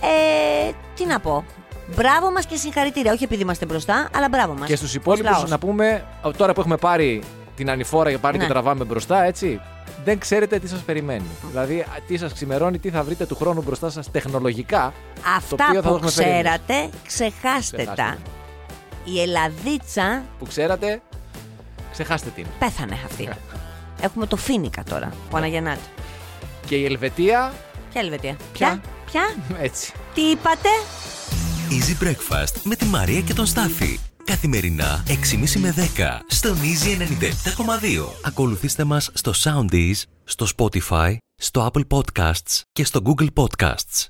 Ε, 0.00 0.70
τι 0.96 1.04
να 1.06 1.20
πω. 1.20 1.44
Μπράβο 1.94 2.32
μας 2.32 2.46
και 2.46 2.56
συγχαρητήρια. 2.56 3.12
Όχι 3.12 3.24
επειδή 3.24 3.42
είμαστε 3.42 3.66
μπροστά, 3.66 4.08
αλλά 4.16 4.28
μπράβο 4.28 4.54
μας. 4.58 4.68
Και 4.68 4.76
στους 4.76 4.94
υπόλοιπους 4.94 5.44
να 5.48 5.58
πούμε, 5.58 6.04
τώρα 6.36 6.52
που 6.52 6.60
έχουμε 6.60 6.76
πάρει 6.76 7.22
την 7.56 7.70
ανηφόρα 7.70 8.08
για 8.10 8.18
πάλι 8.18 8.36
Ναι. 8.38 8.44
και 8.44 8.50
τραβάμε 8.50 8.84
μπροστά, 8.84 9.22
έτσι. 9.24 9.60
Δεν 10.04 10.18
ξέρετε 10.18 10.58
τι 10.58 10.68
σας 10.68 10.80
περιμένει. 10.80 11.24
Δηλαδή, 11.50 11.86
τι 12.06 12.16
σας 12.16 12.32
ξημερώνει, 12.32 12.78
τι 12.78 12.90
θα 12.90 13.02
βρείτε 13.02 13.26
του 13.26 13.34
χρόνου 13.36 13.62
μπροστά 13.62 13.90
σας 13.90 14.10
τεχνολογικά. 14.10 14.92
το 15.14 15.20
Αυτά 15.36 15.66
οποίο 15.68 15.82
θα 15.82 15.88
που 15.88 15.94
έχουμε 15.94 16.10
φέρει 16.10 16.28
εμείς. 16.30 16.42
ξέρατε, 16.42 16.88
ξεχάστε 17.06 17.76
Ξεχάστε 17.76 17.92
τα. 18.02 18.16
Η 19.04 19.20
Ελλαδίτσα 19.20 20.22
Που 20.38 20.46
ξέρατε, 20.46 21.00
ξεχάστε 21.92 22.30
την. 22.34 22.46
πέθανε 22.58 22.98
αυτή. 23.06 23.28
Έχουμε 24.04 24.26
το 24.26 24.36
Φίνικα 24.36 24.82
τώρα 24.90 25.12
που 25.30 25.36
αναγεννάται. 25.36 25.80
Και 26.66 26.74
η 26.76 26.84
Ελβετία, 26.84 27.52
Ποια 27.92 28.00
Ελβετία; 28.00 28.36
Ποια; 28.52 28.80
Ποια; 29.10 29.22
έτσι. 29.66 29.92
Τι 30.14 30.20
είπατε; 30.20 30.68
Easy 31.72 32.04
Breakfast 32.04 32.62
με 32.64 32.76
τη 32.76 32.84
Μαρία 32.84 33.20
και 33.20 33.34
τον 33.34 33.46
Στάφη. 33.46 33.98
Καθημερινά 34.24 35.04
6.30 35.06 35.60
με 35.60 35.74
10 35.76 35.80
στον 36.26 36.56
Easy 36.56 37.00
97.2. 37.00 37.06
Ακολουθήστε 38.22 38.84
μας 38.84 39.10
στο 39.12 39.32
Soundees, 39.36 40.02
στο 40.24 40.46
Spotify, 40.56 41.16
στο 41.34 41.70
Apple 41.72 41.86
Podcasts 41.88 42.60
και 42.72 42.84
στο 42.84 43.00
Google 43.04 43.28
Podcasts. 43.34 44.06